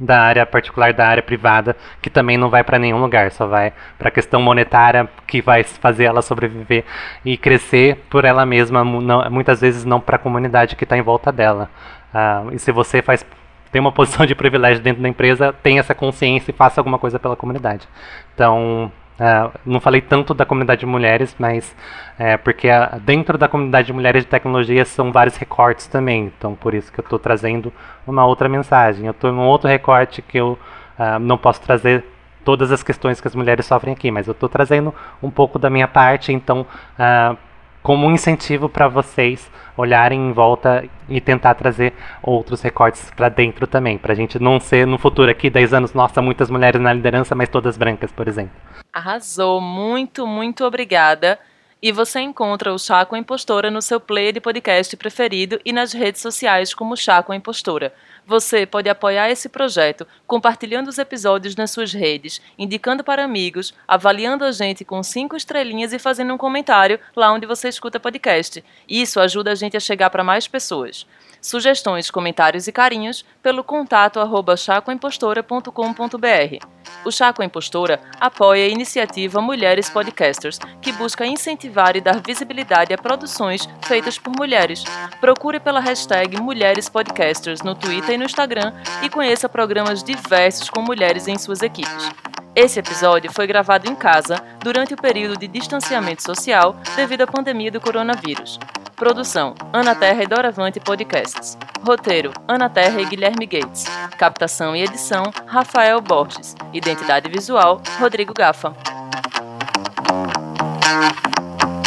da 0.00 0.20
área 0.22 0.46
particular, 0.46 0.94
da 0.94 1.06
área 1.06 1.22
privada, 1.22 1.76
que 2.00 2.08
também 2.08 2.38
não 2.38 2.48
vai 2.48 2.64
para 2.64 2.78
nenhum 2.78 2.98
lugar, 2.98 3.30
só 3.30 3.46
vai 3.46 3.72
para 3.98 4.08
a 4.08 4.10
questão 4.10 4.40
monetária 4.40 5.08
que 5.26 5.42
vai 5.42 5.62
fazer 5.62 6.04
ela 6.04 6.22
sobreviver 6.22 6.84
e 7.24 7.36
crescer 7.36 7.96
por 8.08 8.24
ela 8.24 8.46
mesma, 8.46 8.82
não, 8.82 9.30
muitas 9.30 9.60
vezes 9.60 9.84
não 9.84 10.00
para 10.00 10.16
a 10.16 10.18
comunidade 10.18 10.74
que 10.74 10.84
está 10.84 10.96
em 10.96 11.02
volta 11.02 11.30
dela. 11.30 11.68
Uh, 12.14 12.54
e 12.54 12.58
se 12.58 12.72
você 12.72 13.02
faz 13.02 13.24
tem 13.70 13.80
uma 13.80 13.92
posição 13.92 14.26
de 14.26 14.34
privilégio 14.34 14.82
dentro 14.82 15.02
da 15.02 15.08
empresa, 15.08 15.54
tenha 15.62 15.80
essa 15.80 15.94
consciência 15.94 16.50
e 16.50 16.54
faça 16.54 16.80
alguma 16.80 16.98
coisa 16.98 17.18
pela 17.18 17.36
comunidade. 17.36 17.86
Então, 18.34 18.90
é, 19.20 19.50
não 19.66 19.80
falei 19.80 20.00
tanto 20.00 20.32
da 20.32 20.46
comunidade 20.46 20.80
de 20.80 20.86
mulheres, 20.86 21.36
mas 21.38 21.76
é, 22.18 22.38
porque 22.38 22.70
a, 22.70 22.98
dentro 23.02 23.36
da 23.36 23.46
comunidade 23.46 23.88
de 23.88 23.92
mulheres 23.92 24.24
de 24.24 24.30
tecnologia 24.30 24.82
são 24.86 25.12
vários 25.12 25.36
recortes 25.36 25.86
também. 25.86 26.32
Então, 26.34 26.54
por 26.54 26.72
isso 26.72 26.90
que 26.90 26.98
eu 26.98 27.02
estou 27.02 27.18
trazendo 27.18 27.70
uma 28.06 28.24
outra 28.24 28.48
mensagem. 28.48 29.04
Eu 29.04 29.10
estou 29.10 29.28
em 29.28 29.34
um 29.34 29.46
outro 29.46 29.68
recorte 29.68 30.22
que 30.22 30.38
eu 30.38 30.58
uh, 30.98 31.18
não 31.20 31.36
posso 31.36 31.60
trazer 31.60 32.02
todas 32.42 32.72
as 32.72 32.82
questões 32.82 33.20
que 33.20 33.28
as 33.28 33.34
mulheres 33.34 33.66
sofrem 33.66 33.92
aqui, 33.92 34.10
mas 34.10 34.26
eu 34.26 34.32
estou 34.32 34.48
trazendo 34.48 34.94
um 35.22 35.30
pouco 35.30 35.58
da 35.58 35.68
minha 35.68 35.86
parte, 35.86 36.32
então, 36.32 36.66
uh, 36.98 37.36
como 37.82 38.06
um 38.06 38.12
incentivo 38.12 38.68
para 38.68 38.88
vocês 38.88 39.50
olharem 39.76 40.28
em 40.28 40.32
volta 40.32 40.84
e 41.08 41.20
tentar 41.20 41.54
trazer 41.54 41.94
outros 42.22 42.60
recortes 42.60 43.10
para 43.16 43.28
dentro 43.28 43.66
também, 43.66 43.96
para 43.96 44.12
a 44.12 44.16
gente 44.16 44.38
não 44.38 44.60
ser 44.60 44.86
no 44.86 44.98
futuro 44.98 45.30
aqui, 45.30 45.48
10 45.48 45.74
anos, 45.74 45.94
nossa, 45.94 46.20
muitas 46.20 46.50
mulheres 46.50 46.80
na 46.80 46.92
liderança, 46.92 47.34
mas 47.34 47.48
todas 47.48 47.76
brancas, 47.76 48.12
por 48.12 48.28
exemplo. 48.28 48.52
Arrasou, 48.92 49.60
muito, 49.60 50.26
muito 50.26 50.64
obrigada. 50.64 51.38
E 51.82 51.92
você 51.92 52.20
encontra 52.20 52.74
o 52.74 52.78
Chá 52.78 53.06
com 53.06 53.14
a 53.14 53.18
Impostora 53.18 53.70
no 53.70 53.80
seu 53.80 53.98
player 53.98 54.34
de 54.34 54.40
podcast 54.40 54.94
preferido 54.98 55.58
e 55.64 55.72
nas 55.72 55.94
redes 55.94 56.20
sociais 56.20 56.74
como 56.74 56.94
Chá 56.94 57.22
com 57.22 57.32
a 57.32 57.36
Impostora. 57.36 57.94
Você 58.26 58.66
pode 58.66 58.90
apoiar 58.90 59.30
esse 59.30 59.48
projeto 59.48 60.06
compartilhando 60.26 60.88
os 60.88 60.98
episódios 60.98 61.56
nas 61.56 61.70
suas 61.70 61.94
redes, 61.94 62.42
indicando 62.58 63.02
para 63.02 63.24
amigos, 63.24 63.72
avaliando 63.88 64.44
a 64.44 64.52
gente 64.52 64.84
com 64.84 65.02
cinco 65.02 65.36
estrelinhas 65.36 65.94
e 65.94 65.98
fazendo 65.98 66.34
um 66.34 66.38
comentário 66.38 67.00
lá 67.16 67.32
onde 67.32 67.46
você 67.46 67.70
escuta 67.70 67.98
podcast. 67.98 68.62
Isso 68.86 69.18
ajuda 69.18 69.52
a 69.52 69.54
gente 69.54 69.74
a 69.74 69.80
chegar 69.80 70.10
para 70.10 70.22
mais 70.22 70.46
pessoas. 70.46 71.06
Sugestões, 71.40 72.10
comentários 72.10 72.68
e 72.68 72.72
carinhos 72.72 73.24
pelo 73.42 73.64
contato 73.64 74.20
arroba 74.20 74.58
chacoimpostora.com.br. 74.58 76.66
O 77.04 77.10
Chaco 77.10 77.42
Impostora 77.42 78.00
apoia 78.20 78.66
a 78.66 78.68
iniciativa 78.68 79.40
Mulheres 79.40 79.88
Podcasters, 79.88 80.58
que 80.82 80.92
busca 80.92 81.24
incentivar 81.70 81.96
e 81.96 82.00
dar 82.00 82.20
visibilidade 82.20 82.92
a 82.92 82.98
produções 82.98 83.68
feitas 83.82 84.18
por 84.18 84.32
mulheres. 84.36 84.84
Procure 85.20 85.60
pela 85.60 85.80
hashtag 85.80 86.40
Mulheres 86.40 86.88
Podcasters 86.88 87.62
no 87.62 87.74
Twitter 87.74 88.16
e 88.16 88.18
no 88.18 88.24
Instagram 88.24 88.72
e 89.02 89.08
conheça 89.08 89.48
programas 89.48 90.02
diversos 90.02 90.68
com 90.68 90.82
mulheres 90.82 91.28
em 91.28 91.38
suas 91.38 91.62
equipes. 91.62 92.10
Esse 92.54 92.80
episódio 92.80 93.32
foi 93.32 93.46
gravado 93.46 93.88
em 93.88 93.94
casa 93.94 94.42
durante 94.58 94.92
o 94.92 94.96
período 94.96 95.38
de 95.38 95.46
distanciamento 95.46 96.22
social 96.22 96.76
devido 96.96 97.22
à 97.22 97.26
pandemia 97.26 97.70
do 97.70 97.80
coronavírus. 97.80 98.58
Produção: 98.96 99.54
Ana 99.72 99.94
Terra 99.94 100.22
e 100.22 100.26
Doravante 100.26 100.80
Podcasts. 100.80 101.56
Roteiro: 101.82 102.32
Ana 102.46 102.68
Terra 102.68 103.00
e 103.00 103.04
Guilherme 103.06 103.46
Gates. 103.46 103.84
Captação 104.18 104.74
e 104.74 104.82
edição: 104.82 105.22
Rafael 105.46 106.00
Borges. 106.00 106.54
Identidade 106.72 107.30
visual: 107.30 107.80
Rodrigo 107.98 108.34
Gafa. 108.34 108.74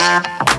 Thank 0.04 0.50
you. 0.50 0.53